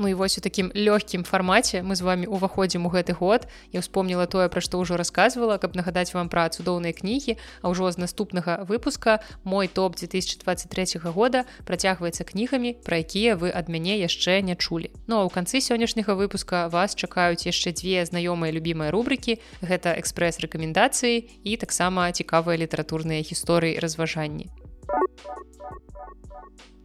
Ну 0.00 0.08
і 0.08 0.14
вось 0.14 0.38
у 0.38 0.40
такім 0.40 0.72
лёгкім 0.72 1.28
фармаце 1.28 1.84
мы 1.84 1.92
з 1.92 2.00
вами 2.00 2.24
уваходзім 2.24 2.88
у 2.88 2.90
гэты 2.90 3.12
год 3.12 3.44
я 3.68 3.84
успомніла 3.84 4.24
тое 4.24 4.48
пра 4.48 4.64
што 4.64 4.80
ўжо 4.80 4.96
рассказывала 4.96 5.60
каб 5.60 5.76
нагадаць 5.76 6.16
вам 6.16 6.32
пра 6.32 6.48
цудоўныя 6.48 6.96
кнігі 6.96 7.36
а 7.60 7.68
ўжо 7.68 7.92
з 7.92 8.00
наступнага 8.00 8.64
выпуска 8.64 9.20
мой 9.44 9.68
топ 9.68 10.00
2023 10.00 11.04
года 11.12 11.44
працягваецца 11.68 12.24
кнігамі 12.24 12.80
пра 12.80 13.04
якія 13.04 13.36
вы 13.36 13.52
ад 13.52 13.68
мяне 13.68 14.00
яшчэ 14.00 14.40
не 14.40 14.56
чулі. 14.56 14.88
Ну 15.04 15.20
а 15.20 15.28
ў 15.28 15.36
канцы 15.36 15.60
сённяшняга 15.60 16.16
выпуска 16.16 16.72
вас 16.72 16.96
чакаюць 16.96 17.44
яшчэ 17.44 17.76
дзве 17.76 18.00
знаёмыя 18.08 18.56
любімыя 18.56 18.88
рубрыкі. 18.88 19.36
Гэта 19.60 20.00
экспрэс 20.00 20.40
рэкамендацыі 20.40 21.28
і 21.44 21.60
таксама 21.60 22.08
цікавыя 22.08 22.56
літаратурныя 22.56 23.20
гісторыі 23.20 23.76
разважанні 23.76 24.48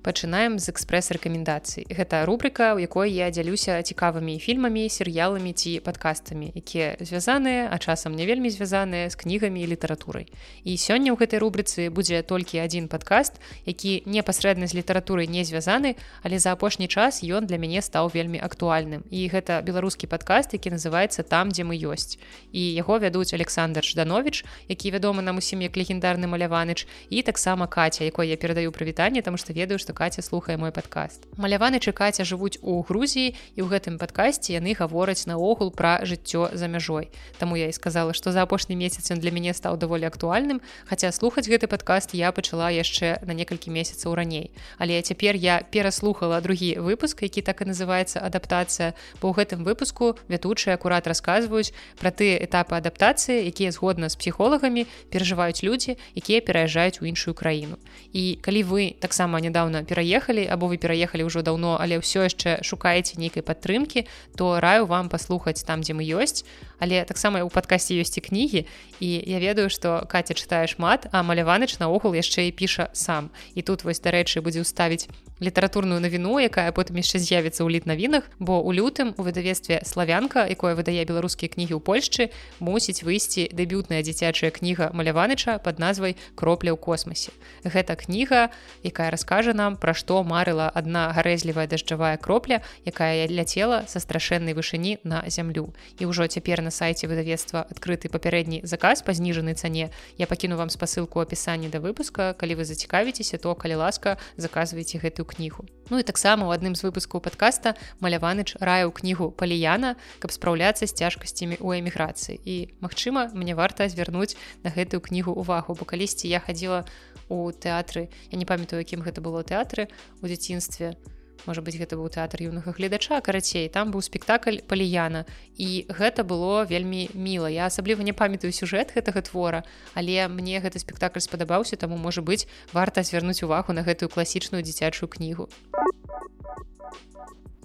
пачынаем 0.05 0.61
з 0.61 0.69
экспрэс-рэкамендацый. 0.69 1.89
Гэта 1.89 2.29
рубрыка 2.29 2.77
у 2.77 2.79
якой 2.79 3.09
я 3.09 3.33
дзялюся 3.33 3.81
цікавымі 3.81 4.37
фільмамі 4.37 4.85
серыяламі 4.85 5.49
ці 5.57 5.81
падкастамі 5.81 6.53
якія 6.53 7.01
звязаныя 7.01 7.73
а 7.73 7.81
часам 7.81 8.13
не 8.13 8.29
вельмі 8.29 8.53
звязаныя 8.53 9.09
з 9.09 9.17
кнігамі 9.17 9.65
і 9.65 9.73
літаратурай. 9.73 10.29
І 10.61 10.77
сёння 10.77 11.09
ў 11.09 11.17
гэтай 11.17 11.41
рубрыцы 11.41 11.89
будзе 11.89 12.21
толькі 12.21 12.61
адзін 12.61 12.85
падкаст 12.85 13.41
які 13.65 14.05
непасрэдна 14.05 14.69
з 14.69 14.77
літаратурай 14.77 15.25
не 15.25 15.41
звязаны 15.41 15.97
але 16.21 16.37
за 16.37 16.53
апошні 16.53 16.85
час 16.85 17.25
ён 17.25 17.49
для 17.49 17.57
мяне 17.57 17.81
стаў 17.81 18.13
вельмі 18.13 18.37
актуальным. 18.37 19.01
І 19.09 19.25
гэта 19.33 19.65
беларускі 19.65 20.05
падкаст 20.05 20.53
які 20.53 20.69
называется 20.77 21.25
там 21.25 21.49
дзе 21.49 21.65
мы 21.65 21.81
ёсць 21.81 22.21
і 22.53 22.61
яго 22.61 23.01
вядуць 23.01 23.33
Александр 23.33 23.81
жданович 23.81 24.45
які 24.69 24.93
вядомы 24.93 25.25
нам 25.25 25.41
усім 25.41 25.65
як 25.65 25.73
легендарны 25.73 26.29
маляваныч 26.29 26.85
і 27.09 27.25
таксама 27.25 27.65
каця 27.65 28.05
якой 28.05 28.29
я 28.29 28.37
перадаю 28.37 28.69
прывітанне 28.69 29.25
тому 29.25 29.41
что 29.41 29.49
ведаю 29.49 29.81
что 29.81 29.94
каця 29.95 30.21
слухае 30.21 30.59
мой 30.59 30.75
падкаст. 30.75 31.23
Маляваны 31.39 31.79
чакаця 31.79 32.27
жывуць 32.27 32.59
у 32.59 32.83
Грузіі 32.83 33.31
і 33.55 33.59
ў 33.63 33.67
гэтым 33.71 33.95
падкасці 33.95 34.51
яны 34.59 34.75
гавораць 34.75 35.23
наогул 35.31 35.71
пра 35.71 36.03
жыццё 36.03 36.51
за 36.51 36.67
мяжой. 36.67 37.07
Таму 37.39 37.55
я 37.55 37.71
і 37.71 37.73
сказала 37.73 38.11
што 38.11 38.35
за 38.35 38.43
апошні 38.43 38.75
месяц 38.75 39.07
ён 39.15 39.23
для 39.23 39.31
мяне 39.31 39.55
стаў 39.55 39.79
даволі 39.79 40.03
актуальным 40.11 40.59
хаця 40.85 41.15
слухаць 41.15 41.47
гэты 41.47 41.71
падкаст 41.71 42.11
я 42.11 42.35
пачала 42.35 42.67
яшчэ 42.67 43.23
на 43.23 43.31
некалькі 43.31 43.71
месяцаў 43.71 44.19
раней. 44.19 44.51
Але 44.77 44.99
цяпер 45.01 45.39
я 45.39 45.63
пераслухала 45.63 46.41
другі 46.43 46.75
выпуск 46.83 47.23
які 47.23 47.41
так 47.41 47.63
і 47.63 47.71
называется 47.71 48.19
адаптацыя 48.19 48.91
бо 49.23 49.31
ў 49.31 49.39
гэтым 49.39 49.63
выпуску 49.63 50.19
вядучыя 50.27 50.75
акурат 50.75 51.07
расказваюць 51.07 51.71
пра 51.95 52.11
тыя 52.11 52.35
этапы 52.43 52.75
адаптацыі 52.75 53.47
якія 53.47 53.71
згодна 53.71 54.11
з 54.11 54.19
псіхолагамі 54.19 54.83
перажываюць 55.13 55.63
людзі 55.63 55.95
якія 56.17 56.41
пераязджаюць 56.41 56.99
у 57.01 57.05
іншую 57.05 57.33
краіну. 57.33 57.77
І 58.11 58.41
калі 58.41 58.61
вы 58.63 58.83
таксама 58.99 59.39
нядаўна 59.39 59.84
пераехалі 59.85 60.45
або 60.49 60.67
вы 60.67 60.77
пераехалі 60.77 61.23
ўжо 61.29 61.45
даўно 61.45 61.77
але 61.79 62.01
ўсё 62.01 62.25
яшчэ 62.27 62.65
шукаеце 62.65 63.21
нейкай 63.21 63.45
падтрымкі 63.45 64.05
то 64.35 64.59
раю 64.59 64.85
вам 64.85 65.09
паслухаць 65.09 65.63
там 65.63 65.81
дзе 65.81 65.93
мы 65.93 66.03
ёсць. 66.03 66.43
Але 66.79 67.05
таксама 67.05 67.39
у 67.45 67.49
падкасці 67.49 67.95
ёсць 67.95 68.17
і 68.19 68.21
кнігі 68.25 68.61
і 68.99 69.09
я 69.25 69.39
ведаю 69.39 69.69
што 69.69 70.03
каця 70.09 70.33
чытае 70.33 70.67
шмат 70.67 71.07
а 71.11 71.23
маляваныч 71.23 71.79
наогул 71.79 72.17
яшчэ 72.17 72.49
і 72.49 72.51
піша 72.51 72.89
сам. 72.93 73.31
І 73.55 73.61
тут 73.61 73.87
вось 73.87 74.03
дарэчы 74.03 74.41
будзе 74.41 74.65
ўставіць 74.65 75.07
літаратурную 75.41 75.99
навіну 75.99 76.39
якая 76.39 76.71
потым 76.71 76.99
яшчэ 77.03 77.19
з'явіцца 77.19 77.67
ў 77.67 77.75
літнавінах 77.75 78.23
бо 78.39 78.63
у 78.63 78.71
лютым 78.71 79.11
у 79.19 79.23
выдавестве 79.27 79.83
славянка 79.83 80.47
якое 80.47 80.79
выдае 80.79 81.03
беларускія 81.03 81.51
кнігі 81.51 81.75
ў 81.75 81.81
Польшчы 81.83 82.31
мусіць 82.63 83.03
выйсці 83.03 83.51
дэбютная 83.51 83.99
дзіцячая 83.99 84.51
кніга 84.55 84.95
маляваныча 84.95 85.59
под 85.59 85.79
назвай 85.83 86.15
кропля 86.39 86.71
ў 86.71 86.79
космосе 86.79 87.35
гэта 87.67 87.99
кніга 87.99 88.47
якая 88.87 89.11
раскажа 89.11 89.51
нам 89.51 89.74
пра 89.75 89.93
што 89.93 90.23
марыла 90.23 90.69
адна 90.69 91.11
гарэзлівая 91.15 91.67
дажджавая 91.67 92.17
кропля 92.17 92.61
якая 92.85 93.27
ляцела 93.27 93.83
са 93.87 93.99
страшэннай 93.99 94.53
вышыні 94.53 94.99
на 95.03 95.23
зямлю 95.27 95.73
і 95.99 96.09
ўжо 96.09 96.27
цяпер 96.27 96.61
на 96.61 96.71
сайце 96.71 97.07
выдавецтва 97.07 97.67
адкрыты 97.69 98.09
папярэдні 98.09 98.61
заказ 98.63 99.01
па 99.01 99.13
зніжанай 99.13 99.55
цане 99.55 99.89
я 100.17 100.25
пакіну 100.27 100.57
вам 100.57 100.69
спасылку 100.69 101.19
апісанні 101.19 101.69
да 101.69 101.79
выпуска 101.79 102.33
калі 102.33 102.61
вы 102.61 102.65
зацікавіцеся 102.65 103.37
то 103.37 103.55
калі 103.55 103.75
ласка 103.81 104.17
заказваеце 104.37 104.99
гэтую 104.99 105.25
кнігу. 105.25 105.65
Ну 105.89 106.01
і 106.01 106.03
таксама 106.03 106.49
ў 106.49 106.57
адным 106.57 106.73
з 106.73 106.81
выпускаў 106.81 107.21
падкаста 107.21 107.77
маляваныч 108.01 108.57
раю 108.57 108.89
кнігу 108.89 109.29
паліяна, 109.37 109.95
каб 110.17 110.33
спраўляцца 110.33 110.89
з 110.89 110.93
цяжкасцямі 110.97 111.61
ў 111.61 111.81
эміграцыі. 111.81 112.41
І 112.41 112.73
магчыма, 112.81 113.29
мне 113.37 113.53
варта 113.53 113.85
звярнуць 113.85 114.33
на 114.65 114.73
гэтую 114.73 115.01
кнігу 115.05 115.33
увагу, 115.37 115.77
бо 115.77 115.85
калісьці 115.85 116.25
я 116.25 116.41
хадзіла 116.41 116.89
у 117.29 117.53
тэатры, 117.53 118.09
я 118.29 118.37
не 118.37 118.45
памятаю, 118.45 118.81
якім 118.81 119.05
гэта 119.05 119.21
было 119.21 119.45
тэатры 119.55 119.87
у 120.19 120.27
дзяцінстве. 120.27 120.99
Можа 121.45 121.61
быть 121.61 121.77
гэта 121.77 121.95
быў 121.95 122.09
тэатр 122.09 122.41
юнага 122.41 122.73
гледача 122.73 123.21
карацей 123.21 123.69
там 123.69 123.93
быў 123.93 124.01
спектакль 124.01 124.59
паліяна 124.65 125.25
і 125.55 125.85
гэта 125.87 126.25
было 126.25 126.65
вельмі 126.65 127.07
міла. 127.13 127.47
Я 127.47 127.69
асабліва 127.69 128.01
не 128.01 128.13
памятаю 128.17 128.51
сюжэт 128.51 128.97
гэтага 128.97 129.21
твора 129.21 129.61
але 129.93 130.27
мне 130.27 130.59
гэты 130.59 130.81
спектакль 130.81 131.21
спадабаўся 131.21 131.77
таму 131.77 131.97
можа 132.01 132.25
быть 132.25 132.47
варта 132.73 133.03
звярнуць 133.03 133.43
увагу 133.45 133.77
на 133.77 133.85
гэтую 133.85 134.09
класічную 134.09 134.65
дзіцячую 134.65 135.07
кнігу. 135.07 135.47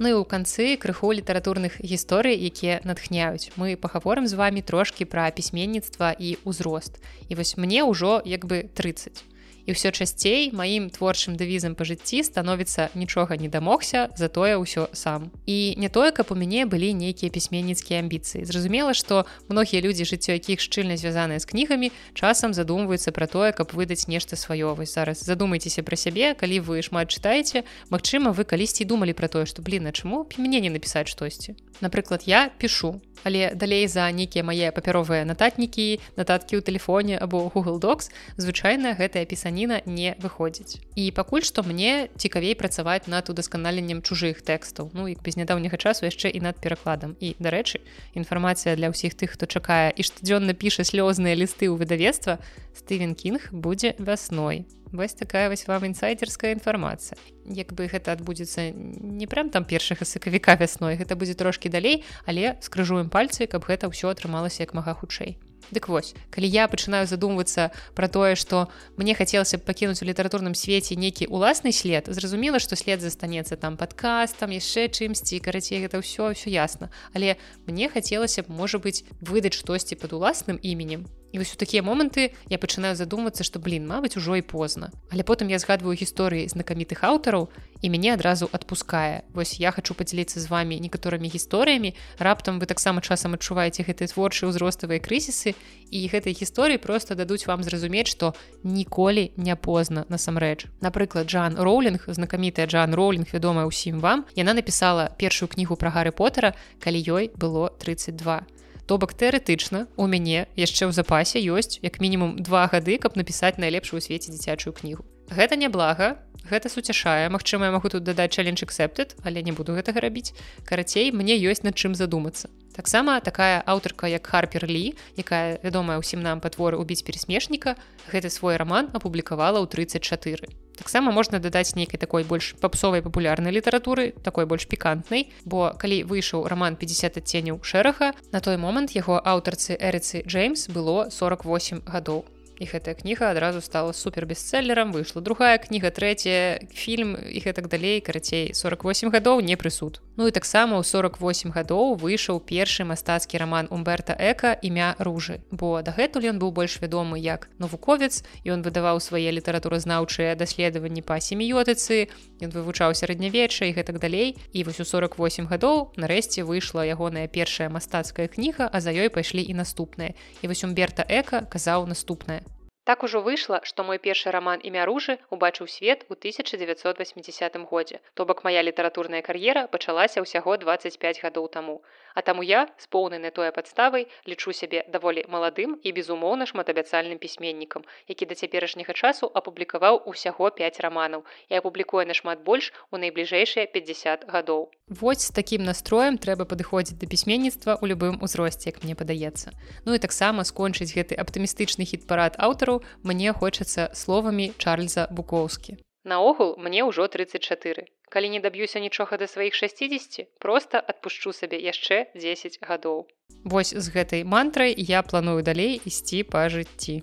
Ну 0.00 0.08
і 0.08 0.16
ў 0.16 0.24
канцы 0.24 0.76
крыху 0.80 1.12
літаратурных 1.12 1.80
гісторый 1.80 2.36
якія 2.36 2.80
натхняюць. 2.84 3.52
Мы 3.56 3.76
пагаворым 3.76 4.28
з 4.28 4.36
вами 4.36 4.60
трошки 4.64 5.04
пра 5.04 5.28
пісьменніцтва 5.28 6.16
і 6.16 6.40
ўзрост. 6.44 7.00
І 7.28 7.36
вось 7.36 7.56
мне 7.60 7.84
ўжо 7.84 8.20
як 8.24 8.48
бы 8.48 8.64
30 8.72 9.24
і 9.66 9.72
ўсё 9.72 9.90
часцей 9.90 10.50
маім 10.52 10.90
творчым 10.90 11.36
дэвізам 11.36 11.74
па 11.74 11.84
жыцці 11.84 12.24
становіцца 12.24 12.90
нічога 12.94 13.36
не 13.36 13.48
дамогся 13.48 14.08
затое 14.16 14.56
ўсё 14.56 14.88
сам. 14.92 15.30
І 15.46 15.74
не 15.76 15.88
тое 15.88 16.12
каб 16.12 16.32
у 16.32 16.36
мяне 16.36 16.66
былі 16.66 16.94
нейкія 16.94 17.30
пісьменніцкія 17.30 18.00
амбіцыі. 18.00 18.44
Зразумела 18.44 18.94
што 18.94 19.26
многія 19.48 19.82
людзі 19.82 20.04
жыццё 20.08 20.36
якіх 20.36 20.60
шчыльна 20.60 20.96
звязаныя 20.96 21.38
з 21.38 21.46
кнігамі 21.46 21.92
часам 22.14 22.54
задумваюцца 22.54 23.12
пра 23.12 23.26
тое 23.26 23.52
каб 23.52 23.72
выдаць 23.76 24.08
нешта 24.08 24.36
сваё. 24.36 24.74
Вось 24.74 24.94
зараз 24.94 25.22
задумайцеся 25.24 25.82
пра 25.82 25.96
сябе 25.96 26.34
калі 26.34 26.60
вы 26.60 26.82
шмат 26.82 27.10
чытаеце 27.10 27.64
Магчыма 27.90 28.32
вы 28.32 28.44
калісьці 28.44 28.84
думалі 28.84 29.12
пра 29.12 29.28
тое 29.28 29.46
што 29.46 29.62
блин 29.62 29.86
а 29.86 29.92
чаму 29.92 30.26
мне 30.38 30.60
не 30.60 30.70
напісаць 30.70 31.08
штосьці? 31.08 31.56
Напрыклад 31.80 32.24
я 32.26 32.50
пишу 32.58 33.00
але 33.24 33.54
далей 33.54 33.88
за 33.88 34.10
нейкія 34.10 34.44
мае 34.44 34.72
папяровыя 34.72 35.24
нататнікі 35.28 36.00
нататкі 36.16 36.56
ў 36.56 36.64
тэлефоне 36.64 37.16
або 37.20 37.48
google 37.52 37.80
docs 37.80 38.08
звычайна 38.40 38.96
гэтая 38.96 39.24
пісаніна 39.50 39.82
не 39.86 40.14
выходзіць 40.22 40.78
і 40.94 41.10
пакуль 41.10 41.42
што 41.42 41.62
мне 41.66 42.08
цікавей 42.16 42.54
працаваць 42.54 43.10
над 43.10 43.30
удасканаленнем 43.30 44.02
чужых 44.02 44.42
тэкстаў. 44.46 44.90
Ну 44.94 45.08
і 45.10 45.16
без 45.18 45.36
нядаўняга 45.36 45.76
часу 45.76 46.06
яшчэ 46.06 46.30
і 46.30 46.40
над 46.40 46.62
перакладам. 46.62 47.16
І 47.18 47.34
дарэчы 47.42 47.82
інфармацыя 48.14 48.76
для 48.78 48.94
ўсіх 48.94 49.18
тых 49.18 49.34
хто 49.34 49.50
чакае 49.50 49.90
і 49.90 50.02
штодзённа 50.06 50.54
піша 50.54 50.86
слёзныя 50.86 51.34
лісты 51.34 51.66
ў 51.66 51.82
выдавецтва 51.82 52.38
стывен 52.78 53.18
кінг 53.18 53.50
будзе 53.50 53.98
вясной. 53.98 54.70
Вось 54.92 55.14
такая 55.14 55.50
вось 55.50 55.66
вам 55.66 55.86
інсайдерская 55.86 56.54
інфармацыя. 56.54 57.18
Як 57.46 57.74
бы 57.74 57.90
гэта 57.90 58.14
адбудзецца 58.14 58.70
не 58.70 59.26
прям 59.26 59.50
там 59.50 59.64
першага 59.64 60.06
сакавіка 60.06 60.54
вясной 60.54 60.94
гэта 60.94 61.18
будзе 61.18 61.34
трошкі 61.34 61.70
далей 61.70 62.04
але 62.26 62.54
скрыжуем 62.62 63.10
пальцы 63.10 63.50
каб 63.50 63.66
гэта 63.66 63.90
ўсё 63.90 64.14
атрымалася 64.14 64.62
як 64.62 64.74
мага 64.74 64.94
хутчэй 64.94 65.38
Дык 65.70 65.88
вось 65.92 66.16
калі 66.32 66.48
я 66.48 66.66
пачынаю 66.66 67.04
задумвацца 67.06 67.70
пра 67.94 68.08
тое 68.08 68.34
што 68.34 68.72
мне 68.96 69.14
хацелася 69.14 69.60
б 69.60 69.66
пакінуць 69.68 70.02
у 70.02 70.08
літаратурным 70.08 70.56
свеце 70.56 70.96
нейкі 70.96 71.28
уласны 71.28 71.72
след 71.76 72.08
зразумела 72.08 72.58
што 72.58 72.80
след 72.80 73.04
застанецца 73.04 73.60
там 73.60 73.76
падкастам 73.76 74.50
яшчэ 74.56 74.88
чымсьці 74.88 75.44
карацей 75.44 75.84
гэта 75.84 76.00
ўсё 76.00 76.32
ўсё 76.32 76.48
ясна. 76.50 76.90
Але 77.12 77.36
мне 77.68 77.92
хацелася 77.92 78.42
б 78.42 78.50
можа 78.50 78.80
быць 78.80 79.04
выдаць 79.20 79.58
штосьці 79.60 80.00
пад 80.00 80.16
уласным 80.16 80.56
іменем 80.62 81.06
І 81.32 81.38
вось 81.38 81.54
у 81.54 81.56
такія 81.56 81.82
моманты 81.82 82.34
я 82.50 82.58
пачынаю 82.58 82.96
задумвацца, 82.98 83.44
што 83.46 83.62
блин, 83.62 83.86
мабыць, 83.86 84.18
ужо 84.18 84.36
і 84.36 84.42
позна. 84.42 84.90
Але 85.10 85.22
потым 85.22 85.46
я 85.48 85.58
згадваю 85.62 85.94
гісторыі 85.94 86.50
знакамітых 86.50 87.06
аўтараў 87.06 87.48
і 87.82 87.86
мяне 87.88 88.14
адразу 88.14 88.50
адпускае. 88.50 89.22
Вось 89.32 89.62
я 89.62 89.70
хачу 89.70 89.94
падзяліцца 89.94 90.42
з 90.42 90.50
вами 90.50 90.82
некаторымі 90.82 91.30
гісторыямі. 91.30 91.94
Раптам 92.18 92.58
вы 92.58 92.66
таксама 92.66 93.00
часам 93.00 93.38
адчуваеце 93.38 93.86
гэтыя 93.86 94.10
творчыя 94.10 94.50
ўзроставыя 94.50 94.98
крызісы 94.98 95.54
і 95.90 95.98
гэтай 96.10 96.34
гісторыі 96.34 96.82
проста 96.82 97.14
дадуць 97.14 97.46
вам 97.46 97.62
зразумець, 97.62 98.10
што 98.10 98.34
ніколі 98.62 99.30
не 99.36 99.54
позна 99.56 100.04
насамрэч. 100.08 100.66
Напрыклад, 100.82 101.30
Джан 101.30 101.54
Роулінг, 101.56 102.10
знакамітая 102.10 102.66
Джан 102.66 102.94
Роулінг, 102.94 103.30
вядомая 103.32 103.70
ўсім 103.70 104.02
вам. 104.02 104.26
Яна 104.34 104.54
напісала 104.54 105.14
першую 105.14 105.48
кнігу 105.48 105.78
пра 105.78 105.94
гары 105.94 106.10
Потара, 106.10 106.54
калі 106.82 106.98
ёй 106.98 107.30
было 107.38 107.70
32 107.78 108.59
то 108.90 108.98
бок 108.98 109.14
тэарэтычна 109.14 109.86
у 109.94 110.10
мяне 110.10 110.50
яшчэ 110.58 110.90
ў 110.90 110.90
запасе 110.90 111.38
ёсць 111.38 111.78
як 111.78 112.02
мінімум 112.02 112.42
два 112.42 112.66
гады 112.66 112.98
каб 112.98 113.14
напісаць 113.14 113.54
найлепшую 113.54 114.02
у 114.02 114.02
свеце 114.02 114.34
дзіцячую 114.34 114.74
кнігу. 114.74 115.06
Гэта 115.30 115.54
не 115.54 115.70
блага 115.70 116.18
гэта 116.50 116.66
суцяшае. 116.66 117.30
Мачыма 117.30 117.70
я 117.70 117.70
магу 117.70 117.86
тут 117.86 118.02
дадаць 118.02 118.34
чалленж 118.34 118.66
accepted 118.66 119.14
але 119.22 119.46
не 119.46 119.54
буду 119.54 119.78
гэтага 119.78 120.02
рабіць. 120.02 120.34
Карацей 120.66 121.14
мне 121.14 121.38
ёсць 121.38 121.62
над 121.62 121.78
чым 121.78 121.94
задумацца. 121.94 122.50
Таксама 122.74 123.20
такая 123.22 123.62
аўтарка 123.62 124.10
як 124.10 124.26
харпер 124.26 124.66
лі 124.66 124.98
якая 125.14 125.62
вядомая 125.62 126.02
ўсім 126.02 126.26
нам 126.26 126.42
па 126.42 126.50
творы 126.50 126.74
убіць 126.74 127.06
пересмешніка 127.06 127.78
гэты 128.10 128.26
свой 128.26 128.58
роман 128.58 128.90
апублікавала 128.90 129.62
ў 129.62 129.70
34 129.70 130.50
таксама 130.80 131.12
можна 131.12 131.38
дадаць 131.44 131.76
нейкай 131.76 132.00
такой 132.00 132.24
больш 132.24 132.56
папсовай 132.64 133.04
папулярнай 133.04 133.52
літаратуры 133.52 134.10
такой 134.24 134.48
больш 134.48 134.64
пікантнай 134.64 135.28
бо 135.44 135.76
калі 135.76 136.02
выйшаў 136.08 136.48
роман 136.48 136.80
50 136.80 137.20
адценняў 137.20 137.60
шэрага 137.60 138.16
на 138.32 138.40
той 138.40 138.56
момант 138.56 138.96
яго 138.96 139.20
аўтарцы 139.20 139.76
эрыцы 139.76 140.24
Джеймс 140.24 140.68
было 140.72 141.12
48 141.12 141.84
гадоў 141.84 142.24
і 142.60 142.68
гэтая 142.68 142.94
кніга 142.94 143.32
адразу 143.32 143.60
стала 143.64 143.92
супер 143.92 144.26
бестселлером 144.26 144.92
выйшла 144.92 145.22
другая 145.24 145.56
кніга 145.58 145.90
третья 145.90 146.60
фільм 146.70 147.16
і 147.16 147.40
гэтак 147.40 147.68
далей 147.72 148.00
карацей 148.04 148.52
48 148.54 149.08
гадоў 149.08 149.40
не 149.40 149.56
прысуд 149.56 150.00
Ну 150.20 150.28
і 150.28 150.36
таксама 150.36 150.76
ў 150.76 150.84
48 150.84 151.48
гадоў 151.48 151.94
выйшаў 151.96 152.44
першы 152.44 152.84
мастацкі 152.84 153.40
роман 153.40 153.72
умберта 153.72 154.12
эка 154.12 154.52
імя 154.52 154.92
ружы 155.00 155.40
бо 155.48 155.80
дагэтуль 155.80 156.28
ён 156.28 156.36
быў 156.36 156.52
больш 156.52 156.76
вядомы 156.82 157.16
як 157.16 157.48
навуковец 157.56 158.20
он 158.44 158.60
выдаваў 158.60 159.00
свае 159.00 159.32
літаратуразнаўчыя 159.32 160.36
даследаванні 160.36 161.00
па 161.00 161.16
семіётыцы 161.24 162.12
ён 162.44 162.52
вывучаў 162.52 162.92
сярэднявечча 163.00 163.64
і 163.64 163.72
гэтак 163.80 163.96
далей. 163.96 164.36
І 164.52 164.68
вось 164.68 164.84
у 164.84 164.84
48 164.84 165.48
гадоў 165.48 165.96
нарэшце 165.96 166.44
выйшла 166.44 166.84
ягоная 166.84 167.24
першая 167.24 167.72
мастацкая 167.72 168.28
кніга 168.28 168.68
а 168.68 168.84
за 168.84 168.92
ёй 168.92 169.08
пайшлі 169.08 169.40
і 169.40 169.56
наступныя. 169.56 170.12
І 170.44 170.52
вось 170.52 170.68
умберта 170.68 171.00
эка 171.00 171.48
казаў 171.48 171.88
наступнае 171.88 172.44
Так 172.84 173.02
ужо 173.04 173.20
выйшла, 173.20 173.60
што 173.62 173.84
мой 173.84 173.98
першы 173.98 174.30
раман 174.32 174.60
імя 174.64 174.86
ружы 174.88 175.18
убачыў 175.28 175.68
свет 175.68 176.06
у 176.08 176.14
1980 176.14 177.56
годзе. 177.68 178.00
То 178.14 178.24
бок 178.24 178.42
моя 178.42 178.62
літаратурная 178.62 179.20
кар'ера 179.20 179.66
пачалася 179.68 180.24
ўсяго 180.24 180.56
25 180.56 181.20
гадоў 181.20 181.48
таму. 181.48 181.82
А 182.14 182.22
таму 182.22 182.42
я 182.42 182.68
з 182.78 182.88
поўнай 182.88 183.20
на 183.20 183.30
тое 183.30 183.52
падставай 183.52 184.08
лічу 184.26 184.56
сябе 184.56 184.84
даволі 184.88 185.24
маладым 185.28 185.76
і 185.84 185.92
безумоўна 185.92 186.48
шматабяцальным 186.48 187.20
пісьменнікам, 187.20 187.84
які 188.08 188.26
да 188.26 188.34
цяперашняга 188.34 188.96
часу 188.96 189.28
апублікаваў 189.28 190.02
усяго 190.08 190.50
5 190.50 190.80
раманаў 190.80 191.24
і 191.52 191.60
апублікуе 191.60 192.08
нашмат 192.08 192.40
больш 192.42 192.72
у 192.90 192.96
найбліжэйшыя 192.96 193.68
50 193.68 194.24
гадоў. 194.32 194.72
Вось 194.88 195.28
з 195.28 195.30
такім 195.30 195.62
настроем 195.68 196.18
трэба 196.18 196.48
падыходзіць 196.48 196.98
да 196.98 197.06
пісьменніцтва 197.06 197.78
ў 197.78 197.92
любым 197.92 198.18
узросце, 198.24 198.72
як 198.72 198.82
мне 198.82 198.96
падаецца. 198.96 199.54
Ну 199.86 199.94
і 199.94 200.02
таксама 200.02 200.42
скончыць 200.48 200.90
гэты 200.96 201.14
аптымістычны 201.14 201.86
хіт-парад 201.86 202.34
аўтару 202.42 202.69
мне 203.02 203.32
хочацца 203.32 203.90
словамі 203.94 204.52
Чарльза 204.58 205.06
Букоўскі. 205.10 205.78
Наогул 206.04 206.56
мне 206.56 206.80
ўжо 206.88 207.06
34. 207.12 207.84
Калі 208.10 208.28
не 208.34 208.40
даб'юся 208.40 208.80
нічога 208.80 209.18
да 209.20 209.26
сваіх 209.30 209.54
60, 209.54 210.26
просто 210.42 210.80
адпушчу 210.80 211.32
сабе 211.36 211.60
яшчэ 211.60 212.10
10 212.14 212.58
гадоў. 212.64 213.06
Вось 213.44 213.70
з 213.70 213.86
гэтай 213.94 214.24
мантрай 214.24 214.74
я 214.76 215.02
планую 215.02 215.42
далей 215.46 215.78
ісці 215.84 216.24
па 216.24 216.48
жыцці. 216.48 217.02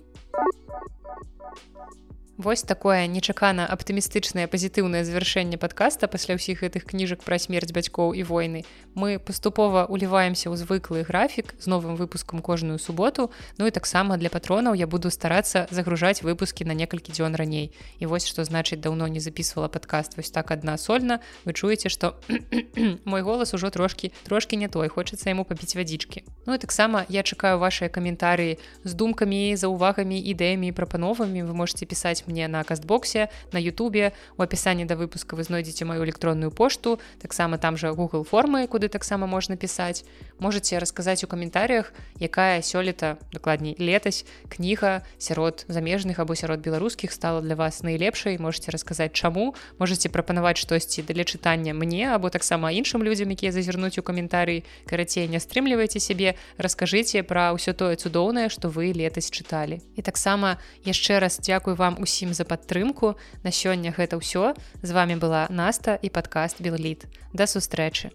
Вось 2.38 2.62
такое 2.62 3.10
нечакана 3.10 3.64
аптымістычнае 3.66 4.46
пазітыўнае 4.46 5.02
завяршэнне 5.02 5.58
падкаста 5.58 6.06
пасля 6.06 6.38
ўсіх 6.38 6.62
гэтых 6.62 6.86
кніжак 6.86 7.26
пра 7.26 7.34
смерць 7.34 7.74
бацькоў 7.74 8.14
і 8.14 8.22
войны. 8.22 8.62
Мы 8.94 9.18
паступова 9.18 9.82
уліваемся 9.90 10.46
ў 10.46 10.54
звыклы 10.54 11.02
графік 11.02 11.58
з 11.58 11.66
новым 11.66 11.98
выпускам 11.98 12.38
кожную 12.38 12.78
суботу. 12.78 13.34
Ну 13.58 13.66
і 13.66 13.74
таксама 13.74 14.14
для 14.22 14.30
патронаў 14.30 14.78
я 14.78 14.86
буду 14.86 15.10
старацца 15.10 15.66
загружаць 15.74 16.22
выпускі 16.22 16.62
на 16.62 16.78
некалькі 16.78 17.10
дзён 17.10 17.34
раней. 17.34 17.74
І 17.98 18.06
вось 18.06 18.30
што 18.30 18.46
значыць 18.46 18.78
даўно 18.78 19.10
не 19.10 19.18
записывала 19.18 19.66
падкаст 19.66 20.14
вось 20.14 20.30
так 20.30 20.54
адна 20.54 20.78
сольна. 20.78 21.18
Вы 21.42 21.58
чуеце, 21.58 21.90
што 21.90 22.22
мой 23.02 23.26
голас 23.26 23.50
ужо 23.50 23.74
трошкі 23.74 24.14
трошкі 24.30 24.62
не 24.62 24.70
той 24.70 24.86
хочацца 24.86 25.26
яму 25.26 25.42
папіць 25.42 25.74
вадзічкі. 25.74 26.22
Ну 26.46 26.54
і 26.54 26.62
таксама 26.62 27.02
я 27.10 27.26
чакаю 27.26 27.58
вашыя 27.58 27.90
каментарыі 27.90 28.62
з 28.86 28.94
думкамі, 28.94 29.58
за 29.58 29.66
увагамі 29.66 30.22
ідэямі 30.22 30.70
прапановамі 30.70 31.42
вы 31.42 31.50
можете 31.50 31.82
пісаць 31.82 32.27
мне 32.28 32.48
на 32.48 32.64
кастбоксе 32.64 33.28
на 33.52 33.58
Ютубе 33.58 34.12
у 34.36 34.42
апісанні 34.42 34.84
да 34.84 34.94
выпуска 34.94 35.34
вы 35.34 35.42
знойдзеце 35.42 35.84
маю 35.84 36.04
электронную 36.04 36.50
пошту 36.50 37.00
таксама 37.18 37.58
там 37.58 37.76
жа 37.76 37.92
Google 37.92 38.24
формы 38.28 38.66
куды 38.68 38.88
таксама 38.88 39.26
можна 39.26 39.56
пісаць 39.56 40.04
можете 40.38 40.78
расказаць 40.78 41.24
у 41.24 41.26
каментарях 41.26 41.92
якая 42.20 42.62
сёлета 42.62 43.18
дакладней 43.32 43.74
летась 43.78 44.24
кніга 44.48 45.02
сярод 45.18 45.64
замежных 45.68 46.18
або 46.18 46.34
сярод 46.34 46.60
беларускіх 46.60 47.12
стала 47.12 47.40
для 47.40 47.54
вас 47.54 47.82
найлепшай. 47.82 48.38
Можете 48.38 48.70
расказаць 48.70 49.12
чаму. 49.12 49.54
Можете 49.78 50.08
прапанаваць 50.08 50.58
штосьці 50.58 51.02
для 51.02 51.24
чытання 51.24 51.74
мне 51.74 52.10
або 52.10 52.30
таксама 52.30 52.72
іншым 52.74 53.02
людзям 53.02 53.30
якія 53.30 53.52
зазірнуць 53.52 53.98
у 53.98 54.02
каментарый. 54.02 54.64
Карацей 54.86 55.28
не 55.28 55.38
стрымлівайце 55.38 56.00
сябе. 56.02 56.34
Раскажыце 56.58 57.22
пра 57.22 57.54
ўсё 57.54 57.72
тое 57.72 57.94
цудоўнае 57.94 58.50
што 58.50 58.68
вы 58.68 58.90
летась 58.90 59.30
чыталі. 59.30 59.78
І 59.94 60.02
таксама 60.02 60.58
яшчэ 60.82 61.22
раз 61.22 61.38
дзякую 61.38 61.78
вам 61.78 62.02
усім 62.02 62.17
ўсім 62.18 62.34
за 62.34 62.42
падтрымку. 62.42 63.14
На 63.46 63.54
сёння 63.54 63.94
гэта 63.94 64.18
ўсё. 64.18 64.58
З 64.82 64.90
вами 64.90 65.14
была 65.14 65.46
наста 65.54 65.94
і 66.02 66.10
падкаст 66.10 66.58
белліт. 66.58 67.06
Да 67.30 67.46
сустрэчы 67.46 68.10